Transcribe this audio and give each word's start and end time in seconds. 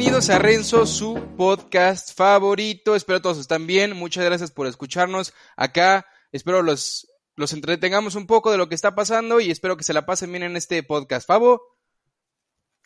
Bienvenidos 0.00 0.30
a 0.30 0.38
Renzo, 0.38 0.86
su 0.86 1.12
podcast 1.36 2.16
favorito. 2.16 2.94
Espero 2.94 3.20
todos 3.20 3.36
están 3.36 3.66
bien. 3.66 3.94
Muchas 3.94 4.24
gracias 4.24 4.50
por 4.50 4.66
escucharnos 4.66 5.34
acá. 5.56 6.06
Espero 6.32 6.62
los, 6.62 7.06
los 7.36 7.52
entretengamos 7.52 8.14
un 8.14 8.26
poco 8.26 8.50
de 8.50 8.56
lo 8.56 8.66
que 8.66 8.74
está 8.74 8.94
pasando 8.94 9.40
y 9.40 9.50
espero 9.50 9.76
que 9.76 9.84
se 9.84 9.92
la 9.92 10.06
pasen 10.06 10.32
bien 10.32 10.42
en 10.42 10.56
este 10.56 10.82
podcast. 10.82 11.26
Fabo. 11.26 11.76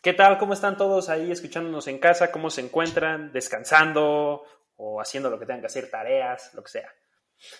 ¿Qué 0.02 0.12
tal? 0.12 0.38
¿Cómo 0.38 0.54
están 0.54 0.76
todos 0.76 1.08
ahí 1.08 1.30
escuchándonos 1.30 1.86
en 1.86 2.00
casa? 2.00 2.32
¿Cómo 2.32 2.50
se 2.50 2.62
encuentran? 2.62 3.32
¿Descansando 3.32 4.42
o 4.74 5.00
haciendo 5.00 5.30
lo 5.30 5.38
que 5.38 5.46
tengan 5.46 5.60
que 5.60 5.68
hacer, 5.68 5.88
tareas, 5.88 6.52
lo 6.54 6.64
que 6.64 6.72
sea? 6.72 6.88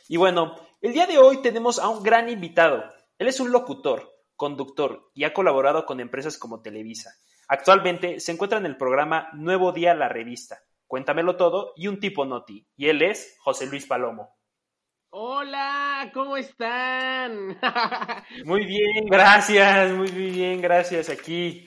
Y 0.09 0.16
bueno, 0.16 0.57
el 0.80 0.93
día 0.93 1.07
de 1.07 1.18
hoy 1.18 1.43
tenemos 1.43 1.79
a 1.79 1.89
un 1.91 2.02
gran 2.02 2.29
invitado. 2.29 2.82
Él 3.18 3.29
es 3.29 3.39
un 3.39 3.52
locutor, 3.52 4.21
conductor 4.34 5.12
y 5.14 5.23
ha 5.23 5.32
colaborado 5.32 5.86
con 5.86 6.00
empresas 6.00 6.38
como 6.38 6.60
Televisa. 6.60 7.14
Actualmente 7.48 8.21
se 8.21 8.33
encuentra 8.33 8.59
en 8.59 8.66
el 8.66 8.77
programa 8.77 9.29
Nuevo 9.34 9.73
Día 9.73 9.95
la 9.95 10.09
Revista, 10.09 10.59
Cuéntamelo 10.87 11.37
Todo 11.37 11.73
y 11.77 11.89
Un 11.89 12.01
Tipo 12.01 12.25
Noti. 12.25 12.67
Y 12.77 12.89
él 12.89 13.03
es 13.03 13.37
José 13.41 13.67
Luis 13.67 13.87
Palomo. 13.87 14.37
Hola, 15.11 16.11
¿cómo 16.12 16.37
están? 16.37 17.57
muy 18.45 18.65
bien, 18.65 19.07
gracias, 19.07 19.93
muy 19.93 20.11
bien, 20.11 20.61
gracias. 20.61 21.09
Aquí 21.09 21.67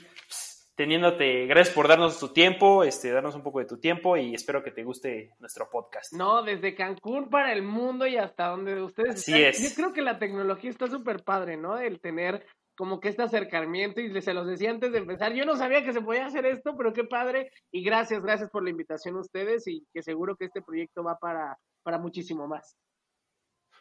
teniéndote, 0.78 1.48
gracias 1.48 1.74
por 1.74 1.88
darnos 1.88 2.20
tu 2.20 2.34
tiempo, 2.34 2.84
este, 2.84 3.12
darnos 3.12 3.36
un 3.36 3.42
poco 3.42 3.60
de 3.60 3.66
tu 3.66 3.80
tiempo 3.80 4.16
y 4.16 4.36
espero 4.36 4.64
que 4.64 4.72
te 4.72 4.84
guste 4.84 5.32
nuestro 5.40 5.70
podcast. 5.72 6.14
No, 6.14 6.44
desde 6.44 6.76
Cancún 6.76 7.30
para 7.30 7.52
el 7.52 7.64
mundo 7.64 8.06
y 8.06 8.18
hasta 8.18 8.48
donde 8.48 8.82
ustedes 8.82 9.16
Así 9.16 9.42
es. 9.42 9.70
Yo 9.70 9.76
creo 9.76 9.94
que 9.94 10.04
la 10.04 10.20
tecnología 10.20 10.70
está 10.70 10.88
súper 10.88 11.24
padre, 11.24 11.58
¿no? 11.58 11.80
El 11.80 12.00
tener 12.00 12.46
como 12.78 13.00
que 13.00 13.10
este 13.10 13.24
acercamiento 13.24 14.00
y 14.00 14.22
se 14.22 14.34
los 14.34 14.46
decía 14.46 14.70
antes 14.70 14.92
de 14.92 15.00
empezar, 15.00 15.34
yo 15.34 15.46
no 15.46 15.58
sabía 15.58 15.84
que 15.84 15.94
se 15.94 16.02
podía 16.02 16.28
hacer 16.28 16.46
esto, 16.46 16.78
pero 16.78 16.94
qué 16.94 17.04
padre 17.04 17.52
y 17.72 17.84
gracias, 17.84 18.22
gracias 18.22 18.52
por 18.52 18.64
la 18.64 18.70
invitación 18.70 19.16
a 19.16 19.22
ustedes 19.22 19.68
y 19.68 19.86
que 19.92 20.04
seguro 20.04 20.36
que 20.38 20.46
este 20.46 20.62
proyecto 20.62 21.04
va 21.04 21.18
para, 21.18 21.58
para 21.82 21.98
muchísimo 21.98 22.48
más. 22.48 22.78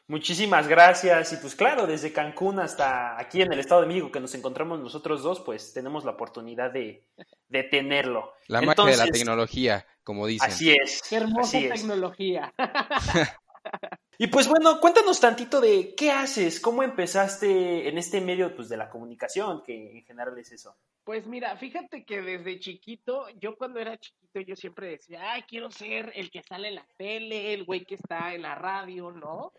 Muchísimas 0.08 0.68
gracias. 0.68 1.32
Y 1.32 1.36
pues 1.36 1.54
claro, 1.56 1.86
desde 1.86 2.12
Cancún 2.12 2.60
hasta 2.60 3.20
aquí 3.20 3.42
en 3.42 3.52
el 3.52 3.58
Estado 3.58 3.82
de 3.82 3.88
México 3.88 4.12
que 4.12 4.20
nos 4.20 4.34
encontramos 4.34 4.78
nosotros 4.78 5.22
dos, 5.22 5.40
pues 5.40 5.74
tenemos 5.74 6.04
la 6.04 6.12
oportunidad 6.12 6.70
de, 6.70 7.04
de 7.48 7.62
tenerlo. 7.64 8.32
La 8.46 8.62
magia 8.62 8.84
de 8.84 8.96
la 8.96 9.06
tecnología, 9.08 9.84
como 10.04 10.26
dicen. 10.26 10.48
Así 10.48 10.70
es. 10.70 11.02
Qué 11.08 11.16
hermosa 11.16 11.58
tecnología. 11.58 12.54
y 14.18 14.26
pues 14.28 14.48
bueno, 14.48 14.80
cuéntanos 14.80 15.20
tantito 15.20 15.60
de 15.60 15.94
qué 15.96 16.10
haces, 16.10 16.60
cómo 16.60 16.82
empezaste 16.82 17.88
en 17.88 17.98
este 17.98 18.20
medio 18.20 18.54
pues, 18.54 18.68
de 18.68 18.76
la 18.76 18.88
comunicación, 18.88 19.62
que 19.62 19.98
en 19.98 20.04
general 20.04 20.38
es 20.38 20.52
eso. 20.52 20.76
Pues 21.04 21.26
mira, 21.26 21.56
fíjate 21.56 22.04
que 22.04 22.22
desde 22.22 22.58
chiquito, 22.58 23.26
yo 23.40 23.56
cuando 23.56 23.78
era 23.80 23.96
chiquito, 23.96 24.40
yo 24.40 24.56
siempre 24.56 24.88
decía, 24.88 25.32
ay, 25.32 25.42
quiero 25.42 25.70
ser 25.70 26.12
el 26.14 26.30
que 26.30 26.42
sale 26.42 26.68
en 26.68 26.74
la 26.76 26.86
tele, 26.96 27.54
el 27.54 27.64
güey 27.64 27.84
que 27.84 27.94
está 27.94 28.34
en 28.34 28.42
la 28.42 28.54
radio, 28.54 29.12
¿no? 29.12 29.52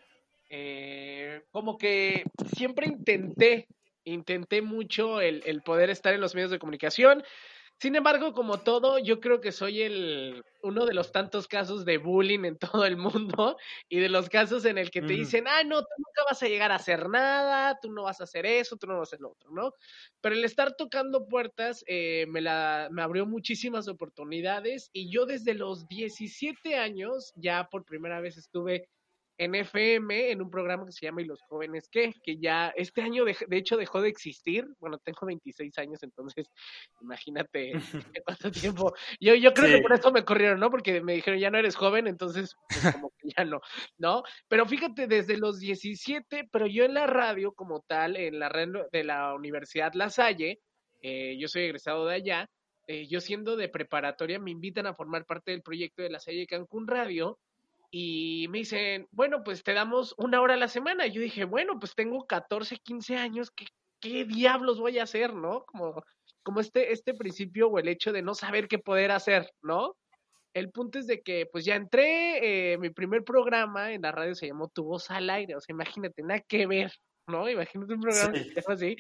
Eh, 0.50 1.44
como 1.52 1.78
que 1.78 2.24
siempre 2.56 2.88
intenté, 2.88 3.68
intenté 4.04 4.62
mucho 4.62 5.22
el, 5.22 5.44
el, 5.46 5.62
poder 5.62 5.90
estar 5.90 6.14
en 6.14 6.22
los 6.22 6.36
medios 6.36 6.52
de 6.52 6.60
comunicación. 6.60 7.24
Sin 7.80 7.96
embargo, 7.96 8.34
como 8.34 8.60
todo, 8.62 8.98
yo 8.98 9.20
creo 9.20 9.40
que 9.40 9.52
soy 9.52 9.84
el 9.84 10.44
uno 10.64 10.86
de 10.86 10.96
los 10.96 11.12
tantos 11.12 11.48
casos 11.48 11.86
de 11.86 12.00
bullying 12.00 12.44
en 12.44 12.58
todo 12.84 12.86
el 12.86 12.98
mundo 12.98 13.58
y 13.88 14.00
de 14.00 14.10
los 14.10 14.30
casos 14.30 14.66
en 14.66 14.78
el 14.80 14.90
que 14.90 15.02
te 15.02 15.14
dicen, 15.14 15.46
ah, 15.48 15.64
no, 15.64 15.82
tú 15.82 15.88
nunca 15.98 16.24
vas 16.30 16.42
a 16.42 16.48
llegar 16.48 16.72
a 16.72 16.76
hacer 16.76 17.08
nada, 17.08 17.78
tú 17.80 17.92
no 17.92 18.04
vas 18.04 18.20
a 18.20 18.24
hacer 18.24 18.46
eso, 18.48 18.78
tú 18.78 18.88
no 18.88 18.98
vas 18.98 19.10
a 19.10 19.10
hacer 19.10 19.22
lo 19.22 19.32
otro, 19.32 19.52
¿no? 19.52 19.74
Pero 20.22 20.36
el 20.36 20.44
estar 20.44 20.76
tocando 20.76 21.28
puertas 21.28 21.84
eh, 21.88 22.26
me, 22.30 22.42
la, 22.42 22.90
me 22.92 23.04
abrió 23.04 23.26
muchísimas 23.28 23.88
oportunidades 23.88 24.90
y 24.92 25.12
yo 25.12 25.26
desde 25.26 25.54
los 25.54 25.88
17 25.88 26.78
años 26.78 27.32
ya 27.36 27.70
por 27.70 27.86
primera 27.86 28.20
vez 28.22 28.38
estuve 28.38 28.90
en 29.38 29.56
FM, 29.56 30.32
en 30.32 30.42
un 30.42 30.50
programa 30.50 30.86
que 30.86 30.92
se 30.92 31.06
llama 31.06 31.22
¿Y 31.22 31.26
los 31.26 31.42
jóvenes 31.44 31.88
qué? 31.92 32.14
Que 32.24 32.38
ya 32.38 32.74
este 32.76 33.02
año 33.02 33.24
de, 33.24 33.36
de, 33.48 33.58
hecho 33.58 33.78
dejó 33.78 34.02
de 34.02 34.10
existir. 34.10 34.68
Bueno, 34.80 34.98
tengo 35.00 35.26
26 35.26 35.78
años, 35.78 36.02
entonces 36.04 36.50
imagínate 37.02 37.74
cuánto 38.26 38.52
tiempo. 38.52 38.94
Yo, 39.20 39.36
yo 39.36 39.54
creo 39.54 39.68
sí. 39.68 39.76
que 39.76 39.82
por 39.82 39.94
eso 39.94 40.12
me 40.12 40.26
corrieron, 40.26 40.60
¿no? 40.60 40.70
Porque 40.70 41.02
me 41.02 41.14
dijeron, 41.14 41.40
ya 41.40 41.52
no 41.52 41.58
eres 41.58 41.76
joven, 41.76 42.08
entonces 42.08 42.56
pues, 42.70 42.94
como 42.94 43.12
que 43.18 43.30
ya 43.38 43.46
no, 43.46 43.62
¿no? 43.98 44.24
Pero 44.48 44.66
fíjate, 44.66 45.08
desde 45.08 45.38
los 45.38 45.60
17, 45.60 46.50
pero 46.52 46.66
yo 46.68 46.86
en 46.86 46.94
la 46.94 47.08
radio 47.08 47.54
como 47.54 47.82
tal, 47.82 48.16
en 48.18 48.40
la 48.40 48.50
red 48.50 48.70
de 48.92 49.04
la 49.04 49.34
Universidad 49.36 49.94
La 49.94 50.10
Salle, 50.10 50.60
eh, 51.02 51.38
yo 51.40 51.48
soy 51.48 51.64
egresado 51.64 52.06
de 52.08 52.16
allá, 52.16 52.50
eh, 52.88 53.08
yo 53.08 53.22
siendo 53.22 53.56
de 53.56 53.70
preparatoria 53.70 54.40
me 54.40 54.52
invitan 54.52 54.88
a 54.88 54.94
formar 54.94 55.26
parte 55.26 55.52
del 55.52 55.62
proyecto 55.62 56.02
de 56.02 56.10
La 56.10 56.20
Salle 56.20 56.48
Cancún 56.48 56.88
Radio 56.88 57.38
y 57.92 58.48
me 58.50 58.60
dicen, 58.60 59.08
bueno, 59.12 59.44
pues 59.44 59.64
te 59.64 59.74
damos 59.74 60.14
una 60.18 60.42
hora 60.42 60.56
a 60.56 60.58
la 60.58 60.68
semana. 60.68 61.08
Y 61.08 61.14
yo 61.14 61.22
dije, 61.22 61.46
bueno, 61.46 61.80
pues 61.80 61.96
tengo 61.96 62.26
14, 62.26 62.78
15 62.78 63.16
años, 63.18 63.52
¿qué, 63.52 63.66
qué 64.00 64.26
diablos 64.26 64.80
voy 64.80 65.00
a 65.00 65.04
hacer, 65.04 65.34
no? 65.34 65.64
Como, 65.66 66.04
como 66.44 66.60
este, 66.60 66.92
este 66.92 67.14
principio 67.14 67.70
o 67.70 67.80
el 67.80 67.88
hecho 67.88 68.12
de 68.12 68.22
no 68.22 68.34
saber 68.34 68.68
qué 68.68 68.80
poder 68.80 69.12
hacer, 69.12 69.50
¿no? 69.62 69.96
El 70.54 70.72
punto 70.72 71.00
es 71.00 71.08
de 71.08 71.22
que, 71.22 71.46
pues 71.52 71.66
ya 71.66 71.76
entré, 71.76 72.74
eh, 72.74 72.78
mi 72.78 72.90
primer 72.90 73.24
programa 73.24 73.92
en 73.94 74.02
la 74.02 74.12
radio 74.12 74.34
se 74.34 74.48
llamó 74.48 74.70
Tu 74.70 74.84
Voz 74.84 75.12
al 75.12 75.30
Aire, 75.30 75.56
o 75.56 75.62
sea, 75.62 75.74
imagínate, 75.74 76.24
nada 76.24 76.42
que 76.42 76.66
ver, 76.66 76.92
¿no? 77.28 77.50
Imagínate 77.50 77.94
un 77.94 78.02
programa 78.02 78.34
sí. 78.36 78.54
así. 78.68 78.98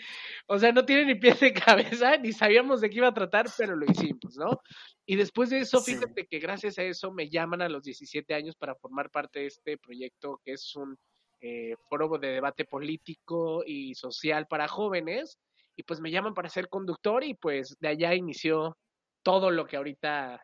O 0.47 0.59
sea, 0.59 0.71
no 0.71 0.85
tiene 0.85 1.05
ni 1.05 1.15
pies 1.15 1.39
de 1.39 1.53
cabeza, 2.01 2.17
ni 2.17 2.33
sabíamos 2.33 2.81
de 2.81 2.89
qué 2.89 2.97
iba 2.97 3.07
a 3.07 3.13
tratar, 3.13 3.47
pero 3.57 3.75
lo 3.75 3.85
hicimos, 3.85 4.37
¿no? 4.37 4.61
Y 5.05 5.15
después 5.15 5.49
de 5.49 5.59
eso, 5.59 5.81
fíjate 5.81 6.27
que 6.27 6.39
gracias 6.39 6.77
a 6.77 6.83
eso 6.83 7.11
me 7.11 7.29
llaman 7.29 7.61
a 7.61 7.69
los 7.69 7.83
17 7.83 8.33
años 8.33 8.55
para 8.55 8.75
formar 8.75 9.09
parte 9.09 9.39
de 9.39 9.45
este 9.47 9.77
proyecto 9.77 10.41
que 10.43 10.53
es 10.53 10.75
un 10.75 10.97
eh, 11.39 11.75
foro 11.89 12.17
de 12.17 12.29
debate 12.29 12.65
político 12.65 13.63
y 13.65 13.95
social 13.95 14.47
para 14.47 14.67
jóvenes. 14.67 15.39
Y 15.75 15.83
pues 15.83 16.01
me 16.01 16.11
llaman 16.11 16.33
para 16.33 16.49
ser 16.49 16.69
conductor 16.69 17.23
y 17.23 17.35
pues 17.35 17.77
de 17.79 17.87
allá 17.87 18.15
inició 18.15 18.77
todo 19.23 19.51
lo 19.51 19.67
que 19.67 19.77
ahorita, 19.77 20.43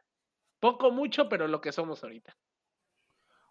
poco, 0.59 0.91
mucho, 0.91 1.27
pero 1.27 1.47
lo 1.47 1.59
que 1.59 1.71
somos 1.71 2.03
ahorita. 2.03 2.35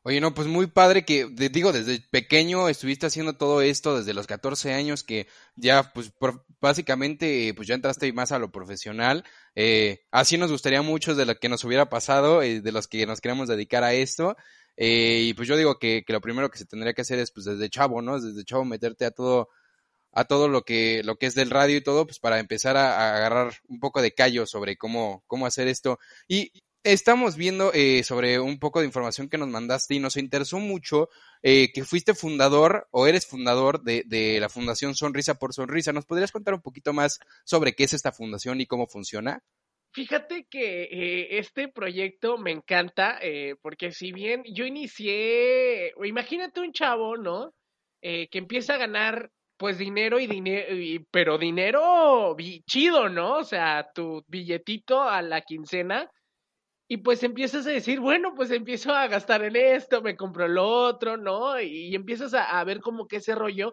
Oye, 0.05 0.21
no, 0.21 0.35
pues 0.35 0.49
muy 0.49 0.67
padre 0.67 1.05
que, 1.05 1.29
digo, 1.29 1.73
desde 1.73 2.01
pequeño 2.11 2.69
estuviste 2.69 3.07
haciendo 3.07 3.37
todo 3.37 3.63
esto, 3.63 3.97
desde 3.97 4.15
los 4.15 4.27
14 4.27 4.73
años, 4.73 5.05
que 5.05 5.29
ya, 5.55 5.93
pues, 5.93 6.11
por, 6.11 6.45
básicamente, 6.61 7.55
pues 7.55 7.69
ya 7.69 7.77
entraste 7.77 8.13
más 8.13 8.33
a 8.33 8.41
lo 8.41 8.51
profesional. 8.51 9.25
Eh, 9.55 10.01
así 10.11 10.39
nos 10.39 10.51
gustaría 10.51 10.83
mucho 10.83 11.15
de 11.15 11.25
lo 11.25 11.37
que 11.37 11.49
nos 11.49 11.63
hubiera 11.63 11.89
pasado, 11.89 12.43
eh, 12.43 12.61
de 12.61 12.73
los 12.73 12.89
que 12.89 13.07
nos 13.07 13.21
queremos 13.21 13.47
dedicar 13.49 13.85
a 13.85 13.93
esto. 13.95 14.37
Eh, 14.77 15.21
y 15.29 15.35
pues 15.35 15.47
yo 15.47 15.57
digo 15.57 15.79
que, 15.79 16.03
que, 16.05 16.13
lo 16.13 16.21
primero 16.21 16.51
que 16.51 16.59
se 16.59 16.67
tendría 16.67 16.95
que 16.95 17.03
hacer 17.03 17.21
es, 17.21 17.31
pues, 17.31 17.47
desde 17.47 17.71
chavo, 17.71 18.03
¿no? 18.03 18.21
Desde 18.21 18.45
chavo 18.45 18.65
meterte 18.65 19.05
a 19.05 19.13
todo, 19.13 19.51
a 20.13 20.25
todo 20.25 20.49
lo 20.49 20.63
que, 20.63 21.03
lo 21.05 21.17
que 21.17 21.27
es 21.27 21.35
del 21.37 21.51
radio 21.51 21.77
y 21.77 21.83
todo, 21.83 22.07
pues, 22.07 22.19
para 22.19 22.41
empezar 22.41 22.77
a, 22.77 22.97
a 22.99 23.17
agarrar 23.19 23.55
un 23.69 23.81
poco 23.81 24.03
de 24.03 24.13
callo 24.13 24.47
sobre 24.47 24.77
cómo, 24.77 25.23
cómo 25.29 25.47
hacer 25.47 25.69
esto. 25.69 25.99
Y, 26.29 26.53
Estamos 26.85 27.37
viendo 27.37 27.73
eh, 27.73 28.03
sobre 28.03 28.41
un 28.41 28.59
poco 28.59 28.81
de 28.81 28.87
información 28.87 29.29
que 29.29 29.39
nos 29.39 29.49
mandaste 29.49 29.95
y 29.95 30.01
nos 30.01 30.17
interesó 30.17 30.59
mucho 30.59 31.09
eh, 31.43 31.73
que 31.73 31.85
fuiste 31.85 32.15
fundador 32.15 32.89
o 32.91 33.07
eres 33.07 33.27
fundador 33.27 33.83
de, 33.83 34.03
de, 34.07 34.41
la 34.41 34.49
Fundación 34.49 34.97
Sonrisa 34.97 35.39
por 35.39 35.55
Sonrisa. 35.55 35.93
¿Nos 35.93 36.07
podrías 36.07 36.33
contar 36.33 36.55
un 36.55 36.61
poquito 36.61 36.93
más 36.93 37.21
sobre 37.45 37.75
qué 37.75 37.85
es 37.85 37.93
esta 37.93 38.11
fundación 38.11 38.61
y 38.61 38.67
cómo 38.67 38.89
funciona? 38.89 39.45
Fíjate 39.95 40.47
que 40.49 40.85
eh, 40.85 41.39
este 41.39 41.69
proyecto 41.69 42.39
me 42.39 42.51
encanta 42.51 43.19
eh, 43.21 43.57
porque 43.61 43.93
si 43.93 44.11
bien 44.11 44.43
yo 44.47 44.65
inicié, 44.65 45.93
imagínate 46.03 46.61
un 46.61 46.73
chavo, 46.73 47.19
¿no? 47.19 47.53
Eh, 48.01 48.29
que 48.31 48.39
empieza 48.39 48.75
a 48.75 48.79
ganar 48.79 49.31
pues 49.59 49.77
dinero 49.77 50.19
y 50.19 50.27
dinero, 50.27 50.67
pero 51.11 51.37
dinero 51.37 52.35
chido, 52.67 53.11
¿no? 53.11 53.37
O 53.37 53.45
sea, 53.45 53.91
tu 53.95 54.25
billetito 54.29 55.03
a 55.03 55.21
la 55.21 55.43
quincena 55.43 56.11
y 56.93 56.99
pues 56.99 57.23
empiezas 57.23 57.67
a 57.67 57.71
decir, 57.71 58.01
bueno, 58.01 58.35
pues 58.35 58.51
empiezo 58.51 58.93
a 58.93 59.07
gastar 59.09 59.43
en 59.45 59.57
esto, 59.57 60.03
me 60.03 60.15
compro 60.15 60.47
lo 60.47 60.69
otro, 60.69 61.17
¿no? 61.17 61.59
Y 61.59 61.95
empiezas 61.95 62.35
a, 62.35 62.61
a 62.61 62.65
ver 62.65 62.81
como 62.81 63.09
que 63.09 63.17
ese 63.17 63.35
rollo. 63.35 63.73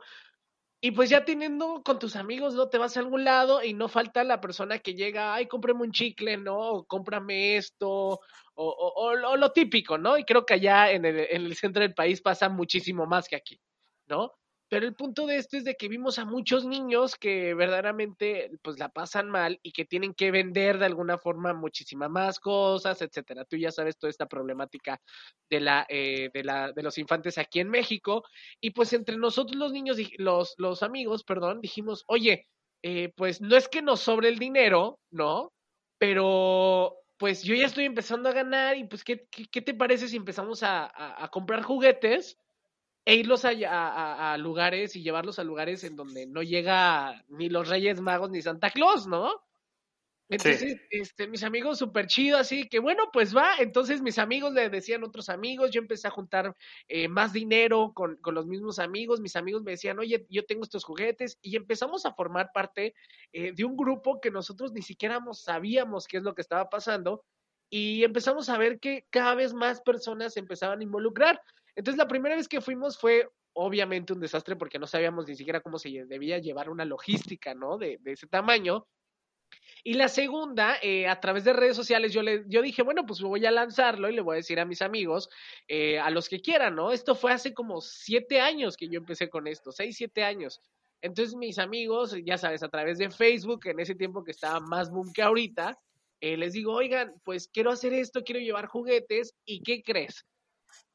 Y 0.82 0.92
pues 0.92 1.10
ya 1.10 1.26
teniendo 1.26 1.84
con 1.84 2.00
tus 2.00 2.16
amigos, 2.16 2.56
¿no? 2.56 2.70
Te 2.70 2.78
vas 2.78 2.98
a 2.98 3.02
algún 3.02 3.26
lado 3.26 3.64
y 3.64 3.74
no 3.74 3.90
falta 3.90 4.24
la 4.24 4.40
persona 4.42 4.80
que 4.80 4.96
llega, 4.96 5.34
ay, 5.36 5.48
cómprame 5.48 5.82
un 5.82 5.92
chicle, 5.92 6.38
¿no? 6.38 6.58
O 6.60 6.86
cómprame 6.86 7.58
esto, 7.58 7.90
o, 7.90 8.20
o, 8.56 8.94
o, 8.96 9.08
o 9.32 9.36
lo 9.38 9.52
típico, 9.52 9.98
¿no? 9.98 10.18
Y 10.18 10.24
creo 10.24 10.46
que 10.46 10.54
allá 10.56 10.92
en 10.92 11.04
el, 11.06 11.20
en 11.20 11.46
el 11.46 11.56
centro 11.58 11.82
del 11.84 11.94
país 11.96 12.22
pasa 12.22 12.48
muchísimo 12.50 13.06
más 13.06 13.28
que 13.28 13.36
aquí, 13.36 13.60
¿no? 14.08 14.39
Pero 14.70 14.86
el 14.86 14.96
punto 14.96 15.26
de 15.26 15.38
esto 15.38 15.58
es 15.58 15.64
de 15.64 15.76
que 15.76 15.88
vimos 15.88 16.20
a 16.20 16.26
muchos 16.26 16.66
niños 16.66 17.16
que 17.16 17.54
verdaderamente 17.56 18.52
pues 18.62 18.80
la 18.80 18.90
pasan 18.90 19.30
mal 19.30 19.60
y 19.64 19.72
que 19.72 19.86
tienen 19.86 20.14
que 20.14 20.32
vender 20.32 20.78
de 20.78 20.86
alguna 20.86 21.18
forma 21.18 21.54
muchísimas 21.54 22.10
más 22.10 22.40
cosas, 22.40 23.02
etcétera. 23.02 23.46
Tú 23.46 23.58
ya 23.58 23.72
sabes 23.72 23.98
toda 23.98 24.12
esta 24.12 24.28
problemática 24.28 25.02
de 25.50 25.60
la, 25.60 25.86
eh, 25.90 26.30
de 26.34 26.44
la 26.44 26.72
de 26.72 26.84
los 26.84 26.98
infantes 26.98 27.38
aquí 27.38 27.60
en 27.60 27.70
México 27.70 28.24
y 28.62 28.72
pues 28.72 28.94
entre 28.94 29.18
nosotros 29.18 29.58
los 29.58 29.72
niños 29.74 29.98
los 30.18 30.54
los 30.58 30.84
amigos, 30.84 31.24
perdón, 31.24 31.62
dijimos, 31.62 32.04
"Oye, 32.08 32.48
eh, 32.84 33.12
pues 33.16 33.42
no 33.42 33.56
es 33.58 33.68
que 33.68 33.82
nos 33.82 34.00
sobre 34.02 34.30
el 34.30 34.40
dinero, 34.40 35.00
¿no? 35.12 35.52
Pero 35.98 36.96
pues 37.20 37.44
yo 37.44 37.54
ya 37.54 37.66
estoy 37.66 37.86
empezando 37.86 38.30
a 38.30 38.34
ganar 38.34 38.78
y 38.78 38.86
pues, 38.86 39.04
¿qué, 39.04 39.28
qué, 39.30 39.62
te 39.62 39.74
parece 39.74 40.08
si 40.08 40.16
empezamos 40.16 40.64
a, 40.64 40.90
a, 41.24 41.30
comprar 41.30 41.64
juguetes 41.64 42.38
e 43.10 43.16
irlos 43.16 43.44
a, 43.44 44.34
a, 44.34 44.38
lugares 44.38 44.96
y 44.96 45.02
llevarlos 45.02 45.40
a 45.40 45.44
lugares 45.44 45.84
en 45.84 45.96
donde 45.96 46.28
no 46.28 46.44
llega 46.44 47.26
ni 47.28 47.50
los 47.50 47.68
Reyes 47.68 48.00
Magos 48.02 48.30
ni 48.30 48.40
Santa 48.40 48.70
Claus, 48.70 49.08
¿no? 49.08 49.32
Entonces, 50.30 50.80
este, 50.92 51.28
mis 51.28 51.42
amigos 51.42 51.80
súper 51.80 52.06
chido, 52.06 52.38
así 52.38 52.70
que 52.70 52.78
bueno, 52.78 53.10
pues 53.12 53.36
va. 53.36 53.56
Entonces 53.58 54.04
mis 54.04 54.20
amigos 54.20 54.54
le 54.54 54.70
decían 54.70 55.04
otros 55.04 55.30
amigos, 55.30 55.72
yo 55.72 55.82
empecé 55.82 56.08
a 56.08 56.12
juntar 56.12 56.56
eh, 56.88 57.08
más 57.08 57.34
dinero 57.34 57.94
con, 57.96 58.18
con, 58.18 58.36
los 58.36 58.46
mismos 58.46 58.78
amigos, 58.78 59.22
mis 59.22 59.36
amigos 59.36 59.64
me 59.64 59.72
decían, 59.72 59.98
oye, 59.98 60.28
yo 60.30 60.46
tengo 60.46 60.62
estos 60.62 60.84
juguetes 60.84 61.40
y 61.42 61.56
empezamos 61.56 62.06
a 62.06 62.14
formar 62.14 62.52
parte 62.54 62.94
eh, 63.34 63.54
de 63.54 63.66
un 63.66 63.76
grupo 63.76 64.22
que 64.22 64.30
nosotros 64.30 64.72
ni 64.72 64.84
siquiera 64.84 65.20
sabíamos 65.32 66.08
qué 66.08 66.18
es 66.18 66.24
lo 66.24 66.36
que 66.36 66.44
estaba 66.44 66.70
pasando 66.70 67.26
y 67.72 68.04
empezamos 68.04 68.50
a 68.50 68.58
ver 68.60 68.80
que 68.80 69.08
cada 69.10 69.34
vez 69.34 69.56
más 69.56 69.82
personas 69.82 70.34
se 70.34 70.42
empezaban 70.42 70.82
a 70.82 70.84
involucrar. 70.84 71.42
Entonces 71.80 71.98
la 71.98 72.10
primera 72.10 72.36
vez 72.36 72.50
que 72.50 72.60
fuimos 72.60 72.98
fue 72.98 73.30
obviamente 73.54 74.12
un 74.12 74.20
desastre 74.20 74.58
porque 74.58 74.78
no 74.78 74.86
sabíamos 74.86 75.26
ni 75.30 75.36
siquiera 75.38 75.62
cómo 75.62 75.80
se 75.80 76.04
debía 76.08 76.38
llevar 76.38 76.70
una 76.70 76.84
logística, 76.84 77.54
¿no? 77.54 77.78
De, 77.78 77.98
de 78.02 78.12
ese 78.12 78.28
tamaño. 78.28 78.86
Y 79.86 79.94
la 79.94 80.10
segunda, 80.10 80.76
eh, 80.82 81.08
a 81.08 81.22
través 81.22 81.46
de 81.46 81.54
redes 81.54 81.78
sociales, 81.78 82.12
yo, 82.12 82.22
le, 82.22 82.44
yo 82.48 82.62
dije, 82.62 82.82
bueno, 82.82 83.06
pues 83.06 83.22
voy 83.22 83.46
a 83.46 83.52
lanzarlo 83.52 84.10
y 84.10 84.14
le 84.14 84.20
voy 84.20 84.34
a 84.34 84.36
decir 84.36 84.60
a 84.60 84.66
mis 84.66 84.82
amigos, 84.82 85.30
eh, 85.70 85.98
a 85.98 86.10
los 86.10 86.28
que 86.28 86.42
quieran, 86.42 86.76
¿no? 86.76 86.92
Esto 86.92 87.16
fue 87.16 87.32
hace 87.32 87.54
como 87.54 87.80
siete 87.80 88.42
años 88.42 88.76
que 88.76 88.90
yo 88.90 89.00
empecé 89.00 89.30
con 89.30 89.48
esto, 89.48 89.72
seis, 89.72 89.96
siete 89.96 90.26
años. 90.26 90.60
Entonces 91.02 91.34
mis 91.34 91.60
amigos, 91.60 92.14
ya 92.26 92.38
sabes, 92.38 92.62
a 92.62 92.68
través 92.68 92.98
de 92.98 93.10
Facebook, 93.10 93.68
en 93.68 93.80
ese 93.80 93.96
tiempo 93.96 94.26
que 94.26 94.32
estaba 94.32 94.60
más 94.60 94.92
boom 94.92 95.14
que 95.14 95.22
ahorita, 95.22 95.80
eh, 96.20 96.36
les 96.36 96.52
digo, 96.52 96.74
oigan, 96.74 97.14
pues 97.24 97.48
quiero 97.48 97.72
hacer 97.72 97.94
esto, 97.94 98.26
quiero 98.26 98.42
llevar 98.42 98.66
juguetes, 98.66 99.34
¿y 99.46 99.64
qué 99.64 99.82
crees? 99.82 100.26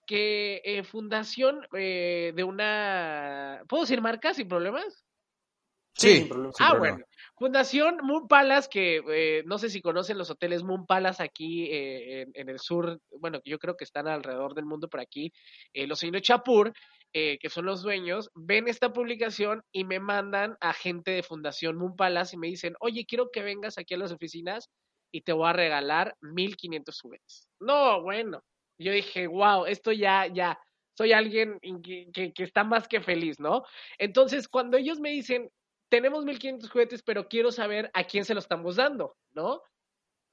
Que 0.07 0.83
fundación 0.91 1.67
de 1.73 2.45
una... 2.47 3.63
¿Puedo 3.69 3.85
decir 3.85 4.01
marca 4.01 4.35
sin 4.35 4.49
problemas? 4.49 5.05
Sí, 5.97 6.29
ah, 6.59 6.77
bueno. 6.77 7.05
Fundación 7.37 7.99
Moon 8.03 8.27
Palace, 8.27 8.69
que 8.69 9.03
eh, 9.09 9.43
no 9.47 9.59
sé 9.59 9.69
si 9.69 9.81
conocen 9.81 10.19
los 10.19 10.29
hoteles 10.29 10.65
Moon 10.65 10.87
Palace 10.87 11.23
aquí 11.23 11.67
eh, 11.71 12.27
en, 12.35 12.49
el 12.49 12.59
sur, 12.59 13.01
bueno, 13.21 13.41
yo 13.45 13.59
creo 13.59 13.77
que 13.77 13.85
están 13.85 14.09
alrededor 14.09 14.55
del 14.55 14.67
mundo 14.67 14.89
por 14.89 15.01
aquí, 15.01 15.33
eh, 15.73 15.87
los 15.87 16.01
señores 16.01 16.23
Chapur, 16.23 16.73
que 17.13 17.49
son 17.49 17.65
los 17.65 17.83
dueños, 17.83 18.29
ven 18.35 18.67
esta 18.67 18.93
publicación 18.93 19.63
y 19.71 19.85
me 19.85 20.01
mandan 20.01 20.57
a 20.61 20.73
gente 20.73 21.13
de 21.13 21.23
Fundación 21.23 21.77
Moon 21.77 21.95
Palace 21.95 22.35
y 22.35 22.41
me 22.41 22.49
dicen, 22.49 22.75
oye, 22.81 23.07
quiero 23.07 23.31
que 23.31 23.45
vengas 23.45 23.79
aquí 23.79 23.95
a 23.95 23.99
las 23.99 24.11
oficinas 24.11 24.69
y 25.13 25.21
te 25.21 25.33
voy 25.33 25.49
a 25.49 25.53
regalar 25.53 26.17
1500 26.23 27.01
juguetes. 27.01 27.47
No, 27.61 28.03
bueno, 28.03 28.43
yo 28.79 28.93
dije, 28.93 29.27
wow, 29.27 29.67
esto 29.67 29.93
ya, 29.93 30.27
ya, 30.27 30.59
soy 30.97 31.13
alguien 31.13 31.59
que, 31.83 32.33
que, 32.33 32.43
está 32.43 32.65
más 32.65 32.89
que 32.89 33.01
feliz, 33.01 33.41
¿no? 33.41 33.65
Entonces, 33.99 34.49
cuando 34.49 34.77
ellos 34.77 35.01
me 35.01 35.11
dicen, 35.11 35.51
tenemos 35.89 36.25
1500 36.25 36.71
juguetes, 36.71 37.03
pero 37.03 37.29
quiero 37.29 37.53
saber 37.53 37.91
a 37.95 38.05
quién 38.05 38.25
se 38.25 38.35
lo 38.35 38.41
estamos 38.41 38.77
dando, 38.77 39.17
¿no? 39.33 39.61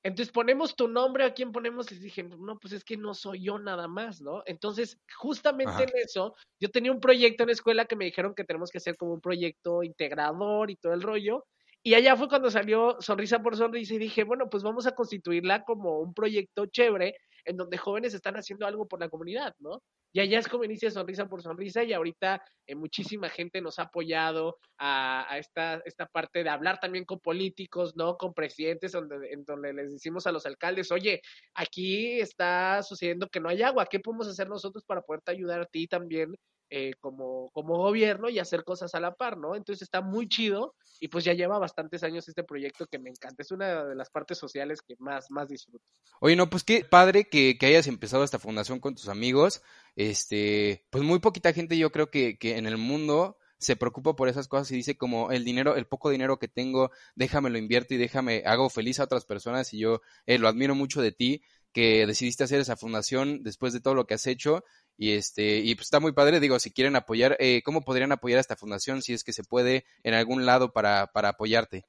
Entonces 0.04 0.32
ponemos 0.32 0.76
tu 0.76 0.88
nombre, 0.88 1.24
¿a 1.24 1.34
quién 1.34 1.52
ponemos? 1.52 1.92
Les 1.92 2.02
dije, 2.02 2.24
no, 2.24 2.58
pues 2.58 2.74
es 2.74 2.84
que 2.84 2.98
no 2.98 3.14
soy 3.14 3.44
yo 3.44 3.60
nada 3.60 3.88
más, 3.88 4.20
¿no? 4.20 4.42
Entonces, 4.48 4.98
justamente 5.16 5.84
en 5.84 5.92
eso, 5.94 6.36
yo 6.60 6.72
tenía 6.72 6.92
un 6.92 7.00
proyecto 7.00 7.44
en 7.44 7.48
la 7.48 7.54
escuela 7.54 7.86
que 7.86 7.96
me 7.96 8.06
dijeron 8.06 8.34
que 8.34 8.44
tenemos 8.44 8.72
que 8.72 8.80
hacer 8.80 8.98
como 8.98 9.14
un 9.14 9.22
proyecto 9.22 9.84
integrador 9.84 10.72
y 10.72 10.76
todo 10.76 10.94
el 10.94 11.04
rollo. 11.04 11.46
Y 11.84 11.94
allá 11.94 12.16
fue 12.16 12.30
cuando 12.30 12.50
salió 12.50 12.98
Sonrisa 13.00 13.44
por 13.44 13.56
Sonrisa 13.56 13.94
y 13.94 14.00
dije, 14.00 14.24
bueno, 14.24 14.50
pues 14.50 14.64
vamos 14.64 14.88
a 14.88 14.96
constituirla 14.96 15.64
como 15.64 16.00
un 16.00 16.14
proyecto 16.14 16.66
chévere 16.66 17.16
en 17.46 17.58
donde 17.58 17.78
jóvenes 17.78 18.14
están 18.14 18.36
haciendo 18.36 18.66
algo 18.66 18.88
por 18.88 19.00
la 19.00 19.10
comunidad, 19.10 19.56
¿no? 19.60 19.82
Y 20.14 20.20
allá 20.20 20.40
es 20.40 20.48
como 20.48 20.64
inicia 20.64 20.92
Sonrisa 20.92 21.28
por 21.28 21.42
Sonrisa 21.42 21.84
y 21.84 21.94
ahorita 21.94 22.44
eh, 22.68 22.76
muchísima 22.76 23.30
gente 23.30 23.62
nos 23.62 23.80
ha 23.80 23.84
apoyado 23.84 24.58
a, 24.78 25.38
esta, 25.38 25.82
esta 25.86 26.06
parte 26.06 26.44
de 26.44 26.50
hablar 26.50 26.80
también 26.80 27.06
con 27.06 27.20
políticos, 27.20 27.96
¿no? 27.96 28.18
Con 28.18 28.34
presidentes, 28.34 28.92
donde, 28.92 29.32
en 29.32 29.46
donde 29.46 29.74
les 29.74 29.92
decimos 29.92 30.28
a 30.28 30.32
los 30.32 30.46
alcaldes, 30.46 30.92
oye, 30.92 31.22
aquí 31.54 32.20
está 32.20 32.84
sucediendo 32.84 33.28
que 33.28 33.40
no 33.40 33.50
hay 33.50 33.62
agua, 33.62 33.86
¿qué 33.86 34.00
podemos 34.00 34.28
hacer 34.28 34.50
nosotros 34.50 34.84
para 34.86 35.02
poderte 35.02 35.32
ayudar 35.32 35.62
a 35.62 35.66
ti 35.66 35.88
también 35.88 36.36
eh, 36.74 36.94
como, 37.02 37.50
como 37.52 37.76
gobierno 37.76 38.30
y 38.30 38.40
hacer 38.40 38.64
cosas 38.64 38.96
a 38.96 39.02
la 39.02 39.14
par, 39.14 39.38
¿no? 39.38 39.58
Entonces 39.58 39.82
está 39.82 40.00
muy 40.00 40.30
chido 40.30 40.74
y 41.02 41.10
pues 41.10 41.26
ya 41.26 41.34
lleva 41.34 41.60
bastantes 41.60 42.02
años 42.02 42.30
este 42.30 42.46
proyecto 42.46 42.88
que 42.88 42.98
me 42.98 43.10
encanta. 43.10 43.44
Es 43.44 43.52
una 43.52 43.84
de 43.84 43.94
las 43.94 44.10
partes 44.10 44.38
sociales 44.38 44.82
que 44.82 44.96
más, 44.98 45.30
más 45.32 45.50
disfruto. 45.50 45.84
Oye, 46.22 46.38
no, 46.38 46.50
pues 46.50 46.64
qué 46.64 46.86
padre 46.90 47.26
que, 47.26 47.58
que 47.58 47.66
hayas 47.66 47.88
empezado 47.88 48.24
esta 48.24 48.40
fundación 48.40 48.80
con 48.80 48.96
tus 48.96 49.10
amigos. 49.10 49.62
Este, 50.10 50.84
pues 50.90 51.04
muy 51.04 51.20
poquita 51.20 51.54
gente 51.54 51.78
yo 51.78 51.92
creo 51.92 52.10
que, 52.10 52.40
que 52.40 52.58
en 52.58 52.66
el 52.66 52.78
mundo 52.78 53.38
se 53.60 53.76
preocupa 53.76 54.16
por 54.16 54.30
esas 54.30 54.48
cosas 54.48 54.72
y 54.72 54.76
dice 54.76 54.98
como 54.98 55.32
el 55.32 55.46
dinero, 55.46 55.76
el 55.76 55.86
poco 55.86 56.10
dinero 56.10 56.40
que 56.40 56.48
tengo, 56.48 56.90
déjame 57.16 57.52
lo 57.52 57.60
invierto 57.60 57.94
y 57.94 57.98
déjame, 57.98 58.42
hago 58.48 58.72
feliz 58.72 59.00
a 59.00 59.04
otras 59.04 59.26
personas 59.26 59.72
y 59.76 59.78
yo 59.78 60.02
eh, 60.26 60.40
lo 60.40 60.48
admiro 60.48 60.74
mucho 60.74 61.04
de 61.04 61.12
ti 61.12 61.44
que 61.72 62.08
decidiste 62.08 62.44
hacer 62.44 62.60
esa 62.60 62.76
fundación 62.78 63.44
después 63.44 63.74
de 63.74 63.80
todo 63.80 63.94
lo 63.94 64.08
que 64.08 64.16
has 64.16 64.26
hecho 64.26 64.64
y 64.98 65.12
este, 65.12 65.60
y 65.60 65.76
pues 65.76 65.86
está 65.86 66.00
muy 66.00 66.14
padre, 66.14 66.40
digo, 66.40 66.58
si 66.58 66.72
quieren 66.72 66.96
apoyar, 66.96 67.38
eh, 67.40 67.62
¿cómo 67.64 67.82
podrían 67.82 68.12
apoyar 68.12 68.40
a 68.40 68.42
esta 68.42 68.56
fundación 68.56 69.04
si 69.04 69.14
es 69.14 69.24
que 69.24 69.34
se 69.34 69.44
puede 69.44 69.86
en 70.02 70.16
algún 70.16 70.48
lado 70.48 70.74
para, 70.74 71.12
para 71.14 71.30
apoyarte? 71.30 71.86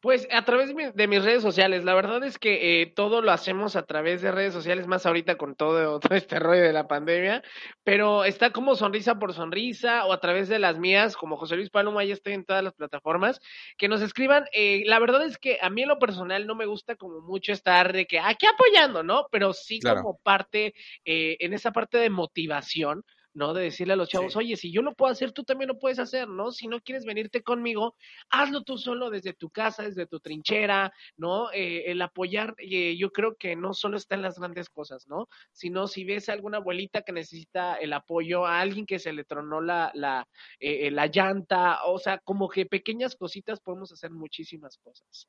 Pues 0.00 0.26
a 0.30 0.44
través 0.46 0.74
de, 0.94 1.08
mis 1.08 1.24
redes 1.24 1.42
sociales. 1.42 1.84
La 1.84 1.94
verdad 1.94 2.24
es 2.24 2.38
que 2.38 2.82
eh, 2.82 2.86
todo 2.86 3.20
lo 3.20 3.32
hacemos 3.32 3.76
a 3.76 3.82
través 3.84 4.22
de 4.22 4.32
redes 4.32 4.54
sociales, 4.54 4.86
más 4.86 5.04
ahorita 5.04 5.36
con 5.36 5.54
todo, 5.54 6.00
todo, 6.00 6.14
este 6.14 6.38
rollo 6.38 6.62
de 6.62 6.72
la 6.72 6.88
pandemia. 6.88 7.42
Pero 7.84 8.24
está 8.24 8.50
como 8.50 8.76
sonrisa 8.76 9.18
por 9.18 9.34
sonrisa 9.34 10.06
o 10.06 10.12
a 10.12 10.20
través 10.20 10.48
de 10.48 10.58
las 10.58 10.78
mías, 10.78 11.16
como 11.16 11.36
José 11.36 11.56
Luis 11.56 11.68
Paloma, 11.68 12.02
ya 12.04 12.14
estoy 12.14 12.32
en 12.32 12.46
todas 12.46 12.64
las 12.64 12.72
plataformas. 12.72 13.40
Que 13.76 13.88
nos 13.88 14.00
escriban. 14.00 14.46
Eh, 14.52 14.82
la 14.86 14.98
verdad 14.98 15.22
es 15.24 15.36
que 15.36 15.58
a 15.60 15.68
mí 15.68 15.82
en 15.82 15.88
lo 15.88 15.98
personal 15.98 16.46
no 16.46 16.54
me 16.54 16.66
gusta 16.66 16.96
como 16.96 17.20
mucho 17.20 17.52
estar 17.52 17.92
de 17.92 18.06
que 18.06 18.18
aquí 18.20 18.46
apoyando, 18.46 19.02
¿no? 19.02 19.26
Pero 19.30 19.52
sí 19.52 19.80
como 19.80 20.18
parte, 20.22 20.72
eh, 21.04 21.36
en 21.40 21.52
esa 21.52 21.72
parte 21.72 21.98
de 21.98 22.08
motivación 22.08 23.04
¿no? 23.34 23.54
De 23.54 23.62
decirle 23.62 23.94
a 23.94 23.96
los 23.96 24.08
chavos, 24.08 24.36
oye, 24.36 24.56
si 24.56 24.72
yo 24.72 24.82
lo 24.82 24.94
puedo 24.94 25.12
hacer, 25.12 25.32
tú 25.32 25.44
también 25.44 25.68
lo 25.68 25.78
puedes 25.78 25.98
hacer, 25.98 26.28
¿no? 26.28 26.50
Si 26.52 26.68
no 26.68 26.80
quieres 26.80 27.04
venirte 27.04 27.42
conmigo, 27.42 27.96
hazlo 28.30 28.62
tú 28.62 28.78
solo 28.78 29.10
desde 29.10 29.32
tu 29.32 29.50
casa, 29.50 29.84
desde 29.84 30.06
tu 30.06 30.20
trinchera, 30.20 30.92
¿no? 31.16 31.50
Eh, 31.52 31.90
el 31.90 32.02
apoyar, 32.02 32.54
eh, 32.58 32.96
yo 32.96 33.10
creo 33.10 33.36
que 33.36 33.56
no 33.56 33.74
solo 33.74 33.96
está 33.96 34.14
en 34.14 34.22
las 34.22 34.38
grandes 34.38 34.68
cosas, 34.68 35.06
¿no? 35.08 35.28
Sino 35.52 35.86
si 35.86 36.04
ves 36.04 36.28
a 36.28 36.32
alguna 36.32 36.58
abuelita 36.58 37.02
que 37.02 37.12
necesita 37.12 37.74
el 37.76 37.92
apoyo, 37.92 38.46
a 38.46 38.60
alguien 38.60 38.86
que 38.86 38.98
se 38.98 39.12
le 39.12 39.24
tronó 39.24 39.60
la, 39.60 39.90
la, 39.94 40.26
eh, 40.58 40.90
la 40.90 41.06
llanta, 41.06 41.84
o 41.84 41.98
sea, 41.98 42.18
como 42.18 42.48
que 42.48 42.66
pequeñas 42.66 43.16
cositas 43.16 43.60
podemos 43.60 43.92
hacer 43.92 44.10
muchísimas 44.10 44.78
cosas. 44.78 45.28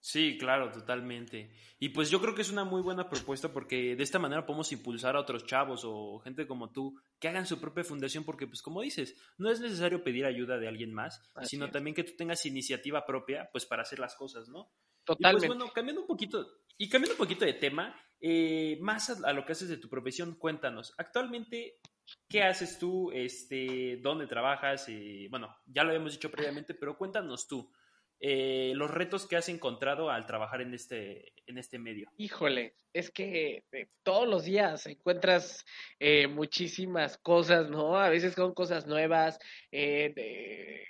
Sí, 0.00 0.38
claro, 0.38 0.70
totalmente. 0.70 1.50
Y 1.78 1.90
pues 1.90 2.10
yo 2.10 2.20
creo 2.20 2.34
que 2.34 2.42
es 2.42 2.50
una 2.50 2.64
muy 2.64 2.82
buena 2.82 3.08
propuesta 3.08 3.52
porque 3.52 3.96
de 3.96 4.02
esta 4.02 4.18
manera 4.18 4.46
podemos 4.46 4.70
impulsar 4.72 5.16
a 5.16 5.20
otros 5.20 5.44
chavos 5.44 5.82
o 5.84 6.20
gente 6.20 6.46
como 6.46 6.70
tú 6.70 7.00
que 7.18 7.28
hagan 7.28 7.46
su 7.46 7.60
propia 7.60 7.84
fundación 7.84 8.24
porque 8.24 8.46
pues 8.46 8.62
como 8.62 8.82
dices, 8.82 9.16
no 9.38 9.50
es 9.50 9.60
necesario 9.60 10.04
pedir 10.04 10.24
ayuda 10.24 10.58
de 10.58 10.68
alguien 10.68 10.94
más, 10.94 11.20
sino 11.42 11.70
también 11.70 11.94
que 11.94 12.04
tú 12.04 12.12
tengas 12.16 12.46
iniciativa 12.46 13.04
propia 13.04 13.48
pues 13.52 13.66
para 13.66 13.82
hacer 13.82 13.98
las 13.98 14.14
cosas, 14.14 14.48
¿no? 14.48 14.70
Totalmente. 15.04 15.46
Y 15.46 15.48
pues 15.48 15.58
bueno, 15.58 15.72
cambiando 15.72 16.02
un 16.02 16.08
poquito 16.08 16.46
y 16.76 16.88
cambiando 16.88 17.14
un 17.14 17.18
poquito 17.18 17.44
de 17.44 17.54
tema, 17.54 17.94
eh, 18.20 18.78
más 18.80 19.10
a, 19.10 19.32
lo 19.32 19.44
que 19.44 19.52
haces 19.52 19.68
de 19.68 19.78
tu 19.78 19.88
profesión, 19.88 20.36
cuéntanos, 20.36 20.94
actualmente 20.96 21.80
¿Qué 22.28 22.42
haces 22.42 22.78
tú? 22.78 23.10
Este, 23.12 23.98
¿Dónde 24.02 24.26
trabajas? 24.26 24.88
Eh, 24.88 25.28
bueno, 25.30 25.54
ya 25.66 25.82
lo 25.82 25.90
habíamos 25.90 26.12
dicho 26.12 26.30
previamente, 26.30 26.74
pero 26.74 26.96
cuéntanos 26.96 27.46
tú. 27.46 27.70
Eh, 28.20 28.72
los 28.74 28.90
retos 28.90 29.26
que 29.26 29.36
has 29.36 29.48
encontrado 29.48 30.10
al 30.10 30.26
trabajar 30.26 30.60
en 30.60 30.74
este, 30.74 31.32
en 31.46 31.56
este 31.58 31.78
medio? 31.78 32.10
Híjole, 32.16 32.74
es 32.92 33.10
que 33.10 33.64
eh, 33.70 33.88
todos 34.02 34.26
los 34.26 34.44
días 34.44 34.86
encuentras 34.86 35.64
eh, 36.00 36.26
muchísimas 36.26 37.16
cosas, 37.18 37.70
¿no? 37.70 37.96
A 37.96 38.08
veces 38.08 38.34
son 38.34 38.54
cosas 38.54 38.86
nuevas, 38.86 39.38
de, 39.70 40.84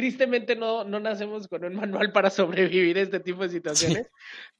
tristemente 0.00 0.56
no, 0.56 0.82
no 0.82 0.98
nacemos 0.98 1.46
con 1.46 1.62
un 1.62 1.74
manual 1.74 2.10
para 2.10 2.30
sobrevivir 2.30 2.96
a 2.96 3.02
este 3.02 3.20
tipo 3.20 3.42
de 3.42 3.50
situaciones, 3.50 4.06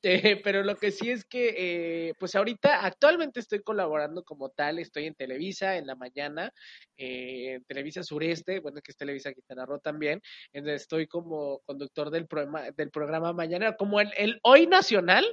eh, 0.03 0.39
pero 0.45 0.63
lo 0.63 0.77
que 0.77 0.91
sí 0.91 1.11
es 1.11 1.25
que, 1.25 1.55
eh, 1.57 2.15
pues 2.19 2.35
ahorita, 2.35 2.85
actualmente 2.85 3.41
estoy 3.41 3.63
colaborando 3.63 4.23
como 4.23 4.51
tal, 4.51 4.79
estoy 4.79 5.07
en 5.07 5.15
Televisa 5.15 5.79
en 5.79 5.87
la 5.87 5.95
mañana, 5.95 6.53
eh, 6.99 7.55
en 7.55 7.65
Televisa 7.65 8.03
Sureste, 8.03 8.61
bueno, 8.61 8.83
que 8.83 8.91
es 8.91 8.99
Televisa 8.99 9.33
Quintana 9.33 9.65
Roo 9.65 9.79
también, 9.79 10.21
estoy 10.53 11.07
como 11.07 11.61
conductor 11.61 12.11
del 12.11 12.27
programa, 12.27 12.71
del 12.73 12.91
programa 12.91 13.33
Mañana, 13.33 13.77
como 13.77 13.99
el, 13.99 14.13
el 14.19 14.41
Hoy 14.43 14.67
Nacional, 14.67 15.25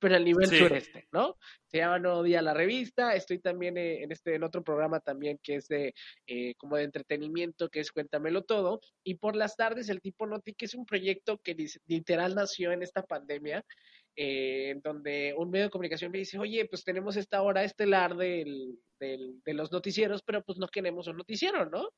pero 0.00 0.16
al 0.16 0.24
nivel 0.24 0.48
sureste, 0.48 1.06
¿no? 1.12 1.36
Se 1.66 1.78
llama 1.78 1.98
Nuevo 1.98 2.22
Día 2.22 2.42
la 2.42 2.54
revista, 2.54 3.14
estoy 3.14 3.38
también 3.38 3.76
eh, 3.76 4.02
en 4.02 4.10
este 4.10 4.34
en 4.34 4.42
otro 4.42 4.64
programa 4.64 5.00
también 5.00 5.38
que 5.42 5.56
es 5.56 5.68
de 5.68 5.94
eh, 6.26 6.54
como 6.56 6.76
de 6.76 6.84
entretenimiento, 6.84 7.68
que 7.68 7.80
es 7.80 7.92
Cuéntamelo 7.92 8.42
Todo, 8.42 8.80
y 9.04 9.16
por 9.16 9.36
las 9.36 9.56
tardes 9.56 9.88
el 9.88 10.00
tipo 10.00 10.26
Noti, 10.26 10.54
que 10.54 10.64
es 10.64 10.74
un 10.74 10.86
proyecto 10.86 11.38
que 11.38 11.54
literal 11.86 12.34
nació 12.34 12.72
en 12.72 12.82
esta 12.82 13.02
pandemia, 13.02 13.64
eh, 14.16 14.70
en 14.70 14.80
donde 14.80 15.34
un 15.36 15.50
medio 15.50 15.66
de 15.66 15.70
comunicación 15.70 16.10
me 16.10 16.18
dice, 16.18 16.38
oye, 16.38 16.64
pues 16.66 16.82
tenemos 16.82 17.16
esta 17.16 17.42
hora 17.42 17.62
estelar 17.62 18.16
del, 18.16 18.78
del, 18.98 19.40
de 19.44 19.54
los 19.54 19.70
noticieros, 19.70 20.22
pero 20.22 20.42
pues 20.42 20.58
no 20.58 20.68
queremos 20.68 21.06
un 21.06 21.18
noticiero, 21.18 21.68
¿no? 21.68 21.90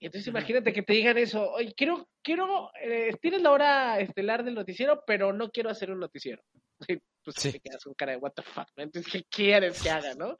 Entonces 0.00 0.28
imagínate 0.28 0.72
que 0.72 0.82
te 0.82 0.92
digan 0.92 1.16
eso, 1.16 1.52
oye, 1.52 1.72
quiero, 1.74 2.08
quiero, 2.22 2.70
eh, 2.82 3.12
tienes 3.22 3.42
la 3.42 3.52
hora 3.52 4.00
estelar 4.00 4.44
del 4.44 4.54
noticiero, 4.54 5.02
pero 5.06 5.32
no 5.32 5.50
quiero 5.50 5.70
hacer 5.70 5.90
un 5.90 6.00
noticiero. 6.00 6.42
pues 7.24 7.36
te 7.36 7.60
quedas 7.60 7.82
con 7.82 7.94
cara 7.94 8.12
de 8.12 8.18
what 8.18 8.32
the 8.32 8.42
fuck, 8.42 8.68
Entonces, 8.76 9.10
¿qué 9.10 9.24
quieres 9.24 9.82
que 9.82 9.90
haga, 9.90 10.14
no? 10.14 10.36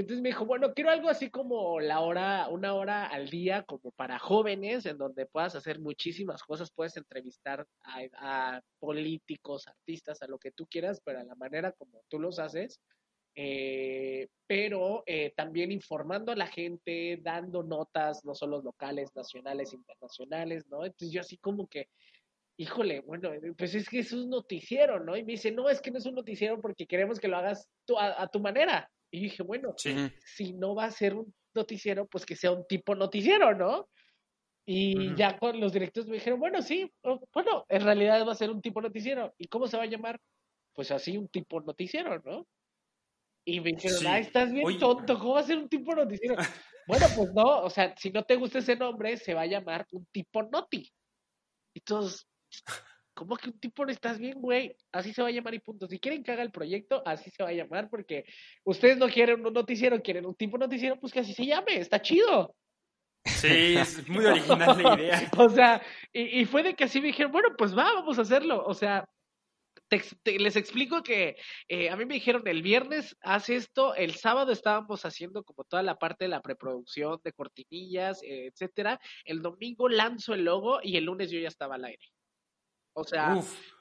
entonces 0.00 0.22
me 0.22 0.30
dijo, 0.30 0.44
bueno, 0.44 0.74
quiero 0.74 0.90
algo 0.90 1.08
así 1.08 1.30
como 1.30 1.78
la 1.78 2.00
hora, 2.00 2.48
una 2.48 2.74
hora 2.74 3.06
al 3.06 3.30
día, 3.30 3.62
como 3.62 3.92
para 3.92 4.18
jóvenes, 4.18 4.86
en 4.86 4.98
donde 4.98 5.26
puedas 5.26 5.54
hacer 5.54 5.78
muchísimas 5.78 6.42
cosas, 6.42 6.72
puedes 6.72 6.96
entrevistar 6.96 7.64
a, 7.84 8.60
políticos, 8.80 9.68
artistas, 9.68 10.20
a 10.22 10.26
lo 10.26 10.38
que 10.38 10.50
tú 10.50 10.66
quieras, 10.66 11.00
pero 11.04 11.20
a 11.20 11.24
la 11.24 11.36
manera 11.36 11.70
como 11.72 12.02
tú 12.08 12.18
los 12.18 12.40
haces, 12.40 12.80
eh, 13.36 14.28
pero 14.48 15.04
eh, 15.06 15.32
también 15.36 15.70
informando 15.70 16.32
a 16.32 16.36
la 16.36 16.48
gente, 16.48 17.18
dando 17.22 17.62
notas, 17.62 18.24
no 18.24 18.34
solo 18.34 18.62
locales, 18.62 19.14
nacionales, 19.14 19.72
internacionales, 19.72 20.66
¿no? 20.68 20.84
Entonces 20.84 21.12
yo 21.12 21.20
así 21.20 21.36
como 21.36 21.68
que, 21.68 21.88
híjole, 22.56 23.00
bueno, 23.00 23.30
pues 23.56 23.74
es 23.74 23.88
que 23.88 24.00
es 24.00 24.12
un 24.12 24.30
noticiero, 24.30 25.00
¿no? 25.00 25.16
Y 25.16 25.24
me 25.24 25.32
dice, 25.32 25.50
no, 25.50 25.68
es 25.68 25.80
que 25.80 25.90
no 25.90 25.98
es 25.98 26.06
un 26.06 26.14
noticiero 26.14 26.60
porque 26.60 26.86
queremos 26.86 27.18
que 27.18 27.28
lo 27.28 27.36
hagas 27.36 27.68
tú, 27.84 27.98
a 27.98 28.26
tu 28.28 28.40
manera. 28.40 28.90
Y 29.10 29.20
dije, 29.20 29.42
bueno, 29.42 29.74
si 29.76 30.52
no 30.54 30.74
va 30.74 30.86
a 30.86 30.90
ser 30.90 31.14
un 31.14 31.32
noticiero, 31.54 32.06
pues 32.06 32.26
que 32.26 32.34
sea 32.34 32.50
un 32.50 32.66
tipo 32.66 32.94
noticiero, 32.94 33.54
¿no? 33.54 33.88
Y 34.66 35.14
ya 35.14 35.38
con 35.38 35.60
los 35.60 35.72
directores 35.72 36.08
me 36.08 36.16
dijeron, 36.16 36.40
bueno, 36.40 36.62
sí, 36.62 36.90
bueno, 37.32 37.66
en 37.68 37.82
realidad 37.82 38.26
va 38.26 38.32
a 38.32 38.36
ser 38.36 38.50
un 38.50 38.62
tipo 38.62 38.80
noticiero. 38.80 39.34
¿Y 39.38 39.46
cómo 39.46 39.66
se 39.66 39.76
va 39.76 39.82
a 39.82 39.86
llamar? 39.86 40.20
Pues 40.72 40.90
así, 40.90 41.16
un 41.16 41.28
tipo 41.28 41.60
noticiero, 41.60 42.20
¿no? 42.24 42.46
Y 43.46 43.60
me 43.60 43.72
dijeron, 43.72 44.06
ah, 44.06 44.18
estás 44.18 44.52
bien 44.52 44.78
tonto, 44.78 45.18
¿cómo 45.18 45.34
va 45.34 45.40
a 45.40 45.44
ser 45.44 45.58
un 45.58 45.68
tipo 45.68 45.94
noticiero? 45.94 46.34
bueno, 46.88 47.06
pues 47.14 47.32
no, 47.34 47.60
o 47.60 47.70
sea, 47.70 47.94
si 47.96 48.10
no 48.10 48.24
te 48.24 48.36
gusta 48.36 48.60
ese 48.60 48.74
nombre, 48.74 49.16
se 49.18 49.34
va 49.34 49.42
a 49.42 49.46
llamar 49.46 49.86
un 49.92 50.06
tipo 50.06 50.42
noti. 50.42 50.90
Entonces, 51.74 52.26
¿Cómo 53.14 53.36
que 53.36 53.48
un 53.48 53.58
tipo 53.60 53.84
no 53.84 53.92
estás 53.92 54.18
bien, 54.18 54.40
güey? 54.40 54.76
Así 54.90 55.12
se 55.12 55.22
va 55.22 55.28
a 55.28 55.30
llamar 55.30 55.54
y 55.54 55.60
punto. 55.60 55.86
Si 55.86 56.00
quieren 56.00 56.24
que 56.24 56.32
haga 56.32 56.42
el 56.42 56.50
proyecto, 56.50 57.00
así 57.06 57.30
se 57.30 57.44
va 57.44 57.50
a 57.50 57.52
llamar, 57.52 57.88
porque 57.88 58.24
ustedes 58.64 58.98
no 58.98 59.08
quieren 59.08 59.46
un 59.46 59.52
noticiero, 59.52 60.02
quieren 60.02 60.26
un 60.26 60.34
tipo 60.34 60.58
noticiero, 60.58 60.98
pues 60.98 61.12
que 61.12 61.20
así 61.20 61.32
se 61.32 61.46
llame, 61.46 61.78
está 61.78 62.02
chido. 62.02 62.56
Sí, 63.24 63.76
es 63.76 64.06
muy 64.08 64.24
original 64.26 64.82
la 64.82 64.94
idea. 64.94 65.30
o 65.38 65.48
sea, 65.48 65.80
y, 66.12 66.44
fue 66.44 66.64
de 66.64 66.74
que 66.74 66.84
así 66.84 67.00
me 67.00 67.06
dijeron, 67.06 67.30
bueno, 67.30 67.50
pues 67.56 67.76
va, 67.76 67.84
vamos 67.94 68.18
a 68.18 68.22
hacerlo. 68.22 68.64
O 68.66 68.74
sea, 68.74 69.08
les 70.24 70.56
explico 70.56 71.04
que 71.04 71.36
eh, 71.68 71.90
a 71.90 71.96
mí 71.96 72.04
me 72.06 72.14
dijeron 72.14 72.42
el 72.46 72.62
viernes 72.62 73.16
haz 73.22 73.48
esto, 73.48 73.94
el 73.94 74.14
sábado 74.14 74.50
estábamos 74.50 75.04
haciendo 75.04 75.44
como 75.44 75.62
toda 75.64 75.84
la 75.84 75.96
parte 75.96 76.24
de 76.24 76.30
la 76.30 76.42
preproducción 76.42 77.20
de 77.22 77.32
cortinillas, 77.32 78.20
etcétera. 78.22 79.00
El 79.24 79.40
domingo 79.40 79.88
lanzo 79.88 80.34
el 80.34 80.44
logo 80.44 80.80
y 80.82 80.96
el 80.96 81.04
lunes 81.04 81.30
yo 81.30 81.38
ya 81.38 81.48
estaba 81.48 81.76
al 81.76 81.84
aire. 81.84 82.13
O 82.94 83.04
sea, 83.04 83.36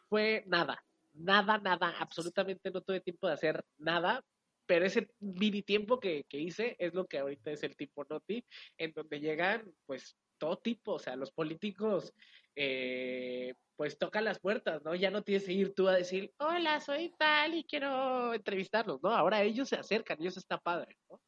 fue 0.10 0.44
nada, 0.48 0.84
nada, 1.14 1.58
nada, 1.60 1.94
absolutamente 2.00 2.72
no 2.72 2.82
tuve 2.82 3.00
tiempo 3.00 3.28
de 3.28 3.34
hacer 3.34 3.64
nada, 3.78 4.24
pero 4.66 4.86
ese 4.86 5.10
mini 5.20 5.62
tiempo 5.62 6.00
que, 6.00 6.26
hice 6.32 6.76
es 6.80 6.94
lo 6.94 7.06
que 7.06 7.20
ahorita 7.20 7.52
es 7.52 7.64
el 7.64 7.76
tipo 7.76 8.06
Noti, 8.10 8.46
en 8.78 8.92
donde 8.94 9.20
llegan 9.20 9.74
pues 9.86 10.18
todo 10.38 10.58
tipo, 10.58 10.94
o 10.94 11.00
sea, 11.00 11.16
los 11.16 11.32
políticos 11.32 12.14
eh, 12.56 13.54
pues 13.76 13.98
tocan 13.98 14.26
las 14.26 14.40
puertas, 14.40 14.84
¿no? 14.84 14.96
Ya 14.96 15.10
no 15.12 15.24
tienes 15.24 15.46
que 15.46 15.54
ir 15.54 15.74
tú 15.74 15.88
a 15.88 15.96
decir, 15.96 16.34
hola, 16.38 16.80
soy 16.80 17.14
tal 17.18 17.56
y 17.56 17.64
quiero 17.64 18.34
entrevistarlos, 18.34 19.02
¿no? 19.02 19.10
Ahora 19.10 19.44
ellos 19.44 19.70
se 19.70 19.76
acercan 19.76 20.22
y 20.22 20.28
eso 20.28 20.40
está 20.40 20.58
padre, 20.58 20.98
¿no? 21.10 21.20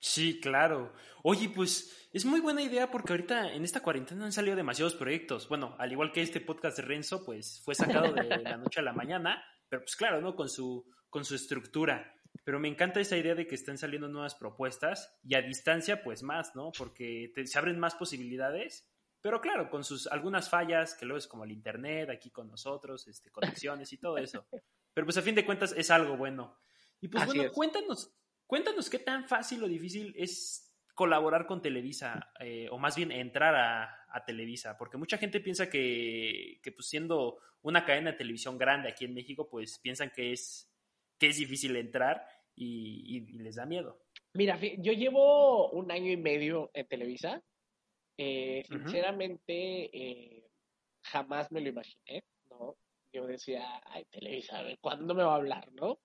Sí, 0.00 0.40
claro. 0.40 0.94
Oye, 1.22 1.50
pues 1.50 2.08
es 2.12 2.24
muy 2.24 2.40
buena 2.40 2.62
idea 2.62 2.90
porque 2.90 3.12
ahorita 3.12 3.52
en 3.52 3.64
esta 3.64 3.82
cuarentena 3.82 4.24
han 4.24 4.32
salido 4.32 4.56
demasiados 4.56 4.94
proyectos. 4.94 5.48
Bueno, 5.48 5.76
al 5.78 5.92
igual 5.92 6.10
que 6.10 6.22
este 6.22 6.40
podcast 6.40 6.78
de 6.78 6.84
Renzo, 6.84 7.24
pues 7.24 7.60
fue 7.64 7.74
sacado 7.74 8.12
de 8.14 8.24
la 8.24 8.56
noche 8.56 8.80
a 8.80 8.82
la 8.82 8.94
mañana, 8.94 9.44
pero 9.68 9.82
pues 9.82 9.94
claro, 9.96 10.20
¿no? 10.20 10.34
Con 10.34 10.48
su, 10.48 10.90
con 11.10 11.24
su 11.24 11.34
estructura. 11.34 12.14
Pero 12.44 12.58
me 12.58 12.68
encanta 12.68 13.00
esa 13.00 13.16
idea 13.16 13.34
de 13.34 13.46
que 13.46 13.54
estén 13.54 13.76
saliendo 13.76 14.08
nuevas 14.08 14.34
propuestas 14.34 15.18
y 15.22 15.34
a 15.34 15.42
distancia, 15.42 16.02
pues 16.02 16.22
más, 16.22 16.54
¿no? 16.56 16.72
Porque 16.78 17.30
se 17.44 17.58
abren 17.58 17.78
más 17.78 17.94
posibilidades, 17.94 18.88
pero 19.20 19.40
claro, 19.40 19.68
con 19.68 19.84
sus 19.84 20.06
algunas 20.06 20.48
fallas, 20.48 20.94
que 20.94 21.04
luego 21.04 21.18
es 21.18 21.26
como 21.26 21.44
el 21.44 21.52
internet 21.52 22.08
aquí 22.08 22.30
con 22.30 22.48
nosotros, 22.48 23.06
este, 23.06 23.30
conexiones 23.30 23.92
y 23.92 23.98
todo 23.98 24.16
eso. 24.16 24.46
Pero 24.92 25.06
pues 25.06 25.16
a 25.18 25.22
fin 25.22 25.36
de 25.36 25.46
cuentas 25.46 25.72
es 25.76 25.90
algo 25.90 26.16
bueno. 26.16 26.58
Y 27.00 27.08
pues 27.08 27.24
bueno, 27.26 27.52
cuéntanos, 27.52 28.12
Cuéntanos 28.50 28.90
qué 28.90 28.98
tan 28.98 29.28
fácil 29.28 29.62
o 29.62 29.68
difícil 29.68 30.12
es 30.16 30.74
colaborar 30.92 31.46
con 31.46 31.62
Televisa, 31.62 32.32
eh, 32.40 32.66
o 32.72 32.78
más 32.78 32.96
bien 32.96 33.12
entrar 33.12 33.54
a, 33.54 34.24
Televisa, 34.26 34.76
porque 34.76 34.96
mucha 34.96 35.18
gente 35.18 35.38
piensa 35.38 35.70
que, 35.70 36.58
que 36.60 36.72
pues 36.72 36.88
siendo 36.88 37.38
una 37.62 37.84
cadena 37.84 38.10
de 38.10 38.18
televisión 38.18 38.58
grande 38.58 38.88
aquí 38.88 39.04
en 39.04 39.14
México, 39.14 39.48
pues 39.48 39.78
piensan 39.78 40.10
que 40.10 40.32
es, 40.32 40.68
que 41.16 41.28
es 41.28 41.36
difícil 41.36 41.76
entrar 41.76 42.26
y, 42.56 43.20
les 43.38 43.54
da 43.54 43.66
miedo. 43.66 44.02
Mira, 44.34 44.58
yo 44.78 44.92
llevo 44.94 45.70
un 45.70 45.92
año 45.92 46.10
y 46.10 46.16
medio 46.16 46.72
en 46.74 46.88
Televisa. 46.88 47.40
Eh, 48.18 48.64
sinceramente, 48.66 49.96
eh, 49.96 50.50
jamás 51.02 51.52
me 51.52 51.60
lo 51.60 51.68
imaginé, 51.68 52.24
¿no? 52.50 52.74
Yo 53.12 53.28
decía, 53.28 53.80
ay, 53.86 54.06
Televisa, 54.06 54.58
a 54.58 54.62
ver, 54.62 54.78
¿cuándo 54.80 55.14
me 55.14 55.22
va 55.22 55.34
a 55.34 55.36
hablar, 55.36 55.70
no? 55.72 56.00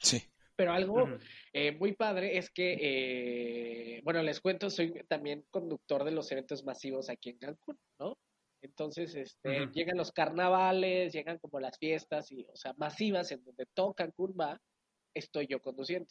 Sí. 0.00 0.20
Pero 0.56 0.72
algo 0.72 1.06
eh, 1.52 1.72
muy 1.72 1.92
padre 1.92 2.38
es 2.38 2.50
que, 2.50 2.78
eh, 2.80 4.00
bueno, 4.04 4.22
les 4.22 4.40
cuento, 4.40 4.70
soy 4.70 4.92
también 5.06 5.44
conductor 5.50 6.02
de 6.02 6.12
los 6.12 6.32
eventos 6.32 6.64
masivos 6.64 7.10
aquí 7.10 7.30
en 7.30 7.38
Cancún, 7.38 7.78
¿no? 7.98 8.16
Entonces, 8.62 9.14
este, 9.14 9.66
llegan 9.72 9.98
los 9.98 10.12
carnavales, 10.12 11.12
llegan 11.12 11.38
como 11.38 11.60
las 11.60 11.78
fiestas, 11.78 12.32
y, 12.32 12.46
o 12.52 12.56
sea, 12.56 12.72
masivas, 12.78 13.30
en 13.30 13.44
donde 13.44 13.66
todo 13.74 13.92
Cancún 13.92 14.34
va, 14.38 14.60
estoy 15.14 15.46
yo 15.46 15.60
conduciendo. 15.60 16.08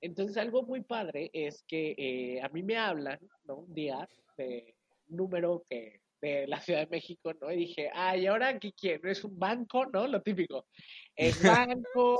Entonces, 0.00 0.36
algo 0.36 0.64
muy 0.64 0.82
padre 0.82 1.30
es 1.32 1.62
que 1.62 1.94
eh, 1.96 2.42
a 2.42 2.48
mí 2.48 2.62
me 2.62 2.76
hablan, 2.76 3.18
¿no? 3.44 3.58
Un 3.58 3.72
día 3.72 4.08
de 4.36 4.74
número 5.06 5.64
que 5.68 6.00
de 6.24 6.46
la 6.46 6.60
Ciudad 6.60 6.80
de 6.80 6.86
México, 6.86 7.32
¿no? 7.40 7.52
Y 7.52 7.56
dije, 7.56 7.90
ay, 7.92 8.26
¿ahora 8.26 8.58
qué 8.58 8.72
quiero? 8.72 9.10
¿Es 9.10 9.24
un 9.24 9.38
banco, 9.38 9.86
no? 9.86 10.06
Lo 10.06 10.22
típico. 10.22 10.66
¿Es 11.14 11.42
banco? 11.74 12.18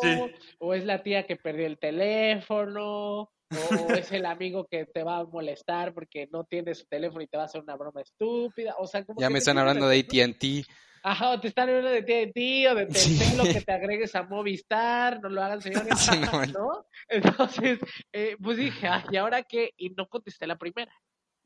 ¿O 0.59 0.75
es 0.75 0.85
la 0.85 1.03
tía 1.03 1.27
que 1.27 1.37
perdió 1.37 1.67
el 1.67 1.79
teléfono? 1.79 3.23
¿O 3.23 3.31
es 4.07 4.13
el 4.13 4.27
amigo 4.27 4.67
que 4.71 4.87
te 4.87 5.03
va 5.03 5.19
a 5.19 5.25
molestar 5.25 5.95
porque 5.95 6.29
no 6.31 6.45
tiene 6.45 6.75
su 6.75 6.87
teléfono 6.87 7.23
y 7.23 7.27
te 7.27 7.37
va 7.37 7.45
a 7.45 7.47
hacer 7.47 7.63
una 7.63 7.77
broma 7.77 8.03
estúpida? 8.03 8.75
O 8.79 8.87
sea, 8.87 9.05
como 9.05 9.21
ya 9.21 9.31
me 9.31 9.39
están 9.39 9.59
hablando 9.59 9.89
de 9.89 10.01
AT&T. 10.01 10.65
Ajá, 11.03 11.33
o 11.33 11.41
te 11.41 11.49
están 11.49 11.69
hablando 11.69 11.91
de 11.91 11.99
AT&T 11.99 12.69
o 12.69 12.75
de 12.75 12.87
Telcel, 12.87 13.37
lo 13.37 13.45
que 13.45 13.61
te 13.67 13.73
agregues 13.73 14.15
a 14.15 14.23
Movistar, 14.23 15.21
no 15.21 15.29
lo 15.29 15.43
hagan, 15.43 15.61
señores, 15.61 16.09
no, 16.53 16.87
Entonces, 17.09 17.79
eh, 18.13 18.37
pues 18.43 18.57
dije, 18.57 18.87
ay, 18.87 19.03
¿y 19.11 19.17
ahora 19.17 19.43
qué? 19.43 19.73
Y 19.77 19.91
no 19.91 20.09
contesté 20.09 20.47
la 20.47 20.57
primera, 20.57 20.93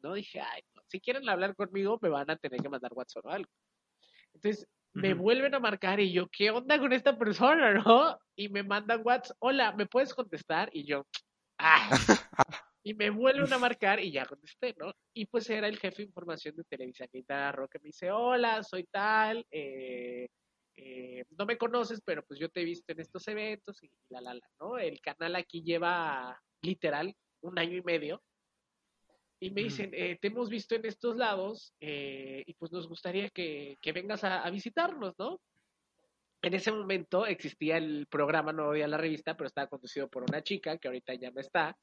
¿no? 0.00 0.15
Dije, 0.15 0.41
ay, 0.41 0.62
si 0.88 1.00
quieren 1.00 1.28
hablar 1.28 1.54
conmigo, 1.54 1.99
me 2.02 2.09
van 2.09 2.30
a 2.30 2.37
tener 2.37 2.61
que 2.61 2.68
mandar 2.68 2.92
WhatsApp 2.95 3.26
o 3.26 3.30
algo. 3.30 3.50
Entonces, 4.35 4.66
me 4.95 5.14
vuelven 5.14 5.54
a 5.54 5.61
marcar 5.61 6.00
y 6.00 6.12
yo, 6.12 6.28
¿qué 6.28 6.50
onda 6.50 6.78
con 6.78 6.92
esta 6.92 7.16
persona, 7.16 7.73
no? 7.87 8.18
Y 8.37 8.49
me 8.49 8.62
mandan 8.62 9.02
WhatsApp, 9.04 9.37
hola, 9.40 9.73
¿me 9.73 9.87
puedes 9.87 10.14
contestar? 10.14 10.71
Y 10.73 10.85
yo, 10.85 11.07
ah. 11.59 11.90
y 12.83 12.95
me 12.95 13.11
vuelven 13.11 13.52
a 13.52 13.59
marcar 13.59 14.00
y 14.00 14.11
ya 14.11 14.25
contesté, 14.25 14.75
¿no? 14.78 14.92
Y 15.14 15.26
pues 15.26 15.49
era 15.50 15.68
el 15.68 15.78
jefe 15.78 15.99
de 15.99 16.09
información 16.09 16.57
de 16.57 16.64
Televisa 16.64 17.07
Guitarro 17.12 17.68
que 17.68 17.78
me 17.80 17.88
dice, 17.88 18.11
hola, 18.11 18.62
soy 18.62 18.85
tal, 18.85 19.47
eh, 19.50 20.28
eh, 20.76 21.25
no 21.37 21.45
me 21.45 21.59
conoces, 21.59 22.00
pero 22.04 22.25
pues 22.25 22.40
yo 22.40 22.49
te 22.49 22.62
he 22.62 22.64
visto 22.64 22.92
en 22.92 23.00
estos 23.00 23.26
eventos 23.28 23.83
y 23.83 23.90
la, 24.09 24.21
la, 24.21 24.35
la, 24.35 24.49
¿no? 24.61 24.78
El 24.78 25.00
canal 25.00 25.37
aquí 25.37 25.62
lleva 25.62 26.40
literal 26.62 27.14
un 27.40 27.59
año 27.59 27.76
y 27.76 27.83
medio 27.83 28.23
y 29.40 29.50
me 29.50 29.62
dicen, 29.62 29.90
eh, 29.95 30.18
te 30.21 30.28
hemos 30.28 30.49
visto 30.49 30.75
en 30.75 30.85
estos 30.85 31.16
lados 31.16 31.73
eh, 31.80 32.42
y 32.45 32.54
pues 32.54 32.73
nos 32.73 32.88
gustaría 32.88 33.30
que, 33.30 33.78
vengas 33.95 34.25
a, 34.25 34.49
visitarnos, 34.50 35.14
¿no? 35.18 35.40
En 36.42 36.54
ese 36.54 36.73
momento 36.73 37.26
existía 37.26 37.76
el 37.76 38.07
programa 38.09 38.52
No 38.52 38.73
Día 38.73 38.88
la 38.88 38.97
Revista, 38.97 39.37
pero 39.37 39.47
estaba 39.47 39.68
conducido 39.68 40.09
por 40.09 40.25
una 40.25 40.42
chica 40.42 40.78
que 40.78 40.88
ahorita 40.88 41.14
ya 41.14 41.30
no 41.30 41.40
está. 41.40 41.76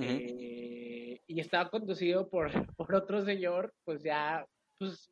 Eh, 0.00 1.20
y 1.26 1.40
estaba 1.40 1.68
conducido 1.68 2.28
por, 2.28 2.50
por 2.76 2.94
otro 2.94 3.24
señor, 3.24 3.74
pues 3.84 4.02
ya, 4.04 4.46
pues, 4.78 5.10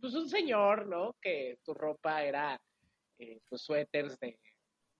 pues 0.00 0.14
un 0.14 0.28
señor, 0.28 0.86
¿no? 0.86 1.16
Que 1.20 1.58
tu 1.64 1.72
ropa 1.72 2.22
era, 2.22 2.60
pues, 3.16 3.62
suéteres 3.62 4.18
de, 4.20 4.38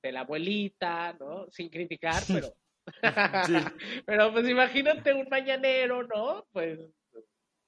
de 0.03 0.13
la 0.13 0.21
abuelita, 0.21 1.15
¿no? 1.21 1.47
Sin 1.51 1.69
criticar, 1.69 2.23
pero 2.29 2.55
Pero 4.07 4.33
pues 4.33 4.49
imagínate 4.49 5.15
un 5.15 5.29
mañanero, 5.29 6.03
¿no? 6.05 6.47
Pues 6.53 6.79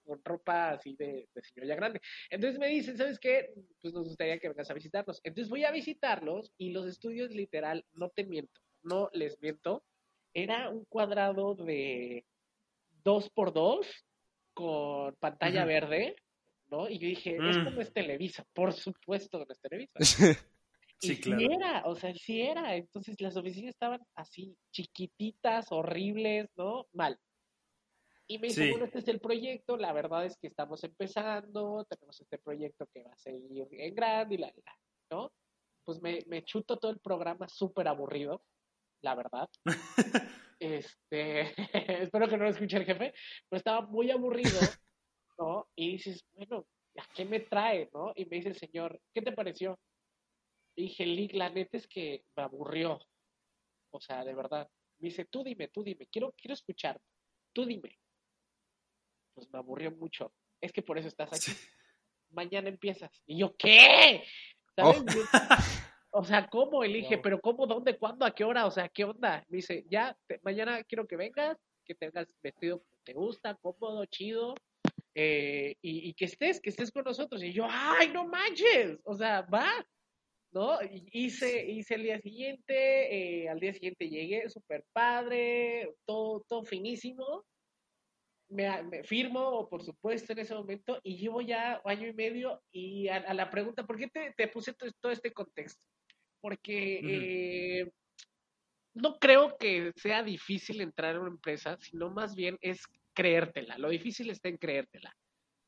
con 0.05 0.25
ropa 0.25 0.71
así 0.71 0.95
de, 0.97 1.29
de 1.35 1.43
señor 1.43 1.67
ya 1.69 1.75
grande. 1.77 2.01
Entonces 2.31 2.59
me 2.59 2.69
dicen, 2.69 2.97
¿sabes 2.97 3.19
qué? 3.19 3.53
Pues 3.83 3.93
nos 3.93 4.05
gustaría 4.09 4.39
que 4.39 4.49
vengas 4.49 4.71
a 4.71 4.75
visitarnos. 4.75 5.21
Entonces 5.23 5.51
voy 5.51 5.65
a 5.65 5.71
visitarlos 5.71 6.51
y 6.57 6.71
los 6.71 6.87
estudios 6.87 7.31
literal, 7.33 7.85
no 7.93 8.09
te 8.09 8.25
miento, 8.25 8.59
no 8.83 9.11
les 9.13 9.39
miento, 9.43 9.85
era 10.33 10.71
un 10.71 10.87
cuadrado 10.87 11.55
de 11.57 12.25
dos 13.05 13.29
por 13.29 13.53
dos 13.53 13.87
con 14.55 15.15
pantalla 15.17 15.67
verde, 15.67 16.17
¿no? 16.71 16.89
Y 16.89 16.99
yo 16.99 17.07
dije, 17.09 17.39
Mm. 17.39 17.49
esto 17.51 17.71
no 17.71 17.81
es 17.83 17.93
Televisa, 17.93 18.47
por 18.55 18.73
supuesto 18.73 19.39
que 19.39 19.45
no 19.45 19.53
es 19.53 19.61
Televisa. 19.61 19.99
Sí, 21.01 21.13
y 21.13 21.21
claro. 21.21 21.41
sí 21.41 21.47
era, 21.53 21.83
o 21.87 21.95
sea, 21.97 22.15
sí 22.15 22.41
era. 22.43 22.75
Entonces 22.77 23.21
las 23.21 23.37
oficinas 23.37 23.71
estaban 23.71 24.01
así, 24.15 24.57
chiquititas, 24.73 25.71
horribles, 25.71 26.49
¿no? 26.57 26.87
Mal. 26.93 27.19
Y 28.27 28.39
me 28.39 28.49
dice, 28.49 28.65
Sí. 28.65 28.71
bueno, 28.71 28.85
este 28.87 28.99
es 28.99 29.09
el 29.09 29.21
proyecto, 29.21 29.77
la 29.77 29.93
verdad 29.93 30.27
es 30.27 30.37
que 30.37 30.49
estamos 30.49 30.85
empezando, 30.85 31.87
tenemos 31.89 32.21
este 32.21 32.39
proyecto 32.39 32.87
que 32.93 33.03
va 33.05 33.13
a 33.13 33.17
seguir 33.19 33.67
en 33.71 33.95
grande 33.95 34.35
y 34.35 34.39
la, 34.39 34.49
la, 34.49 34.79
¿no? 35.11 35.33
Pues 35.85 36.03
me, 36.03 36.19
me 36.27 36.45
chuto 36.45 36.77
todo 36.79 36.91
el 36.91 37.01
programa 37.01 37.49
súper 37.49 37.89
aburrido, 37.89 38.43
la 39.03 39.15
verdad. 39.15 39.49
Este, 40.61 41.55
espero 42.03 42.29
que 42.29 42.37
no 42.37 42.43
lo 42.43 42.51
escuche 42.51 42.77
el 42.79 42.85
jefe, 42.85 43.15
pero 43.49 43.59
estaba 43.59 43.83
muy 43.87 44.11
aburrido, 44.11 44.59
¿no? 45.39 45.69
Y 45.77 45.93
dices, 45.93 46.25
bueno, 46.35 46.67
¿a 46.99 47.07
qué 47.15 47.25
me 47.25 47.39
trae, 47.39 47.89
no? 47.95 48.13
Y 48.17 48.25
me 48.27 48.39
dice 48.39 48.49
el 48.49 48.57
señor, 48.57 49.01
¿qué 49.15 49.23
te 49.23 49.31
pareció? 49.31 49.79
Dije, 50.83 51.05
Lick, 51.07 51.35
la 51.35 51.51
neta 51.51 51.77
es 51.77 51.87
que 51.89 52.25
me 52.37 52.43
aburrió. 52.45 53.01
O 53.91 54.01
sea, 54.01 54.25
de 54.25 54.35
verdad. 54.35 54.71
Me 54.99 55.09
dice, 55.09 55.25
tú 55.25 55.43
dime, 55.43 55.69
tú 55.69 55.83
dime, 55.83 56.07
quiero, 56.07 56.33
quiero 56.37 56.55
escuchar. 56.55 57.01
Tú 57.53 57.65
dime. 57.65 57.99
Pues 59.35 59.49
me 59.53 59.59
aburrió 59.59 59.91
mucho. 59.91 60.33
Es 60.61 60.73
que 60.73 60.83
por 60.83 60.99
eso 60.99 61.09
estás 61.09 61.33
aquí. 61.33 61.57
Mañana 62.31 62.69
empiezas. 62.69 63.11
Y 63.27 63.39
yo, 63.39 63.57
¿qué? 63.57 64.25
¿Sabes? 64.77 65.03
Oh. 66.13 66.21
O 66.21 66.25
sea, 66.25 66.49
¿cómo? 66.49 66.83
Elige, 66.85 67.19
pero 67.19 67.41
¿cómo? 67.41 67.67
¿Dónde? 67.67 67.99
¿Cuándo? 67.99 68.25
¿A 68.25 68.35
qué 68.35 68.45
hora? 68.45 68.67
O 68.67 68.71
sea, 68.71 68.89
¿qué 68.89 69.05
onda? 69.05 69.45
Me 69.49 69.57
dice, 69.57 69.85
ya, 69.91 70.17
te- 70.27 70.41
mañana 70.43 70.83
quiero 70.85 71.07
que 71.07 71.17
vengas, 71.17 71.59
que 71.85 71.95
tengas 71.95 72.27
vestido 72.43 72.79
como 72.81 72.99
te 73.05 73.13
gusta, 73.13 73.55
cómodo, 73.57 74.05
chido, 74.07 74.55
eh, 75.15 75.77
y, 75.83 76.09
y 76.09 76.15
que 76.15 76.25
estés, 76.25 76.61
que 76.61 76.71
estés 76.71 76.91
con 76.91 77.05
nosotros. 77.05 77.43
Y 77.43 77.53
yo, 77.53 77.67
¡ay, 77.69 78.09
no 78.09 78.27
manches! 78.27 78.99
O 79.05 79.15
sea, 79.15 79.43
va, 79.43 79.71
Hice, 81.13 81.67
hice 81.71 81.95
el 81.95 82.03
día 82.03 82.19
siguiente, 82.21 83.43
eh, 83.45 83.49
al 83.49 83.61
día 83.61 83.73
siguiente 83.73 84.09
llegué, 84.09 84.49
súper 84.49 84.85
padre, 84.93 85.95
todo, 86.07 86.45
todo 86.49 86.65
finísimo. 86.65 87.45
Me, 88.51 88.83
me 88.83 89.05
firmo, 89.05 89.69
por 89.69 89.83
supuesto, 89.83 90.33
en 90.33 90.39
ese 90.39 90.55
momento, 90.55 90.99
y 91.03 91.19
llevo 91.19 91.43
ya 91.43 91.83
año 91.85 92.09
y 92.09 92.15
medio, 92.15 92.63
y 92.73 93.09
a, 93.09 93.17
a 93.17 93.35
la 93.35 93.51
pregunta, 93.51 93.87
¿por 93.87 93.99
qué 93.99 94.09
te, 94.09 94.33
te 94.37 94.49
puse 94.49 94.73
to- 94.73 94.91
todo 95.01 95.13
este 95.13 95.33
contexto? 95.33 95.85
Porque 96.41 97.01
eh, 97.05 97.91
no 98.95 99.19
creo 99.19 99.57
que 99.59 99.93
sea 99.97 100.23
difícil 100.23 100.81
entrar 100.81 101.17
a 101.17 101.21
una 101.21 101.31
empresa, 101.31 101.77
sino 101.81 102.11
más 102.11 102.35
bien 102.35 102.57
es 102.61 102.81
creértela. 103.13 103.77
Lo 103.79 103.91
difícil 103.91 104.31
está 104.31 104.49
en 104.49 104.57
creértela. 104.57 105.15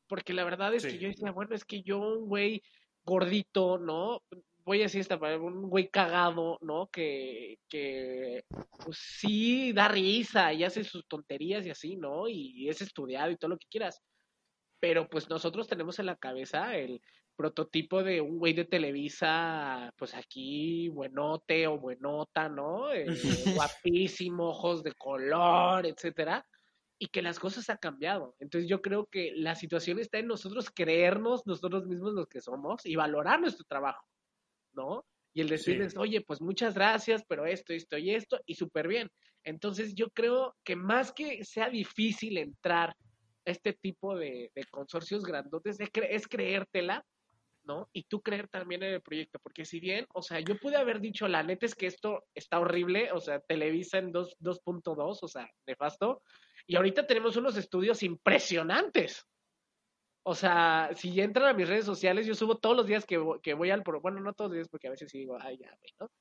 Porque 0.07 0.33
la 0.33 0.43
verdad 0.43 0.73
es 0.73 0.83
Sí. 0.83 0.89
que 0.89 0.97
yo 0.97 1.07
decía, 1.09 1.31
bueno, 1.31 1.55
es 1.55 1.63
que 1.63 1.83
yo, 1.83 1.99
un 1.99 2.27
güey 2.27 2.61
gordito, 3.03 3.77
¿no? 3.77 4.21
Voy 4.63 4.79
a 4.79 4.83
decir 4.83 5.01
esta 5.01 5.19
palabra, 5.19 5.45
un 5.45 5.69
güey 5.69 5.89
cagado, 5.89 6.57
¿no? 6.61 6.89
Que, 6.91 7.57
que 7.67 8.43
pues 8.83 8.97
sí 8.97 9.73
da 9.73 9.87
risa 9.87 10.53
y 10.53 10.63
hace 10.63 10.83
sus 10.83 11.07
tonterías 11.07 11.65
y 11.65 11.71
así, 11.71 11.95
¿no? 11.95 12.27
Y 12.27 12.69
es 12.69 12.81
estudiado 12.81 13.31
y 13.31 13.37
todo 13.37 13.49
lo 13.49 13.57
que 13.57 13.67
quieras. 13.69 14.01
Pero 14.79 15.09
pues 15.09 15.29
nosotros 15.29 15.67
tenemos 15.67 15.99
en 15.99 16.07
la 16.07 16.15
cabeza 16.15 16.75
el 16.75 17.01
prototipo 17.35 18.03
de 18.03 18.21
un 18.21 18.37
güey 18.37 18.53
de 18.53 18.65
Televisa, 18.65 19.91
pues 19.97 20.13
aquí 20.13 20.89
buenote 20.89 21.65
o 21.67 21.79
buenota, 21.79 22.49
¿no? 22.49 22.93
Eh, 22.93 23.05
guapísimo, 23.55 24.49
ojos 24.49 24.83
de 24.83 24.93
color, 24.93 25.85
etcétera. 25.87 26.45
Y 26.99 27.07
que 27.07 27.23
las 27.23 27.39
cosas 27.39 27.67
han 27.71 27.77
cambiado. 27.77 28.35
Entonces 28.39 28.69
yo 28.69 28.81
creo 28.81 29.07
que 29.07 29.31
la 29.35 29.55
situación 29.55 29.97
está 29.97 30.19
en 30.19 30.27
nosotros 30.27 30.69
creernos 30.69 31.47
nosotros 31.47 31.87
mismos 31.87 32.13
los 32.13 32.27
que 32.27 32.41
somos 32.41 32.85
y 32.85 32.95
valorar 32.95 33.41
nuestro 33.41 33.65
trabajo, 33.65 34.05
¿no? 34.73 35.05
Y 35.33 35.41
el 35.41 35.47
decirles, 35.49 35.93
Sí. 35.93 35.97
oye, 35.97 36.21
pues 36.21 36.41
muchas 36.41 36.73
gracias, 36.75 37.23
pero 37.27 37.45
esto, 37.45 37.73
esto 37.73 37.97
y 37.97 38.13
esto, 38.13 38.39
y 38.45 38.55
súper 38.55 38.87
bien. 38.87 39.09
Entonces 39.43 39.95
yo 39.95 40.09
creo 40.09 40.55
que 40.63 40.75
más 40.75 41.13
que 41.13 41.43
sea 41.45 41.69
difícil 41.69 42.37
entrar 42.37 42.89
a 42.89 42.95
este 43.45 43.73
tipo 43.73 44.15
de, 44.17 44.51
de 44.53 44.63
consorcios 44.65 45.23
grandotes, 45.23 45.79
es, 45.79 45.89
cre- 45.91 46.07
es 46.09 46.27
creértela, 46.27 47.05
¿no? 47.63 47.87
Y 47.93 48.03
tú 48.03 48.21
creer 48.21 48.47
también 48.49 48.83
en 48.83 48.93
el 48.95 49.01
proyecto, 49.01 49.39
porque 49.41 49.65
si 49.65 49.79
bien, 49.79 50.05
o 50.13 50.21
sea, 50.21 50.39
yo 50.41 50.57
pude 50.57 50.75
haber 50.77 50.99
dicho, 50.99 51.27
la 51.27 51.43
neta 51.43 51.65
es 51.65 51.75
que 51.75 51.85
esto 51.87 52.25
está 52.35 52.59
horrible, 52.59 53.11
o 53.11 53.19
sea, 53.21 53.39
Televisa 53.39 53.99
en 53.99 54.11
dos- 54.11 54.35
2.2, 54.39 55.19
o 55.21 55.27
sea, 55.27 55.49
nefasto, 55.65 56.23
y 56.67 56.75
ahorita 56.75 57.07
tenemos 57.07 57.35
unos 57.37 57.55
estudios 57.57 58.03
impresionantes. 58.03 59.25
O 60.23 60.35
sea, 60.35 60.91
si 60.95 61.19
entran 61.19 61.47
a 61.47 61.53
mis 61.53 61.67
redes 61.67 61.85
sociales, 61.85 62.27
yo 62.27 62.35
subo 62.35 62.57
todos 62.57 62.75
los 62.75 62.85
días 62.85 63.05
que, 63.05 63.19
que 63.41 63.53
voy 63.53 63.71
al 63.71 63.83
pro, 63.83 64.01
bueno, 64.01 64.19
no 64.19 64.33
todos 64.33 64.51
los 64.51 64.55
días 64.55 64.69
porque 64.69 64.87
a 64.87 64.91
veces 64.91 65.09
sí 65.11 65.19
digo, 65.19 65.37
ay, 65.39 65.57
ya, 65.57 65.75
güey, 65.79 65.91
¿no? 65.99 66.11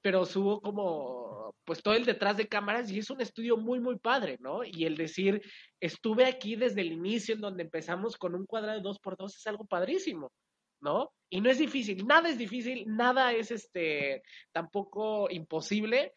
Pero 0.00 0.24
subo 0.24 0.60
como, 0.60 1.54
pues 1.64 1.82
todo 1.82 1.94
el 1.94 2.04
detrás 2.04 2.36
de 2.36 2.48
cámaras 2.48 2.90
y 2.90 2.98
es 2.98 3.10
un 3.10 3.20
estudio 3.20 3.56
muy, 3.56 3.78
muy 3.78 3.98
padre, 3.98 4.38
¿no? 4.40 4.64
Y 4.64 4.84
el 4.84 4.96
decir, 4.96 5.42
estuve 5.80 6.24
aquí 6.24 6.56
desde 6.56 6.80
el 6.80 6.92
inicio 6.92 7.34
en 7.34 7.42
donde 7.42 7.62
empezamos 7.62 8.16
con 8.16 8.34
un 8.34 8.46
cuadrado 8.46 8.78
de 8.78 8.82
dos 8.82 8.98
por 8.98 9.16
dos 9.16 9.36
es 9.36 9.46
algo 9.46 9.66
padrísimo, 9.66 10.32
¿no? 10.80 11.12
Y 11.30 11.40
no 11.40 11.50
es 11.50 11.58
difícil, 11.58 12.06
nada 12.06 12.30
es 12.30 12.38
difícil, 12.38 12.84
nada 12.86 13.32
es 13.32 13.50
este, 13.50 14.22
tampoco 14.50 15.30
imposible. 15.30 16.14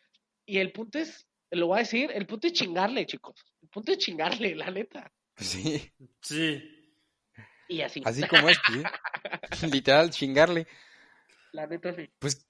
Y 0.48 0.58
el 0.60 0.71
punto 0.71 1.00
es, 1.00 1.28
lo 1.52 1.67
voy 1.67 1.78
a 1.78 1.80
decir, 1.80 2.12
el 2.13 2.26
punto 2.26 2.48
es 2.48 2.54
chingarle, 2.54 3.06
chicos. 3.06 3.36
El 3.62 3.69
punto 3.69 3.91
es 3.91 3.98
chingarle, 3.98 4.56
la 4.56 4.71
neta. 4.71 5.12
Sí, 5.38 5.91
Sí. 6.21 6.74
Y 7.67 7.82
así, 7.82 8.01
así 8.06 8.28
como 8.28 8.49
es, 8.49 8.58
sí. 8.67 8.84
Literal, 9.71 10.12
chingarle. 10.12 10.67
la 11.51 11.67
neta 11.67 11.93
sí. 11.93 12.10
Pues, 12.19 12.47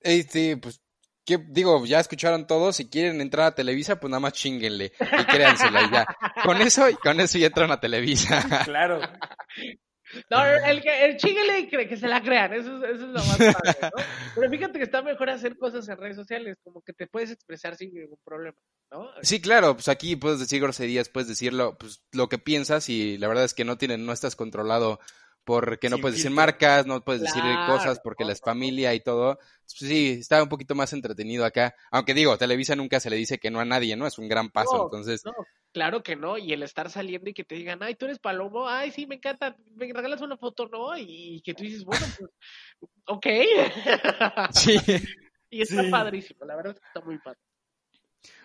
este, 0.00 0.56
pues, 0.56 0.80
¿qué 1.24 1.38
digo? 1.38 1.84
Ya 1.86 2.00
escucharon 2.00 2.46
todos, 2.46 2.76
si 2.76 2.88
quieren 2.88 3.20
entrar 3.20 3.46
a 3.46 3.54
Televisa, 3.54 4.00
pues 4.00 4.10
nada 4.10 4.20
más 4.20 4.32
chinguenle 4.32 4.92
y 5.00 5.24
créansela 5.24 5.82
y 5.82 5.90
ya. 5.90 6.06
Con 6.44 6.60
eso, 6.60 6.86
con 7.02 7.20
eso 7.20 7.38
ya 7.38 7.46
entran 7.46 7.70
a 7.70 7.80
Televisa. 7.80 8.64
Claro. 8.64 9.00
No, 10.30 10.44
el, 10.44 10.82
que, 10.82 11.04
el 11.04 11.16
chíguele 11.16 11.60
y 11.60 11.68
que, 11.68 11.96
se 11.96 12.08
la 12.08 12.22
crean, 12.22 12.52
eso, 12.52 12.84
es- 12.84 12.96
eso 12.96 13.06
es 13.06 13.10
lo 13.12 13.24
más 13.24 13.38
padre, 13.38 13.76
¿no? 13.82 13.90
Pero 14.36 14.50
fíjate 14.50 14.78
que 14.78 14.84
está 14.84 15.02
mejor 15.02 15.30
hacer 15.30 15.56
cosas 15.56 15.88
en 15.88 15.96
redes 15.96 16.16
sociales, 16.16 16.56
como 16.62 16.82
que 16.82 16.92
te 16.92 17.06
puedes 17.06 17.30
expresar 17.30 17.76
sin 17.76 17.92
ningún 17.94 18.18
problema, 18.24 18.56
¿no? 18.90 19.08
Sí, 19.22 19.40
claro, 19.40 19.74
pues 19.74 19.88
aquí 19.88 20.16
puedes 20.16 20.38
decir 20.40 20.60
groserías, 20.60 21.08
puedes 21.08 21.28
decirlo, 21.28 21.76
pues 21.78 22.02
lo 22.12 22.28
que 22.28 22.38
piensas 22.38 22.88
y 22.88 23.18
la 23.18 23.28
verdad 23.28 23.44
es 23.44 23.54
que 23.54 23.64
no 23.64 23.78
tienen, 23.78 24.04
no 24.06 24.12
estás 24.12 24.36
controlado 24.36 25.00
porque 25.44 25.90
no 25.90 25.98
puedes 25.98 26.18
decir 26.18 26.30
marcas, 26.30 26.86
no 26.86 27.02
puedes 27.02 27.22
decir 27.22 27.42
cosas 27.66 28.00
porque 28.02 28.22
no, 28.22 28.28
la 28.28 28.32
es 28.34 28.40
familia 28.40 28.94
y 28.94 29.00
todo. 29.00 29.38
Pues 29.78 29.90
sí, 29.90 30.18
está 30.20 30.40
un 30.42 30.48
poquito 30.48 30.74
más 30.74 30.92
entretenido 30.92 31.44
acá. 31.44 31.74
Aunque 31.90 32.14
digo, 32.14 32.36
Televisa 32.38 32.76
nunca 32.76 33.00
se 33.00 33.10
le 33.10 33.16
dice 33.16 33.38
que 33.38 33.50
no 33.50 33.58
a 33.58 33.64
nadie, 33.64 33.96
¿no? 33.96 34.06
Es 34.06 34.18
un 34.18 34.28
gran 34.28 34.50
paso, 34.50 34.76
No, 34.76 34.84
entonces. 34.84 35.24
No, 35.24 35.32
claro 35.72 36.02
que 36.02 36.16
no, 36.16 36.38
y 36.38 36.52
el 36.52 36.62
estar 36.62 36.90
saliendo 36.90 37.30
y 37.30 37.34
que 37.34 37.44
te 37.44 37.54
digan, 37.56 37.82
ay, 37.82 37.94
tú 37.94 38.06
eres 38.06 38.18
Palomo, 38.18 38.68
ay, 38.68 38.90
sí, 38.92 39.06
me 39.06 39.16
encanta, 39.16 39.56
me 39.74 39.92
regalas 39.92 40.20
una 40.20 40.36
foto, 40.36 40.68
¿no? 40.68 40.96
Y 40.98 41.40
que 41.44 41.54
tú 41.54 41.64
dices, 41.64 41.84
bueno, 41.84 42.06
pues, 42.18 42.30
ok. 43.06 43.26
Sí. 44.52 44.76
y 45.50 45.62
está 45.62 45.84
Sí. 45.84 45.90
padrísimo, 45.90 46.44
la 46.44 46.56
verdad 46.56 46.72
es 46.74 46.80
que 46.80 46.86
está 46.86 47.00
muy 47.00 47.18
padre. 47.18 47.38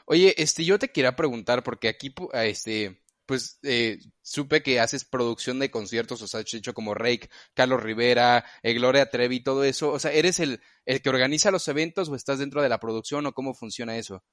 Oye, 0.06 0.34
este, 0.42 0.64
yo 0.66 0.80
te 0.80 0.90
quería 0.92 1.16
preguntar, 1.16 1.64
porque 1.64 1.90
aquí, 1.90 2.14
ah, 2.34 2.46
este, 2.46 3.04
pues, 3.26 3.60
eh, 3.64 4.00
supe 4.22 4.64
que 4.64 4.80
haces 4.80 5.04
producción 5.06 5.60
de 5.60 5.70
conciertos, 5.70 6.22
o 6.22 6.28
sea, 6.28 6.40
has 6.42 6.54
hecho 6.54 6.74
como 6.74 6.94
Rake, 6.94 7.30
Carlos 7.54 7.84
Rivera, 7.84 8.46
eh, 8.64 8.74
Gloria 8.74 9.10
Trevi, 9.10 9.42
todo 9.44 9.64
eso. 9.66 9.92
O 9.92 10.00
sea, 10.00 10.12
¿eres 10.14 10.40
el, 10.40 10.62
el 10.86 11.02
que 11.02 11.10
organiza 11.10 11.52
los 11.52 11.68
eventos 11.68 12.10
o 12.10 12.16
estás 12.16 12.40
dentro 12.40 12.62
de 12.62 12.70
la 12.70 12.80
producción 12.80 13.26
o 13.26 13.34
cómo 13.34 13.54
funciona 13.54 13.98
eso? 13.98 14.24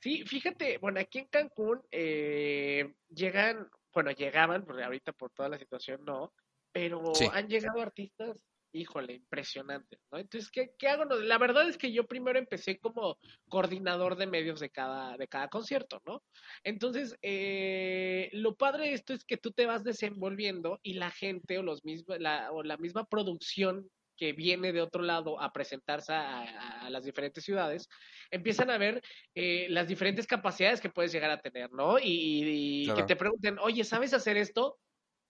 Sí, 0.00 0.24
fíjate, 0.24 0.78
bueno, 0.78 1.00
aquí 1.00 1.18
en 1.18 1.26
Cancún 1.26 1.82
eh, 1.90 2.94
llegan, 3.08 3.68
bueno, 3.92 4.12
llegaban, 4.12 4.64
porque 4.64 4.84
ahorita 4.84 5.12
por 5.12 5.30
toda 5.32 5.48
la 5.48 5.58
situación 5.58 6.04
no, 6.04 6.32
pero 6.72 7.02
Sí. 7.14 7.32
han 7.32 7.48
llegado 7.48 7.80
artistas, 7.80 8.44
híjole, 8.72 9.14
impresionantes, 9.14 9.98
¿no? 10.12 10.18
Entonces, 10.18 10.50
¿qué, 10.52 10.70
qué 10.78 10.88
hago? 10.88 11.04
La 11.06 11.38
verdad 11.38 11.68
es 11.68 11.78
que 11.78 11.92
yo 11.92 12.06
primero 12.06 12.38
empecé 12.38 12.78
como 12.78 13.18
coordinador 13.48 14.14
de 14.16 14.26
medios 14.28 14.60
de 14.60 14.70
cada, 14.70 15.16
de 15.16 15.26
cada 15.26 15.48
concierto, 15.48 16.00
¿no? 16.06 16.22
Entonces, 16.62 17.16
eh, 17.22 18.28
lo 18.34 18.54
padre 18.56 18.88
de 18.88 18.92
esto 18.94 19.14
es 19.14 19.24
que 19.24 19.36
tú 19.36 19.50
te 19.50 19.66
vas 19.66 19.82
desenvolviendo 19.82 20.78
y 20.82 20.94
la 20.94 21.10
gente 21.10 21.58
o 21.58 21.62
los 21.64 21.84
mismos, 21.84 22.20
la, 22.20 22.52
o 22.52 22.62
la 22.62 22.76
misma 22.76 23.04
producción 23.06 23.90
que 24.18 24.32
viene 24.32 24.72
de 24.72 24.82
otro 24.82 25.02
lado 25.02 25.40
a 25.40 25.52
presentarse 25.52 26.12
a, 26.12 26.90
las 26.90 27.04
diferentes 27.04 27.44
ciudades, 27.44 27.88
empiezan 28.30 28.70
a 28.70 28.78
ver 28.78 29.02
eh, 29.34 29.66
las 29.70 29.86
diferentes 29.86 30.26
capacidades 30.26 30.80
que 30.80 30.90
puedes 30.90 31.12
llegar 31.12 31.30
a 31.30 31.40
tener, 31.40 31.70
¿no? 31.72 31.98
Y, 32.02 32.90
que 32.94 33.04
te 33.04 33.16
pregunten, 33.16 33.58
oye, 33.60 33.84
¿sabes 33.84 34.12
hacer 34.12 34.36
esto? 34.36 34.78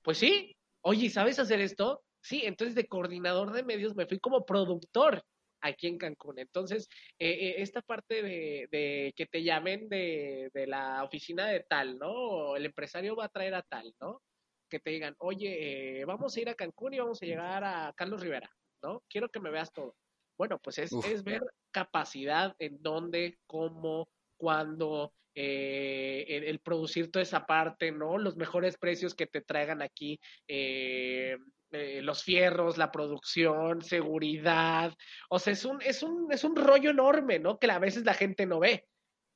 Pues 0.02 0.18
sí. 0.18 0.56
Oye, 0.80 1.10
¿sabes 1.10 1.38
hacer 1.38 1.60
esto? 1.60 2.02
Sí. 2.22 2.42
Entonces, 2.44 2.74
de 2.74 2.86
coordinador 2.86 3.52
de 3.52 3.64
medios 3.64 3.94
me 3.94 4.06
fui 4.06 4.18
como 4.18 4.46
productor 4.46 5.22
aquí 5.60 5.88
en 5.88 5.98
Cancún. 5.98 6.38
Entonces, 6.38 6.88
eh, 7.18 7.30
eh, 7.30 7.54
esta 7.58 7.82
parte 7.82 8.22
de, 8.22 9.12
que 9.16 9.26
te 9.26 9.42
llamen 9.42 9.88
de, 9.88 10.50
de, 10.54 10.66
la 10.66 11.04
oficina 11.04 11.48
de 11.48 11.60
tal, 11.68 11.98
¿no? 11.98 12.56
El 12.56 12.66
empresario 12.66 13.16
va 13.16 13.26
a 13.26 13.28
traer 13.28 13.54
a 13.54 13.62
tal, 13.62 13.92
¿no? 14.00 14.22
Que 14.70 14.78
te 14.78 14.90
digan, 14.90 15.14
oye, 15.18 16.04
vamos 16.06 16.36
a 16.36 16.40
ir 16.40 16.48
a 16.48 16.54
Cancún 16.54 16.94
y 16.94 17.00
vamos 17.00 17.20
a 17.20 17.26
llegar 17.26 17.64
a 17.64 17.92
Carlos 17.96 18.20
Rivera. 18.20 18.50
¿No? 18.82 19.02
Quiero 19.08 19.28
que 19.28 19.40
me 19.40 19.50
veas 19.50 19.72
todo. 19.72 19.96
Bueno, 20.36 20.58
pues 20.58 20.78
es, 20.78 20.92
es 20.92 21.24
ver 21.24 21.42
capacidad 21.70 22.54
en 22.58 22.80
dónde, 22.80 23.38
cómo, 23.46 24.08
cuándo, 24.36 25.12
eh, 25.34 26.42
el, 26.46 26.58
producir 26.58 27.12
toda 27.12 27.22
esa 27.22 27.46
parte, 27.46 27.92
¿no? 27.92 28.18
Los 28.18 28.36
mejores 28.36 28.76
precios 28.76 29.14
que 29.14 29.26
te 29.26 29.40
traigan 29.40 29.82
aquí, 29.82 30.18
eh, 30.48 31.36
eh, 31.70 32.02
los 32.02 32.24
fierros, 32.24 32.76
la 32.76 32.90
producción, 32.90 33.82
seguridad. 33.82 34.94
O 35.28 35.38
sea, 35.38 35.52
es 35.52 35.64
un, 35.64 35.80
es 35.82 36.02
un, 36.02 36.32
es 36.32 36.42
un 36.42 36.56
rollo 36.56 36.90
enorme, 36.90 37.38
¿no? 37.38 37.58
Que 37.58 37.70
a 37.70 37.78
veces 37.78 38.04
la 38.04 38.14
gente 38.14 38.46
no 38.46 38.58
ve. 38.58 38.88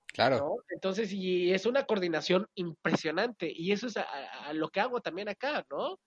Claro. 0.07 0.57
Entonces, 0.71 1.13
y 1.13 1.53
es 1.53 1.67
una 1.67 1.85
coordinación 1.85 2.49
impresionante. 2.55 3.53
Y 3.55 3.71
eso 3.71 3.87
es 3.87 3.97
a, 3.97 4.53
lo 4.55 4.71
que 4.71 4.81
hago 4.81 5.01
también 5.01 5.29
acá, 5.29 5.65
¿no? 5.71 6.01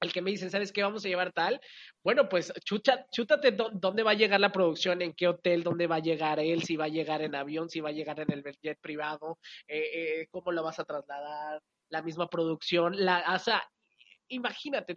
Al 0.00 0.12
que 0.12 0.22
me 0.22 0.30
dicen, 0.30 0.50
¿sabes 0.50 0.72
qué? 0.72 0.82
Vamos 0.82 1.04
a 1.04 1.08
llevar 1.08 1.32
tal. 1.32 1.60
Bueno, 2.02 2.28
pues 2.28 2.52
chucha, 2.64 3.06
chútate 3.10 3.52
dónde 3.52 4.02
va 4.02 4.12
a 4.12 4.14
llegar 4.14 4.40
la 4.40 4.52
producción, 4.52 5.02
en 5.02 5.14
qué 5.14 5.28
hotel, 5.28 5.62
dónde 5.62 5.86
va 5.86 5.96
a 5.96 6.00
llegar 6.00 6.38
él, 6.40 6.62
si 6.62 6.76
va 6.76 6.84
a 6.84 6.88
llegar 6.88 7.22
en 7.22 7.34
avión, 7.34 7.68
si 7.68 7.80
va 7.80 7.90
a 7.90 7.92
llegar 7.92 8.20
en 8.20 8.30
el 8.30 8.42
jet 8.62 8.78
privado, 8.80 9.38
eh, 9.66 9.90
eh, 9.94 10.28
cómo 10.30 10.52
lo 10.52 10.62
vas 10.62 10.78
a 10.78 10.84
trasladar, 10.84 11.62
la 11.88 12.02
misma 12.02 12.28
producción, 12.28 13.04
la, 13.04 13.24
o 13.34 13.38
sea, 13.38 13.62
imagínate, 14.28 14.94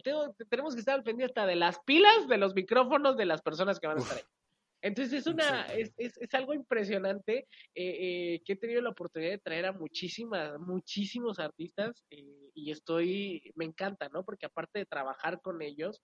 tenemos 0.48 0.74
que 0.74 0.80
estar 0.80 0.94
al 0.94 1.04
pendiente 1.04 1.40
hasta 1.40 1.46
de 1.46 1.56
las 1.56 1.78
pilas 1.80 2.28
de 2.28 2.36
los 2.36 2.54
micrófonos 2.54 3.16
de 3.16 3.26
las 3.26 3.42
personas 3.42 3.78
que 3.78 3.86
van 3.86 3.98
a 3.98 4.00
estar 4.00 4.18
ahí. 4.18 4.24
Entonces 4.82 5.20
es 5.20 5.26
una, 5.26 5.66
es, 5.66 5.92
es, 5.98 6.16
es 6.16 6.34
algo 6.34 6.54
impresionante 6.54 7.46
eh, 7.74 7.96
eh, 8.34 8.42
que 8.44 8.54
he 8.54 8.56
tenido 8.56 8.80
la 8.80 8.90
oportunidad 8.90 9.32
de 9.32 9.38
traer 9.38 9.66
a 9.66 9.72
muchísimas, 9.72 10.58
muchísimos 10.58 11.38
artistas 11.38 12.02
eh, 12.10 12.50
y 12.54 12.70
estoy, 12.70 13.52
me 13.56 13.66
encanta, 13.66 14.08
¿no? 14.08 14.24
Porque 14.24 14.46
aparte 14.46 14.78
de 14.80 14.86
trabajar 14.86 15.40
con 15.42 15.60
ellos, 15.62 16.02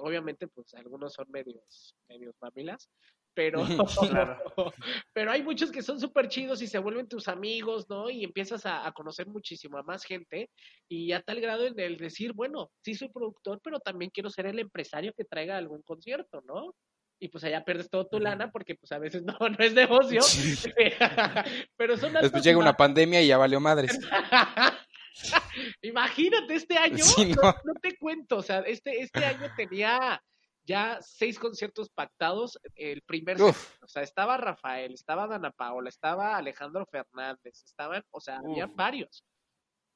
obviamente 0.00 0.46
pues 0.46 0.72
algunos 0.74 1.14
son 1.14 1.26
medios, 1.30 1.96
medios 2.08 2.36
mamilas, 2.40 2.88
pero, 3.34 3.58
pero 5.12 5.32
hay 5.32 5.42
muchos 5.42 5.72
que 5.72 5.82
son 5.82 5.98
súper 5.98 6.28
chidos 6.28 6.62
y 6.62 6.68
se 6.68 6.78
vuelven 6.78 7.08
tus 7.08 7.26
amigos, 7.26 7.90
¿no? 7.90 8.08
Y 8.08 8.22
empiezas 8.22 8.64
a, 8.66 8.86
a, 8.86 8.92
conocer 8.92 9.26
muchísimo 9.26 9.78
a 9.78 9.82
más 9.82 10.04
gente 10.04 10.48
y 10.88 11.10
a 11.10 11.20
tal 11.20 11.40
grado 11.40 11.66
en 11.66 11.78
el 11.80 11.96
decir, 11.96 12.32
bueno, 12.32 12.70
sí 12.84 12.94
soy 12.94 13.08
productor, 13.08 13.60
pero 13.64 13.80
también 13.80 14.12
quiero 14.12 14.30
ser 14.30 14.46
el 14.46 14.60
empresario 14.60 15.12
que 15.12 15.24
traiga 15.24 15.56
algún 15.56 15.82
concierto, 15.82 16.40
¿no? 16.46 16.72
Y 17.18 17.28
pues 17.28 17.44
allá 17.44 17.64
pierdes 17.64 17.88
todo 17.88 18.06
tu 18.06 18.20
lana 18.20 18.50
porque 18.50 18.74
pues 18.74 18.92
a 18.92 18.98
veces 18.98 19.22
no, 19.24 19.36
no 19.38 19.56
es 19.58 19.72
negocio. 19.72 20.20
Pero 21.76 21.96
son 21.96 22.12
Después 22.14 22.44
llega 22.44 22.58
una 22.58 22.76
pandemia 22.76 23.22
y 23.22 23.28
ya 23.28 23.38
valió 23.38 23.60
madres. 23.60 23.98
Imagínate, 25.82 26.54
este 26.54 26.76
año, 26.76 27.02
no. 27.42 27.74
te 27.80 27.96
cuento, 27.96 28.36
o 28.36 28.42
sea, 28.42 28.60
este, 28.60 29.00
este 29.00 29.24
año 29.24 29.50
tenía 29.56 30.22
ya 30.64 30.98
seis 31.00 31.38
conciertos 31.38 31.88
pactados 31.88 32.58
el 32.74 33.00
primer 33.00 33.40
o 33.40 33.54
sea, 33.86 34.02
estaba 34.02 34.36
Rafael, 34.36 34.92
estaba 34.92 35.26
Dana 35.26 35.52
Paola, 35.52 35.88
estaba 35.88 36.36
Alejandro 36.36 36.84
Fernández, 36.84 37.62
estaban, 37.64 38.04
o 38.10 38.20
sea, 38.20 38.38
había 38.38 38.66
varios. 38.66 39.24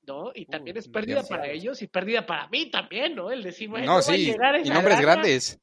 ¿no? 0.06 0.33
Y 0.35 0.46
también 0.46 0.78
es 0.78 0.88
pérdida 0.88 1.22
para 1.22 1.48
ellos 1.48 1.83
y 1.83 1.87
pérdida 1.87 2.24
para 2.24 2.48
mí 2.48 2.70
también, 2.70 3.14
¿no? 3.14 3.30
El 3.30 3.42
decir, 3.42 3.68
bueno, 3.68 3.87
no, 3.87 4.02
sí, 4.02 4.33
y 4.64 4.70
nombres 4.70 4.98
grandes. 4.98 5.61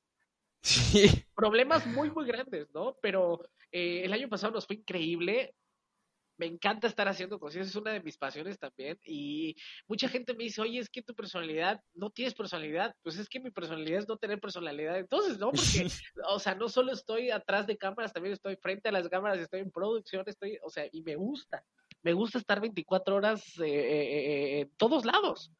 Sí. 0.61 1.26
Problemas 1.37 1.85
muy, 1.85 2.09
muy 2.09 2.25
grandes, 2.25 2.67
¿no? 2.73 2.97
Pero 2.99 3.43
eh, 3.71 4.01
el 4.03 4.11
año 4.11 4.27
pasado 4.27 4.53
nos 4.53 4.65
fue 4.65 4.77
increíble. 4.77 5.53
Me 6.39 6.47
encanta 6.47 6.87
estar 6.87 7.07
haciendo 7.07 7.39
cosas, 7.39 7.67
es 7.67 7.75
una 7.75 7.91
de 7.91 8.01
mis 8.01 8.17
pasiones 8.17 8.57
también. 8.57 8.97
Y 9.03 9.55
mucha 9.87 10.09
gente 10.09 10.33
me 10.33 10.45
dice, 10.45 10.61
oye, 10.61 10.79
es 10.79 10.89
que 10.89 11.03
tu 11.03 11.13
personalidad, 11.13 11.79
no 11.93 12.09
tienes 12.09 12.33
personalidad. 12.33 12.95
Pues 13.03 13.19
es 13.19 13.29
que 13.29 13.39
mi 13.39 13.51
personalidad 13.51 13.99
es 13.99 14.07
no 14.07 14.17
tener 14.17 14.39
personalidad. 14.39 14.97
Entonces, 14.97 15.37
¿no? 15.37 15.51
Porque, 15.51 15.85
o 16.27 16.39
sea, 16.39 16.55
no 16.55 16.69
solo 16.69 16.91
estoy 16.91 17.29
atrás 17.29 17.67
de 17.67 17.77
cámaras, 17.77 18.13
también 18.13 18.33
estoy 18.33 18.55
frente 18.55 18.89
a 18.89 18.91
las 18.91 19.07
cámaras, 19.07 19.37
estoy 19.37 19.59
en 19.59 19.69
producción, 19.69 20.23
estoy, 20.25 20.57
o 20.63 20.71
sea, 20.71 20.87
y 20.91 21.03
me 21.03 21.15
gusta. 21.17 21.63
Me 22.01 22.13
gusta 22.13 22.39
estar 22.39 22.59
24 22.59 23.15
horas 23.15 23.43
eh, 23.59 23.67
eh, 23.67 24.59
en 24.61 24.71
todos 24.75 25.05
lados. 25.05 25.51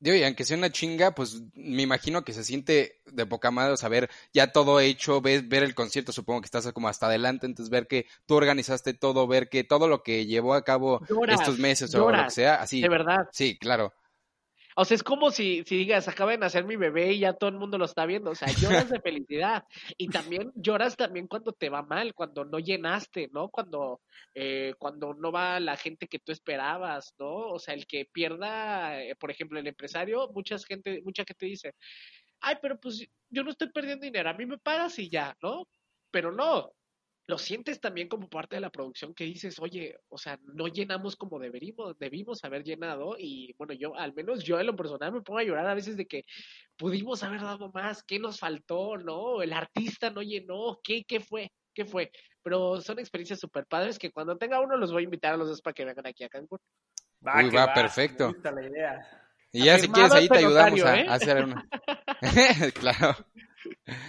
Digo, 0.00 0.16
y 0.16 0.24
aunque 0.24 0.44
sea 0.44 0.56
una 0.56 0.70
chinga, 0.70 1.14
pues 1.14 1.42
me 1.54 1.82
imagino 1.82 2.24
que 2.24 2.32
se 2.32 2.42
siente 2.42 3.02
de 3.06 3.26
poca 3.26 3.50
madre 3.50 3.76
saber 3.76 4.08
ya 4.32 4.50
todo 4.50 4.80
hecho, 4.80 5.20
ver, 5.20 5.42
ver 5.42 5.62
el 5.62 5.74
concierto, 5.74 6.10
supongo 6.10 6.40
que 6.40 6.46
estás 6.46 6.72
como 6.72 6.88
hasta 6.88 7.06
adelante, 7.06 7.44
entonces 7.44 7.70
ver 7.70 7.86
que 7.86 8.06
tú 8.24 8.34
organizaste 8.34 8.94
todo, 8.94 9.26
ver 9.26 9.50
que 9.50 9.62
todo 9.62 9.88
lo 9.88 10.02
que 10.02 10.24
llevó 10.24 10.54
a 10.54 10.64
cabo 10.64 11.02
estos 11.28 11.58
meses 11.58 11.94
o 11.94 12.10
lo 12.10 12.24
que 12.24 12.30
sea, 12.30 12.56
así. 12.56 12.80
De 12.80 12.88
verdad. 12.88 13.28
Sí, 13.30 13.58
claro. 13.58 13.92
O 14.76 14.84
sea, 14.84 14.94
es 14.94 15.02
como 15.02 15.30
si, 15.30 15.62
si 15.64 15.76
digas, 15.76 16.08
acaba 16.08 16.32
de 16.32 16.38
nacer 16.38 16.64
mi 16.64 16.76
bebé 16.76 17.12
y 17.12 17.20
ya 17.20 17.32
todo 17.32 17.50
el 17.50 17.56
mundo 17.56 17.78
lo 17.78 17.84
está 17.84 18.06
viendo. 18.06 18.30
O 18.30 18.34
sea, 18.34 18.48
lloras 18.48 18.88
de 18.90 19.00
felicidad. 19.00 19.64
Y 19.96 20.08
también 20.08 20.52
lloras 20.54 20.96
también 20.96 21.26
cuando 21.26 21.52
te 21.52 21.68
va 21.68 21.82
mal, 21.82 22.14
cuando 22.14 22.44
no 22.44 22.58
llenaste, 22.58 23.28
¿no? 23.32 23.48
Cuando, 23.48 24.00
eh, 24.34 24.74
cuando 24.78 25.14
no 25.14 25.32
va 25.32 25.60
la 25.60 25.76
gente 25.76 26.06
que 26.08 26.18
tú 26.18 26.32
esperabas, 26.32 27.14
¿no? 27.18 27.30
O 27.30 27.58
sea, 27.58 27.74
el 27.74 27.86
que 27.86 28.06
pierda, 28.06 29.02
eh, 29.02 29.16
por 29.16 29.30
ejemplo, 29.30 29.58
el 29.58 29.66
empresario, 29.66 30.30
mucha 30.32 30.56
gente, 30.58 31.02
mucha 31.04 31.24
gente 31.24 31.46
dice, 31.46 31.74
ay, 32.40 32.56
pero 32.62 32.78
pues 32.78 33.06
yo 33.28 33.42
no 33.42 33.50
estoy 33.50 33.70
perdiendo 33.70 34.04
dinero, 34.04 34.30
a 34.30 34.34
mí 34.34 34.46
me 34.46 34.58
pagas 34.58 34.98
y 34.98 35.08
ya, 35.08 35.36
¿no? 35.42 35.68
Pero 36.10 36.32
no, 36.32 36.72
lo 37.30 37.38
sientes 37.38 37.80
también 37.80 38.08
como 38.08 38.28
parte 38.28 38.56
de 38.56 38.60
la 38.60 38.70
producción 38.70 39.14
que 39.14 39.22
dices, 39.22 39.60
oye, 39.60 39.96
o 40.08 40.18
sea, 40.18 40.36
no 40.42 40.66
llenamos 40.66 41.14
como 41.14 41.38
deberíamos, 41.38 41.96
debimos 41.96 42.44
haber 42.44 42.64
llenado 42.64 43.14
y 43.16 43.54
bueno, 43.56 43.72
yo, 43.72 43.96
al 43.96 44.12
menos 44.14 44.42
yo 44.42 44.58
en 44.58 44.66
lo 44.66 44.74
personal 44.74 45.12
me 45.12 45.22
pongo 45.22 45.38
a 45.38 45.44
llorar 45.44 45.68
a 45.68 45.74
veces 45.74 45.96
de 45.96 46.06
que 46.06 46.24
pudimos 46.76 47.22
haber 47.22 47.40
dado 47.40 47.70
más, 47.72 48.02
¿qué 48.02 48.18
nos 48.18 48.40
faltó? 48.40 48.98
¿No? 48.98 49.42
El 49.42 49.52
artista 49.52 50.10
no 50.10 50.22
llenó, 50.22 50.80
¿qué, 50.82 51.04
qué 51.04 51.20
fue? 51.20 51.52
¿Qué 51.72 51.84
fue? 51.84 52.10
Pero 52.42 52.80
son 52.80 52.98
experiencias 52.98 53.38
súper 53.38 53.64
padres 53.64 53.96
que 53.96 54.10
cuando 54.10 54.36
tenga 54.36 54.60
uno 54.60 54.76
los 54.76 54.92
voy 54.92 55.02
a 55.02 55.04
invitar 55.04 55.34
a 55.34 55.36
los 55.36 55.48
dos 55.48 55.62
para 55.62 55.72
que 55.72 55.84
vengan 55.84 56.08
aquí 56.08 56.24
a 56.24 56.28
Cancún. 56.28 56.58
Va, 57.24 57.44
Uy, 57.44 57.50
va, 57.50 57.72
perfecto. 57.72 58.34
Y 59.52 59.64
ya 59.66 59.78
si 59.78 59.88
quieres 59.88 60.12
ahí 60.12 60.28
te 60.28 60.38
ayudamos 60.38 60.82
a, 60.82 60.98
¿eh? 60.98 61.06
a 61.08 61.14
hacer 61.14 61.44
una. 61.44 61.68
claro. 62.74 63.16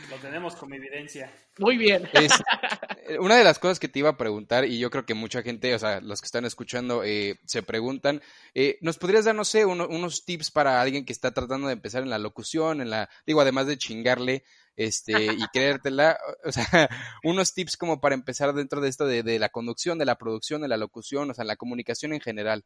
Lo 0.09 0.17
tenemos 0.17 0.55
como 0.55 0.75
evidencia. 0.75 1.31
Muy 1.59 1.77
bien. 1.77 2.07
Eh, 3.07 3.17
una 3.17 3.35
de 3.35 3.43
las 3.43 3.57
cosas 3.57 3.79
que 3.79 3.87
te 3.87 3.97
iba 3.97 4.09
a 4.09 4.17
preguntar, 4.17 4.63
y 4.63 4.77
yo 4.77 4.91
creo 4.91 5.07
que 5.07 5.15
mucha 5.15 5.41
gente, 5.41 5.73
o 5.73 5.79
sea, 5.79 6.01
los 6.01 6.21
que 6.21 6.27
están 6.27 6.45
escuchando, 6.45 7.03
eh, 7.03 7.39
se 7.45 7.63
preguntan, 7.63 8.21
eh, 8.53 8.77
¿nos 8.81 8.99
podrías 8.99 9.25
dar, 9.25 9.33
no 9.33 9.43
sé, 9.43 9.65
unos 9.65 10.23
tips 10.23 10.51
para 10.51 10.79
alguien 10.79 11.03
que 11.03 11.11
está 11.11 11.33
tratando 11.33 11.67
de 11.67 11.73
empezar 11.73 12.03
en 12.03 12.11
la 12.11 12.19
locución, 12.19 12.79
en 12.79 12.91
la, 12.91 13.09
digo, 13.25 13.41
además 13.41 13.65
de 13.65 13.79
chingarle, 13.79 14.43
este, 14.75 15.13
y 15.13 15.47
creértela, 15.51 16.17
o 16.45 16.51
sea, 16.51 16.65
unos 17.23 17.53
tips 17.53 17.75
como 17.75 17.99
para 17.99 18.13
empezar 18.13 18.53
dentro 18.53 18.79
de 18.79 18.89
esto 18.89 19.05
de, 19.05 19.23
de 19.23 19.39
la 19.39 19.49
conducción, 19.49 19.97
de 19.97 20.05
la 20.05 20.17
producción, 20.17 20.61
de 20.61 20.67
la 20.67 20.77
locución, 20.77 21.31
o 21.31 21.33
sea, 21.33 21.43
la 21.43 21.55
comunicación 21.55 22.13
en 22.13 22.21
general? 22.21 22.63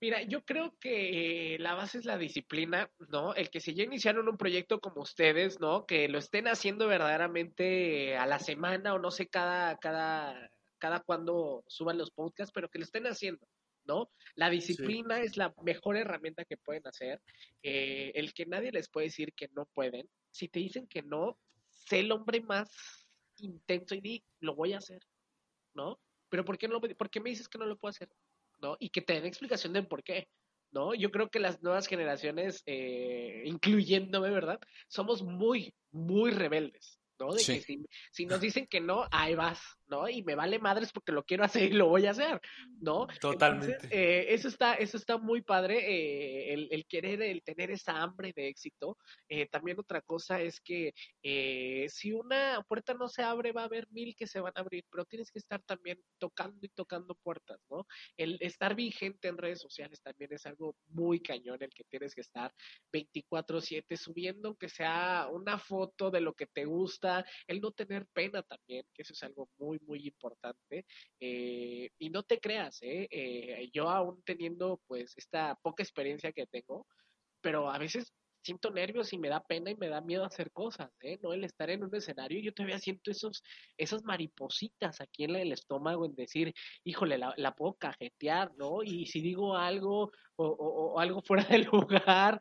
Mira, 0.00 0.22
yo 0.22 0.44
creo 0.44 0.76
que 0.78 1.56
la 1.58 1.74
base 1.74 1.98
es 1.98 2.04
la 2.04 2.18
disciplina, 2.18 2.88
¿no? 3.08 3.34
El 3.34 3.50
que 3.50 3.60
si 3.60 3.74
ya 3.74 3.82
iniciaron 3.82 4.28
un 4.28 4.36
proyecto 4.36 4.80
como 4.80 5.02
ustedes, 5.02 5.58
¿no? 5.58 5.86
Que 5.86 6.08
lo 6.08 6.18
estén 6.18 6.46
haciendo 6.46 6.86
verdaderamente 6.86 8.16
a 8.16 8.26
la 8.26 8.38
semana 8.38 8.94
o 8.94 9.00
no 9.00 9.10
sé 9.10 9.26
cada, 9.26 9.76
cada, 9.78 10.52
cada 10.78 11.00
cuando 11.00 11.64
suban 11.66 11.98
los 11.98 12.12
podcasts, 12.12 12.52
pero 12.54 12.68
que 12.68 12.78
lo 12.78 12.84
estén 12.84 13.08
haciendo, 13.08 13.44
¿no? 13.86 14.08
La 14.36 14.50
disciplina 14.50 15.20
es 15.20 15.36
la 15.36 15.52
mejor 15.62 15.96
herramienta 15.96 16.44
que 16.44 16.56
pueden 16.56 16.86
hacer. 16.86 17.20
Eh, 17.64 18.12
el 18.14 18.32
que 18.34 18.46
nadie 18.46 18.70
les 18.70 18.88
puede 18.88 19.08
decir 19.08 19.32
que 19.34 19.48
no 19.48 19.66
pueden. 19.66 20.08
Si 20.30 20.46
te 20.46 20.60
dicen 20.60 20.86
que 20.86 21.02
no, 21.02 21.40
sé 21.70 22.00
el 22.00 22.12
hombre 22.12 22.40
más 22.40 22.70
intenso 23.38 23.96
y 23.96 24.00
di, 24.00 24.24
lo 24.38 24.54
voy 24.54 24.74
a 24.74 24.78
hacer, 24.78 25.02
¿no? 25.74 25.98
Pero 26.28 26.44
¿por 26.44 26.56
qué, 26.56 26.68
no, 26.68 26.80
¿por 26.80 27.10
qué 27.10 27.20
me 27.20 27.30
dices 27.30 27.48
que 27.48 27.58
no 27.58 27.66
lo 27.66 27.76
puedo 27.76 27.90
hacer? 27.90 28.08
¿No? 28.60 28.76
Y 28.78 28.90
que 28.90 29.02
te 29.02 29.14
den 29.14 29.26
explicación 29.26 29.72
de 29.72 29.82
por 29.82 30.02
qué, 30.02 30.28
¿no? 30.70 30.94
Yo 30.94 31.10
creo 31.10 31.30
que 31.30 31.40
las 31.40 31.62
nuevas 31.62 31.86
generaciones, 31.86 32.62
eh, 32.66 33.42
incluyéndome, 33.44 34.30
¿verdad? 34.30 34.58
Somos 34.88 35.22
muy, 35.22 35.74
muy 35.90 36.30
rebeldes, 36.30 36.98
¿no? 37.18 37.32
De 37.32 37.44
que 37.44 37.60
si, 37.60 37.84
si, 38.10 38.26
nos 38.26 38.40
dicen 38.40 38.66
que 38.66 38.80
no, 38.80 39.06
ahí 39.10 39.34
vas, 39.34 39.60
¿no? 39.88 40.08
Y 40.08 40.22
me 40.22 40.34
vale 40.34 40.58
madres 40.58 40.92
porque 40.92 41.12
lo 41.12 41.24
quiero 41.24 41.44
hacer 41.44 41.64
y 41.64 41.72
lo 41.74 41.88
voy 41.88 42.06
a 42.06 42.10
hacer, 42.10 42.40
¿no? 42.80 43.06
Totalmente. 43.20 43.88
eh, 43.90 44.26
eso, 44.34 44.48
está, 44.48 44.74
eso 44.74 44.96
está 44.96 45.18
muy 45.18 45.42
padre, 45.42 45.78
eh, 45.78 46.54
el, 46.54 46.68
el, 46.70 46.86
querer, 46.86 47.22
el 47.22 47.42
tener 47.42 47.70
esa 47.70 48.00
hambre 48.02 48.32
de 48.34 48.48
éxito. 48.48 48.96
Eh, 49.28 49.46
también 49.46 49.78
otra 49.78 50.00
cosa 50.02 50.40
es 50.40 50.60
que 50.60 50.94
eh, 51.22 51.86
si 51.88 52.12
una 52.12 52.62
puerta 52.68 52.94
no 52.94 53.08
se 53.08 53.22
abre, 53.22 53.52
va 53.52 53.62
a 53.62 53.66
haber 53.66 53.88
mil 53.90 54.14
que 54.16 54.26
se 54.26 54.40
van 54.40 54.52
a 54.56 54.60
abrir, 54.60 54.84
pero 54.90 55.04
tienes 55.04 55.30
que 55.30 55.38
estar 55.38 55.62
también 55.62 56.00
tocando 56.18 56.58
y 56.62 56.68
tocando 56.68 57.14
puertas, 57.14 57.60
¿no? 57.70 57.86
El 58.16 58.38
estar 58.40 58.74
vigente 58.74 59.28
en 59.28 59.38
redes 59.38 59.60
sociales 59.60 60.00
también 60.02 60.32
es 60.32 60.46
algo 60.46 60.76
muy 60.88 61.20
cañón, 61.20 61.58
el 61.60 61.70
que 61.70 61.84
tienes 61.84 62.14
que 62.14 62.20
estar 62.20 62.52
24/7 62.92 63.96
subiendo, 63.96 64.56
que 64.56 64.68
sea 64.68 65.28
una 65.30 65.58
foto 65.58 66.10
de 66.10 66.20
lo 66.20 66.34
que 66.34 66.46
te 66.46 66.64
gusta, 66.64 67.24
el 67.46 67.60
no 67.60 67.72
tener 67.72 68.06
pena 68.12 68.42
también, 68.42 68.84
que 68.94 69.02
eso 69.02 69.12
es 69.12 69.22
algo 69.22 69.48
muy, 69.58 69.77
muy 69.86 70.06
importante. 70.06 70.84
Eh, 71.20 71.90
y 71.98 72.10
no 72.10 72.22
te 72.22 72.40
creas, 72.40 72.78
¿eh? 72.82 73.08
¿eh? 73.10 73.70
Yo 73.72 73.90
aún 73.90 74.22
teniendo 74.24 74.80
pues 74.86 75.14
esta 75.16 75.56
poca 75.62 75.82
experiencia 75.82 76.32
que 76.32 76.46
tengo, 76.46 76.86
pero 77.40 77.70
a 77.70 77.78
veces 77.78 78.12
siento 78.42 78.70
nervios 78.70 79.12
y 79.12 79.18
me 79.18 79.28
da 79.28 79.40
pena 79.40 79.70
y 79.70 79.76
me 79.76 79.88
da 79.88 80.00
miedo 80.00 80.24
hacer 80.24 80.50
cosas, 80.52 80.90
¿eh? 81.02 81.18
¿no? 81.22 81.32
El 81.32 81.44
estar 81.44 81.70
en 81.70 81.84
un 81.84 81.94
escenario, 81.94 82.40
yo 82.40 82.52
todavía 82.54 82.78
siento 82.78 83.10
esos, 83.10 83.42
esas 83.76 84.04
maripositas 84.04 85.00
aquí 85.00 85.24
en 85.24 85.36
el 85.36 85.52
estómago 85.52 86.06
en 86.06 86.14
decir, 86.14 86.54
híjole, 86.84 87.18
la, 87.18 87.34
la 87.36 87.54
puedo 87.54 87.74
cajetear, 87.74 88.52
¿no? 88.56 88.82
Y 88.82 89.06
si 89.06 89.20
digo 89.20 89.56
algo 89.56 90.12
o, 90.36 90.46
o 90.46 90.98
algo 91.00 91.20
fuera 91.22 91.44
de 91.44 91.58
lugar, 91.72 92.40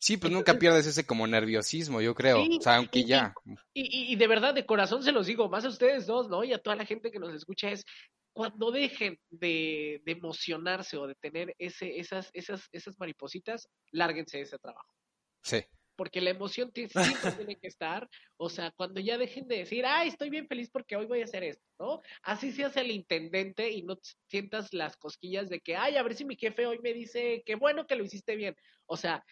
Sí, 0.00 0.16
pues 0.16 0.32
nunca 0.32 0.58
pierdes 0.58 0.86
ese 0.86 1.04
como 1.04 1.26
nerviosismo, 1.26 2.00
yo 2.00 2.14
creo. 2.14 2.42
Sí, 2.42 2.56
o 2.58 2.62
sea, 2.62 2.76
aunque 2.76 3.00
y, 3.00 3.04
ya. 3.04 3.34
Y, 3.74 4.12
y, 4.12 4.16
de 4.16 4.26
verdad, 4.26 4.54
de 4.54 4.64
corazón 4.64 5.02
se 5.02 5.12
los 5.12 5.26
digo, 5.26 5.50
más 5.50 5.66
a 5.66 5.68
ustedes 5.68 6.06
dos, 6.06 6.30
¿no? 6.30 6.42
Y 6.42 6.54
a 6.54 6.58
toda 6.58 6.74
la 6.74 6.86
gente 6.86 7.10
que 7.10 7.18
nos 7.18 7.34
escucha 7.34 7.70
es 7.70 7.84
cuando 8.32 8.70
dejen 8.70 9.20
de, 9.28 10.00
de 10.06 10.12
emocionarse 10.12 10.96
o 10.96 11.06
de 11.06 11.14
tener 11.16 11.54
ese, 11.58 11.98
esas, 11.98 12.30
esas, 12.32 12.66
esas 12.72 12.98
maripositas, 12.98 13.68
lárguense 13.92 14.38
de 14.38 14.44
ese 14.44 14.58
trabajo. 14.58 14.94
Sí. 15.42 15.62
Porque 15.96 16.22
la 16.22 16.30
emoción 16.30 16.72
tiene, 16.72 16.88
siempre 16.88 17.32
tiene 17.32 17.56
que 17.56 17.68
estar, 17.68 18.08
o 18.38 18.48
sea, 18.48 18.70
cuando 18.70 19.00
ya 19.00 19.18
dejen 19.18 19.46
de 19.48 19.58
decir, 19.58 19.84
ay, 19.84 20.08
estoy 20.08 20.30
bien 20.30 20.48
feliz 20.48 20.70
porque 20.70 20.96
hoy 20.96 21.04
voy 21.04 21.20
a 21.20 21.24
hacer 21.24 21.44
esto, 21.44 21.62
¿no? 21.78 22.00
Así 22.22 22.52
seas 22.52 22.74
el 22.78 22.90
intendente 22.90 23.68
y 23.70 23.82
no 23.82 23.98
sientas 24.28 24.72
las 24.72 24.96
cosquillas 24.96 25.50
de 25.50 25.60
que, 25.60 25.76
ay, 25.76 25.96
a 25.96 26.02
ver 26.02 26.14
si 26.14 26.24
mi 26.24 26.36
jefe 26.36 26.64
hoy 26.66 26.78
me 26.78 26.94
dice, 26.94 27.42
qué 27.44 27.54
bueno 27.54 27.86
que 27.86 27.96
lo 27.96 28.04
hiciste 28.04 28.34
bien. 28.34 28.56
O 28.86 28.96
sea, 28.96 29.22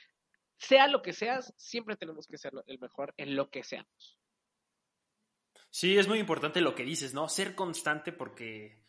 sea 0.59 0.88
lo 0.88 1.03
que 1.03 1.12
seas, 1.12 1.55
siempre 1.57 1.97
tenemos 1.97 2.27
que 2.27 2.38
ser 2.38 2.53
el 2.66 2.79
mejor 2.79 3.14
en 3.16 3.37
lo 3.37 3.51
que 3.51 3.64
seamos. 3.64 4.18
Sí, 5.71 5.97
es 5.99 6.09
muy 6.09 6.18
importante 6.18 6.61
lo 6.61 6.75
que 6.75 6.85
dices, 6.85 7.14
¿no? 7.14 7.29
Ser 7.29 7.55
constante 7.55 8.12
porque 8.12 8.83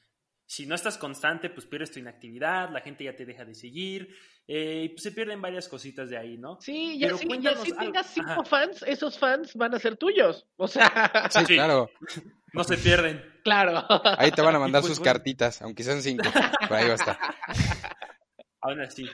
si 0.46 0.66
no 0.66 0.76
estás 0.76 0.98
constante, 0.98 1.50
pues 1.50 1.68
pierdes 1.68 1.92
tu 1.92 2.00
inactividad, 2.00 2.72
la 2.72 2.82
gente 2.82 3.04
ya 3.04 3.16
te 3.16 3.26
deja 3.26 3.46
de 3.46 3.54
seguir 3.54 4.16
eh, 4.48 4.84
y 4.86 4.90
pues 4.90 5.04
se 5.04 5.12
pierden 5.12 5.42
varias 5.42 5.68
cositas 5.68 6.10
de 6.10 6.18
ahí, 6.18 6.38
¿no? 6.38 6.60
Sí, 6.60 6.98
ya 6.98 7.16
si 7.16 7.28
tengas 7.74 8.08
cinco 8.08 8.32
Ajá. 8.32 8.44
fans, 8.46 8.84
esos 8.88 9.20
fans 9.20 9.54
van 9.54 9.76
a 9.76 9.80
ser 9.80 9.98
tuyos, 9.98 10.48
o 10.58 10.68
sea... 10.68 11.30
Sí, 11.30 11.56
claro. 11.56 11.90
No 12.52 12.64
se 12.64 12.78
pierden. 12.78 13.24
Claro. 13.44 13.86
Ahí 14.18 14.32
te 14.32 14.42
van 14.42 14.56
a 14.56 14.60
mandar 14.60 14.82
pues, 14.82 14.94
sus 14.94 15.00
bueno. 15.00 15.14
cartitas, 15.14 15.62
aunque 15.62 15.84
sean 15.84 16.02
cinco, 16.02 16.28
por 16.68 16.78
ahí 16.78 16.86
va 16.88 16.94
a 16.94 16.96
estar. 16.96 17.20
Aún 18.62 18.82
así. 18.82 19.08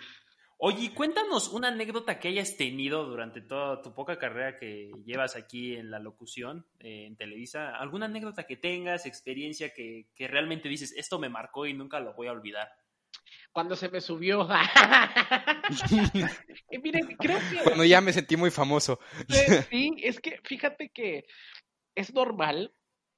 Oye, 0.58 0.94
cuéntanos 0.94 1.52
una 1.52 1.68
anécdota 1.68 2.18
que 2.18 2.30
hayas 2.30 2.56
tenido 2.56 3.06
durante 3.06 3.42
toda 3.42 3.82
tu 3.82 3.94
poca 3.94 4.18
carrera 4.18 4.58
que 4.58 4.90
llevas 5.06 5.36
aquí 5.36 5.76
en 5.76 5.92
la 5.92 6.00
locución, 6.00 6.66
eh, 6.80 7.06
en 7.08 7.18
Televisa. 7.18 7.76
¿Alguna 7.76 8.06
anécdota 8.06 8.48
que 8.48 8.56
tengas, 8.56 9.06
experiencia 9.06 9.74
que, 9.74 10.08
que, 10.16 10.30
realmente 10.30 10.70
dices, 10.70 10.94
esto 10.96 11.20
me 11.20 11.28
marcó 11.28 11.66
y 11.66 11.74
nunca 11.74 12.00
lo 12.00 12.14
voy 12.14 12.28
a 12.28 12.32
olvidar? 12.32 12.70
Cuando 13.52 13.76
se 13.76 13.90
me 13.90 14.00
subió. 14.00 14.48
y 16.72 16.78
miren, 16.80 17.18
creo 17.18 17.40
que... 17.50 17.64
Cuando 17.64 17.84
ya 17.84 18.00
me 18.00 18.14
sentí 18.14 18.38
muy 18.38 18.50
famoso. 18.50 19.00
sí, 19.70 19.92
es 20.02 20.22
que 20.22 20.40
fíjate 20.44 20.90
que 20.90 21.26
es 21.96 22.14
normal, 22.14 22.74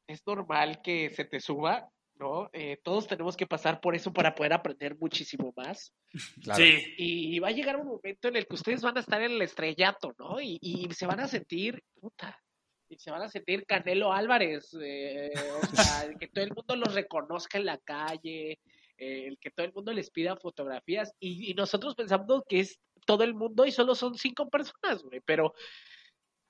es 0.08 0.26
normal 0.26 0.82
que 0.82 1.12
se 1.12 1.26
te 1.26 1.40
suba, 1.40 1.92
¿no? 2.20 2.50
Eh, 2.54 2.80
todos 2.84 3.08
tenemos 3.08 3.38
que 3.38 3.48
pasar 3.48 3.80
por 3.80 3.96
eso 3.96 4.12
para 4.12 4.36
poder 4.36 4.54
aprender 4.54 4.98
muchísimo 4.98 5.54
más. 5.56 5.94
Claro. 6.42 6.64
Sí. 6.64 6.94
Y 6.98 7.40
va 7.40 7.50
a 7.50 7.52
llegar 7.52 7.78
un 7.78 7.88
momento 7.88 8.28
en 8.28 8.36
el 8.36 8.48
que 8.48 8.56
ustedes 8.56 8.82
van 8.82 8.98
a 8.98 9.02
estar 9.02 9.22
en 9.22 9.32
el 9.32 9.42
estrellato, 9.42 10.16
¿no? 10.18 10.40
Y, 10.42 10.58
y 10.62 10.94
se 10.94 11.06
van 11.06 11.20
a 11.20 11.28
sentir, 11.28 11.84
puta, 12.00 12.42
y 12.90 12.98
se 12.98 13.12
van 13.12 13.22
a 13.22 13.30
sentir 13.30 13.66
Canelo 13.66 14.14
Álvarez, 14.14 14.76
eh, 14.82 15.32
o 15.62 15.76
sea, 15.76 16.10
que 16.20 16.28
todo 16.28 16.44
el 16.44 16.54
mundo 16.54 16.76
los 16.76 16.94
reconozca 16.94 17.58
en 17.58 17.66
la 17.66 17.78
calle, 17.78 18.60
eh, 18.98 19.28
el 19.28 19.38
que 19.40 19.52
todo 19.52 19.66
el 19.66 19.74
mundo 19.74 19.94
les 19.94 20.10
pida 20.10 20.38
fotografías, 20.38 21.14
y, 21.20 21.52
y 21.52 21.54
nosotros 21.54 21.96
pensamos 21.96 22.44
que 22.48 22.62
es 22.62 22.80
todo 23.06 23.24
el 23.24 23.34
mundo 23.34 23.66
y 23.66 23.72
solo 23.72 23.96
son 23.96 24.16
cinco 24.16 24.50
personas, 24.50 25.04
güey, 25.04 25.22
pero 25.26 25.54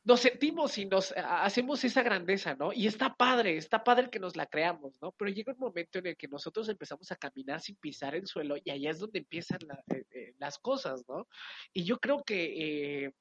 nos 0.08 0.22
sentimos 0.22 0.78
y 0.78 0.86
nos 0.86 1.14
hacemos 1.18 1.84
esa 1.84 2.02
grandeza, 2.02 2.56
¿no? 2.56 2.72
Y 2.72 2.88
está 2.88 3.14
padre, 3.14 3.58
está 3.58 3.84
padre 3.84 4.10
que 4.10 4.20
nos 4.20 4.38
la 4.38 4.46
creamos, 4.46 4.98
¿no? 5.02 5.12
Pero 5.12 5.30
llega 5.30 5.52
un 5.52 5.60
momento 5.60 6.00
en 6.00 6.08
el 6.08 6.16
que 6.16 6.30
nosotros 6.30 6.70
empezamos 6.70 7.12
a 7.12 7.18
caminar 7.18 7.60
sin 7.60 7.76
pisar 7.76 8.16
el 8.16 8.26
suelo 8.26 8.56
y 8.64 8.72
allá 8.72 8.92
es 8.92 9.00
donde 9.00 9.20
empiezan 9.20 9.60
eh, 9.94 10.06
eh, 10.12 10.34
las 10.40 10.60
cosas, 10.60 11.04
¿no? 11.10 11.28
Y 11.74 11.84
yo 11.84 12.00
creo 12.00 12.24
que 12.24 13.04
eh, 13.06 13.12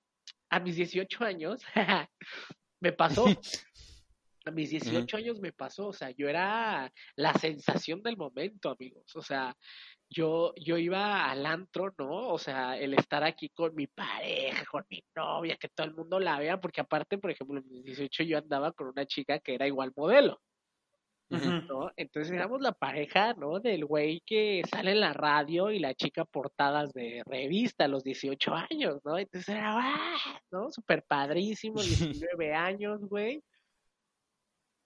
a 0.48 0.60
mis 0.60 0.76
18 0.76 1.24
años 1.24 1.60
me 2.80 2.92
pasó. 2.92 3.24
A 4.46 4.52
mis 4.52 4.70
18 4.70 4.96
uh 4.96 5.00
-huh. 5.00 5.22
años 5.22 5.40
me 5.40 5.52
pasó, 5.52 5.88
o 5.88 5.92
sea, 5.92 6.10
yo 6.10 6.28
era 6.28 6.92
la 7.16 7.34
sensación 7.34 8.00
del 8.02 8.16
momento, 8.16 8.70
amigos. 8.70 9.14
O 9.16 9.22
sea, 9.22 9.56
yo, 10.08 10.54
yo 10.56 10.78
iba 10.78 11.28
al 11.28 11.44
antro, 11.46 11.92
¿no? 11.98 12.28
O 12.28 12.38
sea, 12.38 12.78
el 12.78 12.94
estar 12.94 13.24
aquí 13.24 13.48
con 13.50 13.74
mi 13.74 13.88
pareja, 13.88 14.64
con 14.70 14.84
mi 14.88 15.02
novia, 15.16 15.56
que 15.56 15.68
todo 15.68 15.86
el 15.86 15.94
mundo 15.94 16.20
la 16.20 16.38
vea, 16.38 16.60
porque 16.60 16.80
aparte, 16.80 17.18
por 17.18 17.32
ejemplo, 17.32 17.58
en 17.58 17.68
mis 17.68 17.84
18 17.84 18.22
yo 18.22 18.38
andaba 18.38 18.72
con 18.72 18.86
una 18.88 19.04
chica 19.04 19.40
que 19.40 19.54
era 19.54 19.66
igual 19.66 19.92
modelo. 19.96 20.40
Uh 21.28 21.36
-huh. 21.36 21.66
¿no? 21.66 21.92
Entonces 21.96 22.32
éramos 22.32 22.60
la 22.60 22.70
pareja, 22.70 23.34
¿no? 23.34 23.58
Del 23.58 23.84
güey 23.84 24.20
que 24.24 24.62
sale 24.70 24.92
en 24.92 25.00
la 25.00 25.12
radio 25.12 25.72
y 25.72 25.80
la 25.80 25.92
chica 25.94 26.24
portadas 26.24 26.92
de 26.92 27.22
revista 27.26 27.86
a 27.86 27.88
los 27.88 28.04
18 28.04 28.54
años, 28.54 29.00
¿no? 29.04 29.18
Entonces 29.18 29.48
era, 29.48 29.72
¡ah! 29.76 30.40
¿no? 30.52 30.70
Súper 30.70 31.02
padrísimo, 31.02 31.82
19 31.82 32.54
años, 32.54 33.00
güey. 33.08 33.42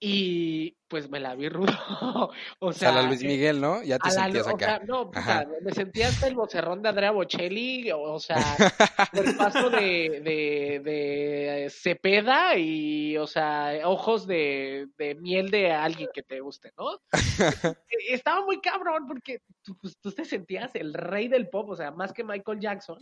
Y 0.02 0.78
pues 0.88 1.10
me 1.10 1.20
la 1.20 1.34
vi 1.34 1.50
rudo. 1.50 1.72
o 2.58 2.72
sea, 2.72 2.88
a 2.88 2.92
la 2.92 3.02
Luis 3.02 3.22
Miguel, 3.22 3.60
¿no? 3.60 3.82
Ya 3.82 3.98
te 3.98 4.10
sentías 4.10 4.46
la, 4.46 4.52
acá. 4.52 4.54
O 4.54 4.58
sea, 4.58 4.78
no, 4.86 5.02
o 5.02 5.12
sea, 5.12 5.46
me 5.62 5.72
sentía 5.72 6.08
hasta 6.08 6.26
el 6.26 6.34
vocerrón 6.34 6.80
de 6.80 6.88
Andrea 6.88 7.10
Bocelli, 7.10 7.90
o 7.92 8.18
sea, 8.18 8.36
el 9.12 9.36
paso 9.36 9.68
de, 9.68 10.22
de, 10.24 10.80
de, 10.82 11.70
Cepeda 11.70 12.56
y, 12.56 13.18
o 13.18 13.26
sea, 13.26 13.78
ojos 13.84 14.26
de, 14.26 14.88
de, 14.96 15.16
miel 15.16 15.50
de 15.50 15.70
alguien 15.70 16.08
que 16.14 16.22
te 16.22 16.40
guste, 16.40 16.72
¿no? 16.78 16.98
Estaba 18.08 18.42
muy 18.46 18.62
cabrón 18.62 19.06
porque 19.06 19.42
tú, 19.62 19.76
pues, 19.76 19.98
tú 20.00 20.12
te 20.12 20.24
sentías 20.24 20.74
el 20.76 20.94
rey 20.94 21.28
del 21.28 21.50
pop, 21.50 21.68
o 21.68 21.76
sea, 21.76 21.90
más 21.90 22.14
que 22.14 22.24
Michael 22.24 22.58
Jackson. 22.58 22.98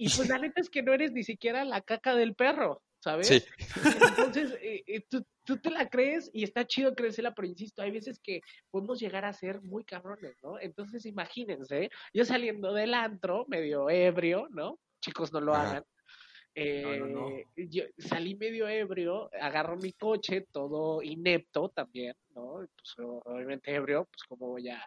Y 0.00 0.08
pues 0.10 0.28
la 0.28 0.38
neta 0.38 0.60
es 0.60 0.70
que 0.70 0.84
no 0.84 0.92
eres 0.92 1.10
ni 1.10 1.24
siquiera 1.24 1.64
la 1.64 1.80
caca 1.80 2.14
del 2.14 2.36
perro. 2.36 2.80
¿sabes? 3.00 3.28
Sí. 3.28 3.44
Entonces, 4.08 4.58
eh, 4.60 4.82
eh, 4.86 5.00
tú, 5.08 5.24
tú, 5.48 5.56
te 5.56 5.70
la 5.70 5.88
crees 5.88 6.30
y 6.34 6.44
está 6.44 6.66
chido 6.66 6.94
creérsela, 6.94 7.34
pero 7.34 7.48
insisto, 7.48 7.80
hay 7.80 7.90
veces 7.90 8.20
que 8.20 8.42
podemos 8.70 9.00
llegar 9.00 9.24
a 9.24 9.32
ser 9.32 9.62
muy 9.62 9.82
cabrones, 9.82 10.36
¿no? 10.42 10.60
Entonces, 10.60 11.06
imagínense, 11.06 11.88
yo 12.12 12.24
saliendo 12.26 12.74
del 12.74 12.92
antro, 12.92 13.46
medio 13.48 13.88
ebrio, 13.88 14.46
¿no? 14.50 14.78
Chicos, 15.00 15.32
no 15.32 15.40
lo 15.40 15.54
Ajá. 15.54 15.70
hagan. 15.70 15.84
Eh, 16.54 16.82
no, 16.82 17.06
no, 17.06 17.30
no. 17.30 17.36
Yo 17.56 17.84
salí 17.96 18.34
medio 18.36 18.68
ebrio, 18.68 19.30
agarro 19.40 19.76
mi 19.76 19.92
coche, 19.94 20.46
todo 20.52 21.02
inepto 21.02 21.70
también, 21.70 22.14
¿no? 22.34 22.66
Pues 22.76 22.94
obviamente 22.98 23.74
ebrio, 23.74 24.04
pues 24.04 24.24
como 24.24 24.48
voy 24.48 24.68
a, 24.68 24.84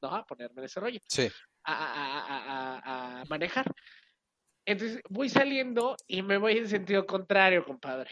¿no? 0.00 0.14
A 0.14 0.24
ponerme 0.24 0.62
en 0.62 0.64
ese 0.64 0.80
rollo. 0.80 1.00
Sí. 1.06 1.28
A, 1.64 1.74
a, 1.74 3.18
a, 3.18 3.20
a 3.20 3.24
manejar. 3.26 3.66
Entonces 4.64 5.02
voy 5.08 5.28
saliendo 5.28 5.96
y 6.06 6.22
me 6.22 6.38
voy 6.38 6.58
en 6.58 6.68
sentido 6.68 7.06
contrario, 7.06 7.64
compadre. 7.64 8.10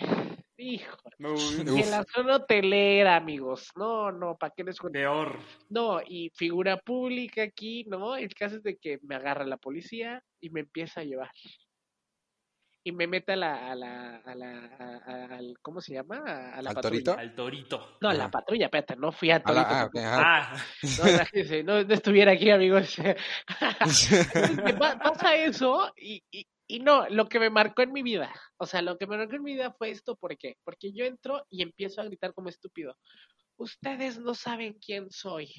Hijo. 0.56 0.96
En 1.18 1.90
la 1.90 2.04
zona 2.04 2.36
hotelera, 2.36 3.16
amigos. 3.16 3.70
No, 3.76 4.12
no, 4.12 4.36
¿para 4.36 4.52
qué 4.54 4.62
les 4.62 4.78
cuento? 4.78 4.98
Peor. 4.98 5.38
No, 5.70 6.00
y 6.06 6.30
figura 6.34 6.76
pública 6.76 7.42
aquí, 7.42 7.84
¿no? 7.84 8.14
El 8.14 8.34
caso 8.34 8.56
es 8.56 8.62
de 8.62 8.76
que 8.76 8.98
me 9.02 9.14
agarra 9.14 9.46
la 9.46 9.56
policía 9.56 10.22
y 10.38 10.50
me 10.50 10.60
empieza 10.60 11.00
a 11.00 11.04
llevar. 11.04 11.30
Y 12.82 12.92
me 12.92 13.06
mete 13.06 13.32
a 13.32 13.36
la, 13.36 13.70
a 13.70 13.74
la, 13.74 14.16
a 14.16 14.34
la, 14.34 14.66
a, 14.78 15.36
a, 15.36 15.40
¿cómo 15.60 15.82
se 15.82 15.92
llama? 15.92 16.54
A 16.54 16.62
la 16.62 16.70
¿Al 16.70 16.74
patrulla. 16.74 16.82
torito? 16.82 17.18
Al 17.18 17.34
torito. 17.34 17.98
No, 18.00 18.08
a 18.08 18.14
la 18.14 18.30
patrulla, 18.30 18.66
espérate, 18.66 18.96
no 18.96 19.12
fui 19.12 19.30
a 19.30 19.42
torito. 19.42 19.66
Ah, 19.68 19.84
okay, 19.84 20.02
ah. 20.02 20.54
No, 20.98 21.04
no, 21.64 21.84
no, 21.84 21.94
estuviera 21.94 22.32
aquí, 22.32 22.50
amigos. 22.50 22.96
pasa 25.02 25.36
eso 25.36 25.92
y, 25.96 26.22
y, 26.30 26.46
y, 26.66 26.80
no, 26.80 27.06
lo 27.10 27.28
que 27.28 27.38
me 27.38 27.50
marcó 27.50 27.82
en 27.82 27.92
mi 27.92 28.02
vida, 28.02 28.32
o 28.56 28.64
sea, 28.64 28.80
lo 28.80 28.96
que 28.96 29.06
me 29.06 29.18
marcó 29.18 29.36
en 29.36 29.42
mi 29.42 29.52
vida 29.52 29.72
fue 29.72 29.90
esto, 29.90 30.16
¿por 30.16 30.36
qué? 30.38 30.56
Porque 30.64 30.90
yo 30.92 31.04
entro 31.04 31.44
y 31.50 31.62
empiezo 31.62 32.00
a 32.00 32.04
gritar 32.04 32.32
como 32.32 32.48
estúpido. 32.48 32.96
ustedes 33.58 34.18
no 34.18 34.34
saben 34.34 34.78
quién 34.84 35.10
soy, 35.10 35.52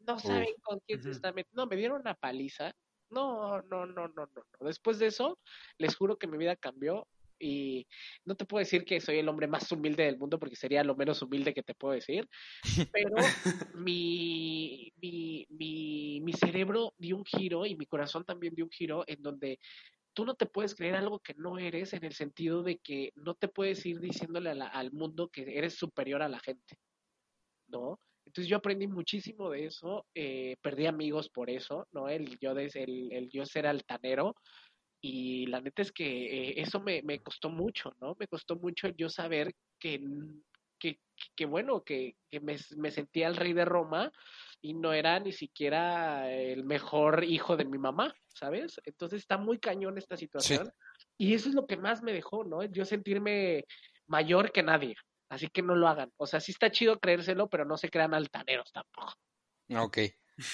no 0.00 0.18
saben 0.18 0.54
con 0.62 0.78
quién 0.86 1.02
se 1.02 1.08
Ujú. 1.08 1.16
están 1.16 1.34
metiendo. 1.34 1.62
No, 1.62 1.66
me 1.66 1.76
dieron 1.76 2.00
una 2.02 2.14
paliza. 2.14 2.70
No, 3.10 3.62
no, 3.62 3.86
no, 3.86 4.08
no, 4.08 4.26
no. 4.26 4.28
no. 4.34 4.66
Después 4.66 4.98
de 4.98 5.06
eso, 5.06 5.38
les 5.78 5.94
juro 5.96 6.16
que 6.18 6.26
mi 6.26 6.36
vida 6.38 6.56
cambió 6.56 7.06
y 7.38 7.86
no 8.24 8.34
te 8.34 8.46
puedo 8.46 8.60
decir 8.60 8.84
que 8.84 9.00
soy 9.00 9.18
el 9.18 9.28
hombre 9.28 9.46
más 9.46 9.70
humilde 9.70 10.04
del 10.04 10.18
mundo 10.18 10.38
porque 10.38 10.56
sería 10.56 10.82
lo 10.82 10.96
menos 10.96 11.20
humilde 11.22 11.52
que 11.54 11.62
te 11.62 11.74
puedo 11.74 11.94
decir, 11.94 12.28
pero 12.92 13.16
mi, 13.74 14.92
mi, 15.02 15.46
mi, 15.50 16.20
mi 16.22 16.32
cerebro 16.32 16.94
dio 16.98 17.16
un 17.16 17.24
giro 17.24 17.66
y 17.66 17.76
mi 17.76 17.86
corazón 17.86 18.24
también 18.24 18.54
dio 18.54 18.64
un 18.64 18.70
giro 18.70 19.04
en 19.06 19.22
donde 19.22 19.58
tú 20.14 20.24
no 20.24 20.34
te 20.34 20.46
puedes 20.46 20.74
creer 20.74 20.96
algo 20.96 21.18
que 21.20 21.34
no 21.34 21.58
eres 21.58 21.92
en 21.92 22.04
el 22.04 22.14
sentido 22.14 22.62
de 22.62 22.78
que 22.78 23.12
no 23.16 23.34
te 23.34 23.48
puedes 23.48 23.84
ir 23.84 24.00
diciéndole 24.00 24.54
la- 24.54 24.68
al 24.68 24.90
mundo 24.92 25.28
que 25.28 25.42
eres 25.58 25.74
superior 25.74 26.22
a 26.22 26.28
la 26.30 26.40
gente, 26.40 26.78
¿no? 27.68 28.00
Entonces 28.36 28.50
yo 28.50 28.58
aprendí 28.58 28.86
muchísimo 28.86 29.48
de 29.48 29.64
eso, 29.64 30.04
eh, 30.14 30.56
perdí 30.60 30.84
amigos 30.84 31.30
por 31.30 31.48
eso, 31.48 31.86
¿no? 31.92 32.06
El 32.10 32.38
yo, 32.38 32.52
des- 32.54 32.76
el, 32.76 33.10
el 33.10 33.30
yo 33.30 33.46
ser 33.46 33.66
altanero 33.66 34.34
y 35.00 35.46
la 35.46 35.62
neta 35.62 35.80
es 35.80 35.90
que 35.90 36.50
eh, 36.50 36.60
eso 36.60 36.80
me, 36.80 37.00
me 37.02 37.20
costó 37.20 37.48
mucho, 37.48 37.94
¿no? 37.98 38.14
Me 38.18 38.26
costó 38.28 38.56
mucho 38.56 38.88
yo 38.88 39.08
saber 39.08 39.54
que, 39.80 40.02
que, 40.78 40.98
que 41.34 41.46
bueno, 41.46 41.82
que, 41.82 42.16
que 42.30 42.40
me, 42.40 42.56
me 42.76 42.90
sentía 42.90 43.28
el 43.28 43.36
rey 43.36 43.54
de 43.54 43.64
Roma 43.64 44.12
y 44.60 44.74
no 44.74 44.92
era 44.92 45.18
ni 45.18 45.32
siquiera 45.32 46.30
el 46.30 46.62
mejor 46.64 47.24
hijo 47.24 47.56
de 47.56 47.64
mi 47.64 47.78
mamá, 47.78 48.14
¿sabes? 48.28 48.78
Entonces 48.84 49.20
está 49.20 49.38
muy 49.38 49.58
cañón 49.58 49.96
esta 49.96 50.18
situación 50.18 50.70
y 51.16 51.32
eso 51.32 51.48
es 51.48 51.54
lo 51.54 51.66
que 51.66 51.78
más 51.78 52.02
me 52.02 52.12
dejó, 52.12 52.44
¿no? 52.44 52.62
Yo 52.64 52.84
sentirme 52.84 53.64
mayor 54.06 54.52
que 54.52 54.62
nadie. 54.62 54.94
Así 55.28 55.48
que 55.48 55.62
no 55.62 55.74
lo 55.74 55.88
hagan. 55.88 56.12
O 56.16 56.26
sea, 56.26 56.40
sí 56.40 56.52
está 56.52 56.70
chido 56.70 56.98
creérselo, 56.98 57.48
pero 57.48 57.64
no 57.64 57.76
se 57.76 57.88
crean 57.90 58.14
altaneros 58.14 58.70
tampoco. 58.72 59.14
Ok. 59.76 59.98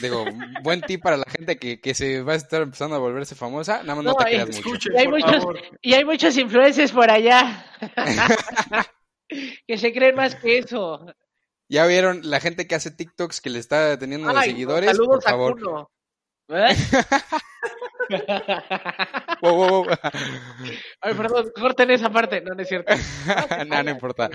Digo, 0.01 0.25
buen 0.63 0.81
tip 0.81 1.03
para 1.03 1.17
la 1.17 1.25
gente 1.29 1.59
que, 1.59 1.81
que 1.81 1.93
se 1.93 2.23
va 2.23 2.35
a 2.35 2.37
estar 2.37 2.63
empezando 2.63 2.95
a 2.97 3.01
volverse 3.01 3.35
famosa. 3.35 3.83
Nada 3.83 3.97
más 3.97 4.05
no, 4.05 4.11
No, 4.13 4.17
te 4.17 4.31
eh, 4.37 4.43
creas 4.45 4.65
mucho. 4.65 4.93
Y 4.93 4.97
hay 4.97 5.09
muchos- 5.09 5.31
favor. 5.43 5.61
Y 5.83 5.95
hay 5.95 6.05
muchos 6.05 6.37
influencers 6.39 6.93
por 6.93 7.11
allá 7.11 7.67
que 9.67 9.79
se 9.79 9.93
creen 9.93 10.15
más 10.15 10.35
que 10.37 10.59
eso. 10.59 11.05
Ya 11.69 11.87
vieron 11.87 12.21
la 12.23 12.39
gente 12.41 12.67
que 12.67 12.75
hace 12.75 12.91
TikToks 12.91 13.41
que 13.41 13.51
le 13.51 13.59
está 13.59 13.99
teniendo 13.99 14.29
de 14.29 14.39
Ay, 14.39 14.51
seguidores, 14.51 14.91
saludos 14.91 15.17
por 15.17 15.23
favor. 15.25 15.51
a 15.53 15.55
Kuno. 15.55 15.91
¿Eh? 16.49 16.77
Wow, 19.41 19.55
wow, 19.57 19.85
wow. 19.85 19.87
Ay, 21.01 21.15
perdón, 21.15 21.51
corten 21.55 21.91
esa 21.91 22.11
parte. 22.11 22.41
No, 22.41 22.55
no 22.55 22.63
es 22.63 22.69
cierto. 22.69 22.93
no, 23.67 23.83
no 23.83 23.91
importa. 23.91 24.31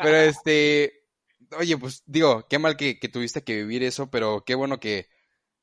Pero 0.00 0.16
este, 0.16 1.04
oye, 1.58 1.76
pues 1.78 2.02
digo, 2.06 2.46
qué 2.48 2.58
mal 2.58 2.76
que, 2.76 2.98
que 2.98 3.08
tuviste 3.08 3.42
que 3.42 3.56
vivir 3.56 3.82
eso, 3.82 4.10
pero 4.10 4.44
qué 4.44 4.54
bueno 4.54 4.78
que, 4.78 5.08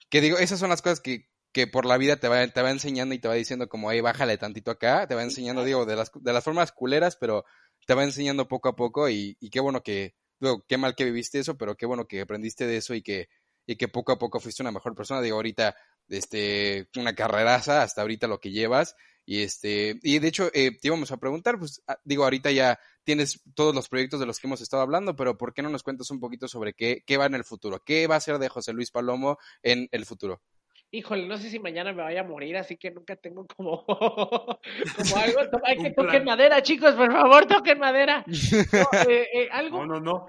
que 0.10 0.22
digo, 0.22 0.38
esas 0.38 0.60
son 0.60 0.70
las 0.70 0.82
cosas 0.82 1.00
que, 1.00 1.30
que 1.52 1.68
por 1.68 1.86
la 1.86 1.98
vida 1.98 2.18
te 2.18 2.28
va, 2.28 2.46
te 2.48 2.62
va 2.62 2.72
enseñando 2.72 3.16
y 3.16 3.20
te 3.20 3.28
va 3.28 3.36
diciendo 3.36 3.70
como, 3.70 3.92
hey, 3.92 4.02
bájale 4.02 4.38
tantito 4.38 4.72
acá, 4.72 5.08
te 5.08 5.16
va 5.16 5.24
enseñando, 5.24 5.64
digo, 5.64 5.86
de 5.86 5.96
las, 5.96 6.12
de 6.14 6.34
las 6.34 6.44
formas 6.44 6.72
culeras, 6.72 7.16
pero 7.18 7.46
te 7.86 7.94
va 7.94 8.04
enseñando 8.04 8.48
poco 8.48 8.70
a 8.70 8.76
poco 8.76 9.10
y, 9.10 9.38
y 9.40 9.50
qué 9.50 9.60
bueno 9.60 9.82
que, 9.84 10.16
digo, 10.40 10.66
qué 10.68 10.78
mal 10.78 10.96
que 10.96 11.06
viviste 11.06 11.40
eso, 11.40 11.58
pero 11.58 11.76
qué 11.76 11.86
bueno 11.86 12.08
que 12.08 12.22
aprendiste 12.22 12.68
de 12.68 12.78
eso 12.78 12.94
y 12.94 13.02
que, 13.02 13.30
y 13.66 13.76
que 13.76 13.88
poco 13.88 14.12
a 14.12 14.20
poco 14.20 14.40
fuiste 14.40 14.64
una 14.64 14.72
mejor 14.72 14.96
persona. 14.96 15.22
Digo, 15.22 15.36
ahorita, 15.38 15.76
este, 16.18 16.88
una 16.96 17.16
carreraza 17.16 17.82
hasta 17.82 18.02
ahorita 18.02 18.28
lo 18.28 18.40
que 18.40 18.52
llevas. 18.52 18.96
Y 19.26 19.44
este, 19.44 20.00
y 20.04 20.20
de 20.20 20.28
hecho, 20.28 20.50
eh, 20.54 20.72
te 20.72 20.88
íbamos 20.88 21.12
a 21.12 21.18
preguntar, 21.18 21.58
pues, 21.60 21.82
ah, 21.88 21.98
digo, 22.04 22.24
ahorita 22.24 22.52
ya 22.52 22.80
tienes 23.04 23.42
todos 23.56 23.74
los 23.74 23.88
proyectos 23.88 24.20
de 24.20 24.26
los 24.26 24.40
que 24.40 24.48
hemos 24.48 24.62
estado 24.62 24.82
hablando, 24.84 25.16
pero 25.16 25.38
¿por 25.38 25.54
qué 25.54 25.62
no 25.62 25.70
nos 25.70 25.84
cuentas 25.84 26.10
un 26.12 26.20
poquito 26.20 26.48
sobre 26.48 26.74
qué, 26.74 27.04
qué 27.06 27.18
va 27.18 27.28
en 27.28 27.36
el 27.36 27.44
futuro? 27.44 27.82
¿Qué 27.84 28.08
va 28.08 28.16
a 28.16 28.20
ser 28.22 28.40
de 28.40 28.50
José 28.50 28.74
Luis 28.74 28.92
Palomo 28.92 29.38
en 29.64 29.88
el 29.92 30.06
futuro? 30.06 30.42
Híjole, 30.94 31.26
no 31.26 31.38
sé 31.38 31.50
si 31.50 31.58
mañana 31.60 31.94
me 31.94 32.02
vaya 32.04 32.20
a 32.20 32.24
morir, 32.26 32.58
así 32.58 32.76
que 32.76 32.92
nunca 32.92 33.16
tengo 33.16 33.46
como, 33.48 33.86
como 33.86 35.16
algo. 35.18 35.50
to- 35.52 35.62
Hay 35.64 35.78
que 35.78 35.92
toquen 35.92 36.26
madera, 36.26 36.62
chicos, 36.62 36.96
por 36.96 37.12
favor, 37.14 37.46
toquen 37.46 37.80
madera. 37.80 38.26
No, 38.74 39.00
eh, 39.10 39.28
eh, 39.34 39.50
algo 39.52 39.86
No, 39.86 40.00
no, 40.00 40.02
no. 40.02 40.26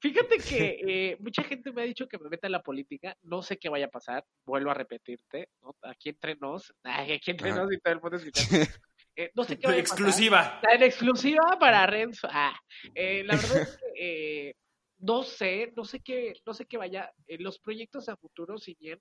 Fíjate 0.00 0.36
que 0.74 0.80
eh, 0.86 1.16
mucha 1.20 1.42
gente 1.44 1.72
me 1.72 1.82
ha 1.82 1.84
dicho 1.84 2.08
que 2.08 2.18
me 2.18 2.28
meta 2.28 2.46
en 2.48 2.52
la 2.52 2.62
política, 2.62 3.16
no 3.22 3.42
sé 3.42 3.58
qué 3.58 3.68
vaya 3.68 3.86
a 3.86 3.90
pasar, 3.90 4.24
vuelvo 4.44 4.70
a 4.70 4.74
repetirte, 4.74 5.48
¿no? 5.62 5.76
aquí 5.82 6.08
entre 6.10 6.36
nos, 6.36 6.72
ay, 6.84 7.12
aquí 7.12 7.30
entre 7.30 7.52
nos 7.52 7.72
y 7.72 7.78
todo 7.78 7.94
el 7.94 8.00
mundo 8.00 8.16
escuchando. 8.16 8.48
Eh, 9.16 9.28
no 9.34 9.42
sé 9.42 9.58
qué 9.58 9.66
vaya 9.66 9.80
a 9.80 9.82
pasar. 9.82 9.98
Exclusiva. 9.98 10.60
La 10.62 10.74
en 10.76 10.82
exclusiva 10.84 11.56
para 11.58 11.84
Renzo. 11.84 12.28
Ah, 12.30 12.54
eh, 12.94 13.24
la 13.24 13.34
verdad 13.36 13.58
es 13.62 13.76
que 13.76 14.48
eh, 14.48 14.54
no 14.98 15.24
sé, 15.24 15.72
no 15.76 15.84
sé 15.84 16.00
qué, 16.00 16.32
no 16.46 16.54
sé 16.54 16.64
qué 16.66 16.76
vaya. 16.78 17.12
Eh, 17.26 17.36
los 17.40 17.58
proyectos 17.58 18.08
a 18.08 18.16
futuro, 18.16 18.56
si 18.56 18.76
bien 18.80 19.00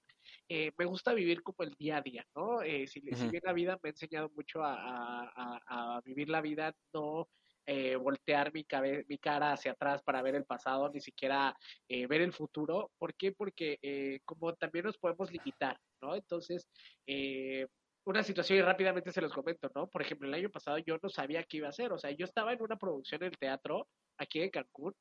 eh, 0.49 0.71
me 0.77 0.85
gusta 0.85 1.13
vivir 1.13 1.43
como 1.43 1.57
el 1.63 1.75
día 1.75 1.97
a 1.97 2.01
día, 2.01 2.25
¿no? 2.35 2.63
Eh, 2.63 2.87
si, 2.87 3.01
si 3.01 3.11
Ujú. 3.11 3.29
bien 3.29 3.43
la 3.45 3.53
vida 3.53 3.79
me 3.83 3.89
ha 3.89 3.91
enseñado 3.91 4.31
mucho 4.35 4.63
a, 4.63 4.73
a- 4.73 5.31
a- 5.35 5.95
a 5.97 6.01
vivir 6.01 6.27
la 6.27 6.41
vida, 6.41 6.75
no 6.91 7.29
eh, 7.69 7.95
voltear 7.97 8.51
mi, 8.53 8.63
cabe- 8.65 9.05
mi 9.07 9.17
cara 9.19 9.53
hacia 9.53 9.73
atrás 9.73 10.01
para 10.03 10.21
ver 10.23 10.35
el 10.35 10.45
pasado, 10.45 10.89
ni 10.91 11.01
siquiera 11.01 11.55
eh, 11.87 12.07
ver 12.07 12.21
el 12.21 12.33
futuro. 12.33 12.91
¿Por 12.97 13.15
qué? 13.15 13.31
Porque 13.33 13.77
eh, 13.81 14.19
como 14.25 14.55
también 14.55 14.85
nos 14.85 14.97
podemos 14.97 15.31
limitar, 15.31 15.77
¿no? 16.01 16.15
Entonces, 16.15 16.67
eh, 17.07 17.67
una 18.05 18.23
situación 18.23 18.59
y 18.59 18.61
rápidamente 18.61 19.11
se 19.11 19.21
los 19.21 19.33
comento, 19.33 19.69
¿no? 19.75 19.87
Por 19.89 20.01
ejemplo, 20.01 20.27
el 20.27 20.33
año 20.33 20.49
pasado 20.49 20.77
yo 20.79 20.97
no 21.03 21.09
sabía 21.09 21.43
qué 21.43 21.57
iba 21.57 21.67
a 21.67 21.71
hacer, 21.71 21.93
o 21.93 21.99
sea, 21.99 22.11
yo 22.11 22.25
estaba 22.25 22.53
en 22.53 22.61
una 22.63 22.77
producción 22.77 23.21
en 23.23 23.29
el 23.31 23.37
teatro 23.37 23.87
aquí 24.17 24.41
en 24.41 24.49
Cancún 24.49 24.93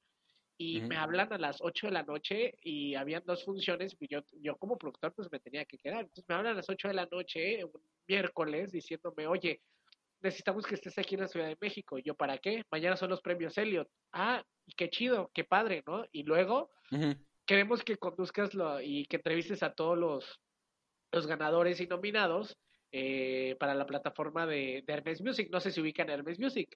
y 0.61 0.83
me 0.89 0.97
hablan 0.97 1.33
a 1.33 1.39
las 1.39 1.59
8 1.61 1.87
de 1.87 1.93
la 1.93 2.03
noche 2.03 2.53
y 2.63 2.95
habían 2.97 3.23
dos 3.25 3.45
funciones 3.45 3.97
y 4.01 4.09
yo, 4.13 4.21
yo 4.43 4.57
como 4.59 4.77
productor 4.79 5.15
pues 5.15 5.29
me 5.31 5.41
tenía 5.41 5.65
que 5.65 5.79
quedar. 5.79 6.01
Entonces 6.01 6.25
me 6.29 6.35
hablan 6.35 6.55
a 6.55 6.57
las 6.57 6.69
8 6.69 6.89
de 6.89 6.95
la 6.95 7.07
noche, 7.11 7.65
un 7.65 7.83
miércoles, 8.09 8.73
diciéndome, 8.73 9.27
oye, 9.29 9.63
necesitamos 10.21 10.67
que 10.67 10.75
estés 10.75 10.99
aquí 10.99 11.15
en 11.15 11.23
la 11.23 11.29
Ciudad 11.29 11.47
de 11.47 11.57
México. 11.61 11.99
Y 11.99 12.03
yo, 12.03 12.15
¿para 12.15 12.39
qué? 12.39 12.63
Mañana 12.71 12.97
son 12.97 13.11
los 13.11 13.21
premios 13.21 13.57
Elliot. 13.59 13.89
Ah, 14.13 14.43
y 14.67 14.73
qué 14.75 14.91
chido, 14.91 15.31
qué 15.35 15.45
padre, 15.45 15.83
¿no? 15.87 16.05
Y 16.13 16.23
luego 16.25 16.71
queremos 17.47 17.83
que 17.83 17.97
conduzcas 17.97 18.55
lo, 18.55 18.81
y 18.81 19.07
que 19.07 19.17
entrevistes 19.17 19.63
a 19.63 19.73
todos 19.73 19.97
los, 19.97 20.41
los 21.13 21.27
ganadores 21.27 21.81
y 21.81 21.87
nominados 21.87 22.57
eh, 22.93 23.57
para 23.59 23.75
la 23.75 23.87
plataforma 23.87 24.47
de, 24.47 24.83
de 24.87 24.93
Hermes 24.93 25.21
Music. 25.23 25.49
No 25.51 25.61
sé 25.61 25.71
si 25.71 25.81
ubican 25.81 26.11
Hermes 26.11 26.39
Music. 26.39 26.69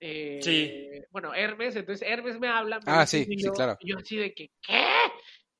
Eh, 0.00 0.40
Sí. 0.42 1.02
Bueno, 1.10 1.34
Hermes, 1.34 1.76
entonces 1.76 2.06
Hermes 2.08 2.40
me 2.40 2.48
habla. 2.48 2.78
me 2.78 2.84
Ah, 2.86 3.06
sí, 3.06 3.24
sí, 3.24 3.36
claro. 3.54 3.76
y 3.80 3.90
yo 3.90 3.98
así 3.98 4.16
de 4.16 4.32
que, 4.32 4.50
¿qué? 4.62 4.84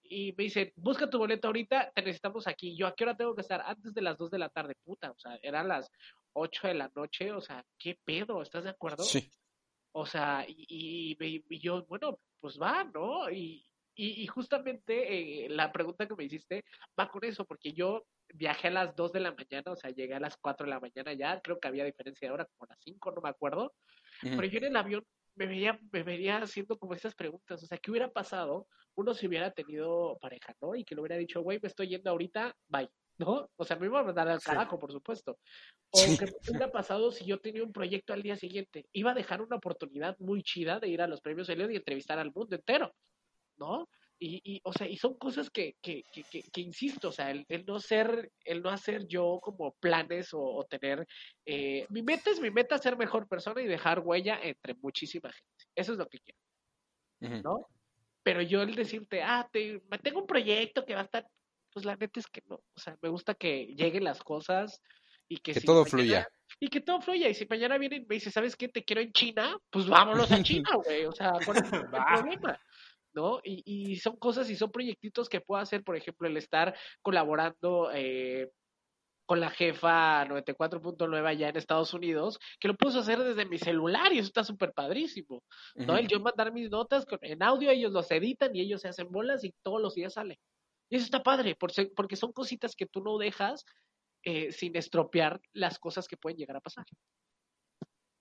Y 0.02 0.32
me 0.36 0.44
dice, 0.44 0.72
busca 0.76 1.08
tu 1.08 1.18
boleto 1.18 1.46
ahorita, 1.46 1.92
te 1.94 2.02
necesitamos 2.02 2.48
aquí. 2.48 2.76
Yo, 2.76 2.88
¿a 2.88 2.94
qué 2.96 3.04
hora 3.04 3.16
tengo 3.16 3.34
que 3.34 3.42
estar? 3.42 3.60
Antes 3.64 3.94
de 3.94 4.02
las 4.02 4.16
2 4.18 4.30
de 4.30 4.38
la 4.38 4.48
tarde, 4.48 4.74
puta. 4.82 5.12
O 5.12 5.18
sea, 5.18 5.38
eran 5.42 5.68
las 5.68 5.88
8 6.34 6.68
de 6.68 6.74
la 6.74 6.90
noche. 6.94 7.32
O 7.32 7.40
sea, 7.40 7.64
¿qué 7.78 7.98
pedo? 8.04 8.42
¿Estás 8.42 8.64
de 8.64 8.70
acuerdo? 8.70 9.02
Sí. 9.04 9.30
O 9.92 10.06
sea, 10.06 10.44
y, 10.46 11.16
y- 11.18 11.44
y- 11.48 11.58
yo, 11.58 11.84
bueno, 11.86 12.18
pues 12.40 12.58
va, 12.60 12.84
¿no? 12.84 13.28
Y, 13.30 13.66
y, 13.96 14.22
y 14.22 14.26
justamente 14.28 15.44
eh, 15.44 15.48
la 15.48 15.72
pregunta 15.72 16.06
que 16.06 16.14
me 16.14 16.24
hiciste 16.24 16.64
va 16.98 17.08
con 17.10 17.24
eso, 17.24 17.44
porque 17.44 17.72
yo 17.72 18.04
viajé 18.32 18.68
a 18.68 18.70
las 18.70 18.94
2 18.94 19.12
de 19.12 19.20
la 19.20 19.32
mañana, 19.32 19.72
o 19.72 19.76
sea, 19.76 19.90
llegué 19.90 20.14
a 20.14 20.20
las 20.20 20.36
4 20.36 20.64
de 20.64 20.70
la 20.70 20.78
mañana 20.80 21.12
ya, 21.12 21.40
creo 21.40 21.58
que 21.58 21.66
había 21.68 21.84
diferencia 21.84 22.28
de 22.28 22.32
hora, 22.34 22.46
como 22.56 22.70
a 22.70 22.74
las 22.74 22.78
5, 22.84 23.10
no 23.10 23.20
me 23.20 23.28
acuerdo, 23.28 23.74
pero 24.36 24.44
yo 24.44 24.58
en 24.58 24.64
el 24.66 24.76
avión 24.76 25.04
me 25.34 25.46
veía, 25.46 25.78
me 25.92 26.02
veía 26.04 26.38
haciendo 26.38 26.78
como 26.78 26.94
estas 26.94 27.14
preguntas, 27.16 27.62
o 27.62 27.66
sea, 27.66 27.78
¿qué 27.78 27.90
hubiera 27.90 28.10
pasado? 28.12 28.68
Uno 28.94 29.14
si 29.14 29.26
hubiera 29.26 29.50
tenido 29.50 30.16
pareja, 30.20 30.54
¿no? 30.60 30.76
Y 30.76 30.84
que 30.84 30.94
le 30.94 31.00
hubiera 31.00 31.16
dicho, 31.16 31.40
güey, 31.42 31.58
me 31.60 31.66
estoy 31.68 31.88
yendo 31.88 32.10
ahorita, 32.10 32.54
bye, 32.68 32.88
¿no? 33.20 33.50
O 33.56 33.64
sea, 33.64 33.76
me 33.76 33.86
iba 33.86 34.00
a 34.00 34.04
mandar 34.04 34.28
al 34.28 34.40
carajo, 34.40 34.78
por 34.78 34.90
supuesto. 34.92 35.38
O 35.90 35.98
Sí. 35.98 36.16
que 36.16 36.26
qué 36.26 36.50
hubiera 36.50 36.70
pasado 36.72 37.12
si 37.12 37.26
yo 37.26 37.38
tenía 37.38 37.62
un 37.62 37.72
proyecto 37.72 38.14
al 38.14 38.22
día 38.22 38.36
siguiente. 38.36 38.86
Iba 38.92 39.10
a 39.10 39.14
dejar 39.14 39.42
una 39.42 39.56
oportunidad 39.56 40.16
muy 40.18 40.42
chida 40.42 40.80
de 40.80 40.88
ir 40.88 41.02
a 41.02 41.06
los 41.06 41.20
premios 41.20 41.48
Elliot 41.50 41.70
y 41.70 41.76
entrevistar 41.76 42.18
al 42.18 42.32
mundo 42.32 42.56
entero, 42.56 42.94
¿no? 43.58 43.86
Y, 44.22 44.40
y, 44.44 44.60
o 44.64 44.72
sea, 44.72 44.86
y 44.88 44.96
son 44.96 45.14
cosas 45.18 45.50
que, 45.50 45.76
que, 45.82 46.02
que, 46.12 46.22
que, 46.24 46.42
que 46.50 46.60
insisto, 46.60 47.08
o 47.08 47.12
sea, 47.12 47.30
el, 47.30 47.44
el 47.48 47.64
no 47.66 47.78
ser, 47.80 48.30
el 48.44 48.62
no 48.62 48.70
hacer 48.70 49.06
yo 49.06 49.38
como 49.42 49.72
planes 49.80 50.34
o, 50.34 50.40
o 50.42 50.64
tener, 50.64 51.06
eh, 51.46 51.86
mi 51.90 52.02
meta 52.02 52.30
es 52.30 52.40
mi 52.40 52.50
meta 52.50 52.78
ser 52.78 52.96
mejor 52.98 53.28
persona 53.28 53.62
y 53.62 53.66
dejar 53.66 54.00
huella 54.00 54.38
entre 54.42 54.74
muchísima 54.74 55.30
gente. 55.32 55.64
Eso 55.74 55.92
es 55.92 55.98
lo 55.98 56.06
que 56.08 56.18
quiero. 56.20 56.38
¿no? 57.42 57.66
Pero 58.22 58.42
yo 58.42 58.62
el 58.62 58.74
decirte, 58.74 59.22
ah, 59.22 59.48
te, 59.52 59.80
me 59.90 59.98
tengo 59.98 60.20
un 60.20 60.26
proyecto 60.26 60.84
que 60.84 60.94
va 60.94 61.00
a 61.00 61.04
estar, 61.04 61.26
pues 61.72 61.84
la 61.84 61.96
neta 61.96 62.20
es 62.20 62.26
que 62.26 62.42
no, 62.46 62.56
o 62.56 62.80
sea, 62.80 62.96
me 63.02 63.08
gusta 63.08 63.34
que 63.34 63.66
lleguen 63.76 64.04
las 64.04 64.22
cosas 64.22 64.80
y 65.28 65.36
que, 65.38 65.52
Que 65.52 65.60
si 65.60 65.66
todo 65.66 65.84
mañana- 65.84 65.90
fluya. 65.90 66.28
y 66.58 66.68
que 66.68 66.80
todo 66.80 67.00
fluya. 67.00 67.28
Y 67.28 67.34
si 67.34 67.46
mañana 67.46 67.78
vienen 67.78 68.02
y 68.02 68.06
me 68.06 68.14
dice, 68.16 68.30
¿sabes 68.30 68.56
qué? 68.56 68.68
Te 68.68 68.84
quiero 68.84 69.00
en 69.00 69.12
China, 69.12 69.56
pues 69.70 69.86
vámonos 69.88 70.30
a 70.32 70.42
China, 70.42 70.68
güey. 70.84 71.04
O 71.06 71.12
sea, 71.12 71.32
¿cuál 71.44 71.58
es 71.58 71.72
el 71.72 71.94
Va. 71.94 72.04
problema? 72.14 72.60
¿No? 73.12 73.40
Y, 73.44 73.62
y 73.64 73.96
son 73.96 74.16
cosas 74.16 74.48
y 74.50 74.56
son 74.56 74.70
proyectitos 74.70 75.28
que 75.28 75.40
puedo 75.40 75.60
hacer, 75.60 75.82
por 75.84 75.96
ejemplo, 75.96 76.28
el 76.28 76.36
estar 76.36 76.76
colaborando 77.02 77.90
eh, 77.92 78.50
con 79.26 79.38
la 79.40 79.50
jefa 79.50 80.24
94.9 80.26 81.26
allá 81.26 81.48
en 81.48 81.56
Estados 81.56 81.94
Unidos, 81.94 82.38
que 82.58 82.66
lo 82.68 82.74
puedo 82.74 82.98
hacer 82.98 83.18
desde 83.20 83.46
mi 83.46 83.58
celular 83.58 84.12
y 84.12 84.18
eso 84.18 84.26
está 84.26 84.42
súper 84.44 84.72
padrísimo, 84.72 85.42
¿no? 85.76 85.96
El 85.96 86.08
yo 86.08 86.18
mandar 86.20 86.52
mis 86.52 86.68
notas 86.70 87.04
en 87.20 87.42
audio, 87.42 87.70
ellos 87.70 87.92
los 87.92 88.10
editan 88.10 88.54
y 88.56 88.60
ellos 88.62 88.80
se 88.80 88.88
hacen 88.88 89.08
bolas 89.10 89.44
y 89.44 89.52
todos 89.62 89.80
los 89.80 89.94
días 89.94 90.14
sale. 90.14 90.40
Y 90.90 90.96
eso 90.96 91.04
está 91.04 91.22
padre, 91.22 91.56
porque 91.56 92.16
son 92.16 92.32
cositas 92.32 92.74
que 92.76 92.86
tú 92.86 93.00
no 93.00 93.16
dejas 93.16 93.64
eh, 94.22 94.52
sin 94.52 94.76
estropear 94.76 95.40
las 95.52 95.78
cosas 95.78 96.06
que 96.06 96.18
pueden 96.18 96.36
llegar 96.36 96.56
a 96.56 96.60
pasar. 96.60 96.84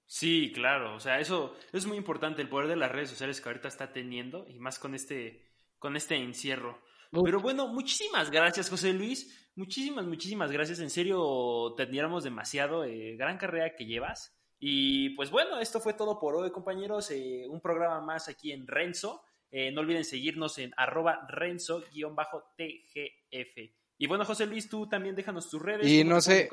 Sí, 0.05 0.51
claro, 0.53 0.95
o 0.95 0.99
sea, 0.99 1.20
eso, 1.20 1.55
es 1.74 1.86
muy 1.86 1.97
importante, 1.97 2.41
el 2.41 2.49
poder 2.49 2.67
de 2.67 2.76
las 2.76 2.91
redes 2.91 3.09
sociales 3.09 3.41
que 3.41 3.49
ahorita 3.49 3.67
está 3.67 3.91
teniendo 3.91 4.47
y 4.47 4.59
más 4.59 4.80
con 4.80 4.95
este, 4.95 5.51
con 5.78 5.95
este 5.95 6.15
encierro. 6.15 6.82
Pero 7.11 7.39
bueno, 7.41 7.67
muchísimas 7.67 8.30
gracias, 8.32 8.70
José 8.70 8.93
Luis. 8.93 9.51
Muchísimas, 9.55 10.05
muchísimas 10.05 10.51
gracias. 10.51 10.80
En 10.80 10.89
serio, 10.89 11.74
te 11.76 11.84
admiramos 11.84 12.24
demasiado. 12.24 12.86
Eh, 12.86 13.15
gran 13.17 13.38
carrera 13.38 13.76
que 13.76 13.86
llevas. 13.86 14.36
Y 14.59 15.09
pues 15.15 15.32
bueno, 15.32 15.59
esto 15.59 15.80
fue 15.80 15.93
todo 15.93 16.20
por 16.20 16.36
hoy, 16.36 16.51
compañeros. 16.51 17.09
Eh, 17.11 17.45
un 17.49 17.61
programa 17.61 17.99
más 18.01 18.30
aquí 18.30 18.51
en 18.51 18.67
Renzo. 18.67 19.24
Eh, 19.51 19.71
no 19.71 19.81
olviden 19.81 20.05
seguirnos 20.05 20.57
en 20.59 20.73
arroba 20.77 21.25
renzo-tgf. 21.27 21.89
Y 23.97 24.07
bueno, 24.07 24.23
José 24.25 24.45
Luis, 24.45 24.69
tú 24.69 24.87
también 24.87 25.15
déjanos 25.15 25.49
tus 25.49 25.61
redes. 25.61 25.87
Y 25.87 26.03
no 26.03 26.21
sé, 26.21 26.49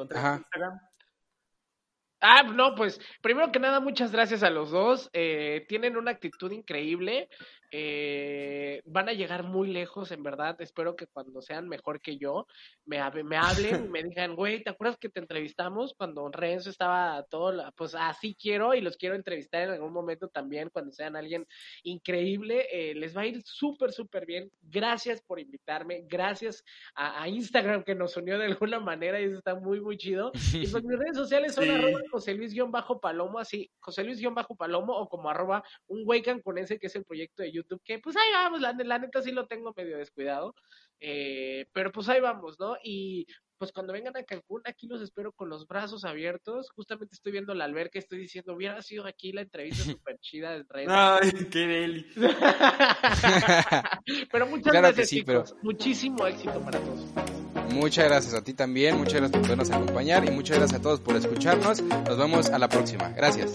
Ah, 2.21 2.43
no, 2.43 2.75
pues 2.75 2.99
primero 3.21 3.53
que 3.53 3.59
nada, 3.59 3.79
muchas 3.79 4.11
gracias 4.11 4.43
a 4.43 4.51
los 4.51 4.71
dos. 4.71 5.11
Eh, 5.13 5.67
tienen 5.69 5.97
una 5.97 6.13
actitud 6.13 6.51
increíble. 6.51 7.29
Eh, 7.71 8.83
van 8.85 9.09
a 9.09 9.13
llegar 9.13 9.43
muy 9.43 9.69
lejos, 9.69 10.11
en 10.13 10.23
verdad. 10.23 10.61
Espero 10.61 10.97
que 10.97 11.07
cuando 11.07 11.43
sean 11.43 11.69
mejor 11.69 12.01
que 12.01 12.19
yo, 12.19 12.47
me, 12.85 12.99
me 13.25 13.37
hablen 13.37 13.91
me 13.91 14.03
digan, 14.17 14.35
güey, 14.37 14.63
¿te 14.63 14.71
acuerdas 14.71 14.99
que 14.99 15.09
te 15.09 15.21
entrevistamos 15.21 15.95
cuando 15.97 16.29
Renzo 16.31 16.71
estaba 16.71 17.25
todo? 17.25 17.53
pues 17.77 17.95
así 17.95 18.35
quiero 18.35 18.75
y 18.75 18.81
los 18.81 18.97
quiero 18.97 19.15
entrevistar 19.15 19.63
en 19.63 19.71
algún 19.71 19.93
momento 19.93 20.29
también 20.29 20.71
cuando 20.71 20.93
sean 20.93 21.17
alguien 21.17 21.47
increíble. 21.83 22.67
Eh, 22.73 22.95
les 22.95 23.17
va 23.17 23.23
a 23.23 23.27
ir 23.27 23.43
súper, 23.45 23.93
súper 23.93 24.27
bien. 24.27 24.51
Gracias 24.63 25.21
por 25.23 25.41
invitarme. 25.41 26.05
Gracias 26.09 26.65
a, 26.95 27.27
Instagram 27.29 27.83
que 27.83 27.95
nos 27.95 28.17
unió 28.17 28.39
de 28.39 28.47
alguna 28.47 28.79
manera 28.79 29.21
y 29.21 29.25
eso 29.25 29.39
está 29.39 29.55
muy, 29.55 29.81
muy 29.81 29.97
chido. 29.97 30.33
Y 30.53 30.67
pues 30.69 30.85
mis 30.85 30.99
redes 30.99 31.17
sociales 31.17 31.55
son 31.55 31.69
arroba 31.69 32.01
José 32.11 32.35
Luis-Palomo, 32.35 33.39
así, 33.39 33.71
José 33.81 34.05
Luis-Palomo 34.05 34.97
o 34.97 35.09
como 35.09 35.29
arroba 35.29 35.65
un 35.89 36.03
Waken 36.07 36.41
con 36.41 36.59
ese 36.59 36.79
que 36.79 36.87
es 36.87 36.97
el 36.97 37.05
proyecto 37.05 37.43
de 37.43 37.53
YouTube, 37.57 37.83
que 37.85 37.99
pues 37.99 38.17
ahí 38.17 38.33
vamos, 38.33 38.61
la, 38.61 38.99
neta 38.99 39.23
sí 39.23 39.33
lo 39.33 39.47
tengo 39.47 39.75
medio 39.77 39.99
descuidado, 39.99 40.55
eh, 41.01 41.67
pero 41.73 41.93
pues 41.93 42.09
ahí 42.09 42.21
vamos, 42.21 42.59
¿no? 42.59 42.77
Y 42.83 43.27
pues 43.59 43.73
cuando 43.73 43.93
vengan 43.93 44.17
a 44.17 44.23
Cancún, 44.23 44.61
aquí 44.65 44.87
los 44.87 45.01
espero 45.01 45.33
con 45.33 45.49
los 45.49 45.67
brazos 45.67 46.05
abiertos. 46.05 46.71
Justamente 46.71 47.15
estoy 47.15 47.33
viendo 47.33 47.55
la 47.55 47.65
alberca, 47.65 47.99
estoy 47.99 48.19
diciendo, 48.19 48.55
hubiera 48.55 48.81
sido 48.83 49.07
aquí 49.07 49.33
la 49.33 49.43
entrevista 49.43 49.83
súper 49.99 50.19
chida 50.21 50.53
del 50.53 50.67
rey. 50.69 50.87
Ay, 50.89 51.31
qué 51.51 51.61
deli. 51.61 52.07
pero 54.31 54.47
muchas 54.47 54.73
gracias, 54.73 55.09
chicos. 55.09 55.55
Muchísimo 55.63 56.27
éxito 56.27 56.61
para 56.61 56.79
todos. 56.81 57.07
Muchas 57.73 58.07
gracias 58.07 58.35
a 58.35 58.45
ti 58.45 58.55
también, 58.55 58.97
muchas 58.97 59.15
gracias 59.15 59.33
por 59.33 59.43
podernos 59.43 59.71
acompañar 59.71 60.25
y 60.25 60.31
muchas 60.31 60.59
gracias 60.59 60.81
a 60.81 60.83
todos 60.83 61.01
por 61.01 61.17
escucharnos. 61.17 61.83
Nos 61.83 62.19
vemos 62.19 62.51
a 62.51 62.59
la 62.59 62.69
próxima. 62.69 63.09
Gracias. 63.11 63.53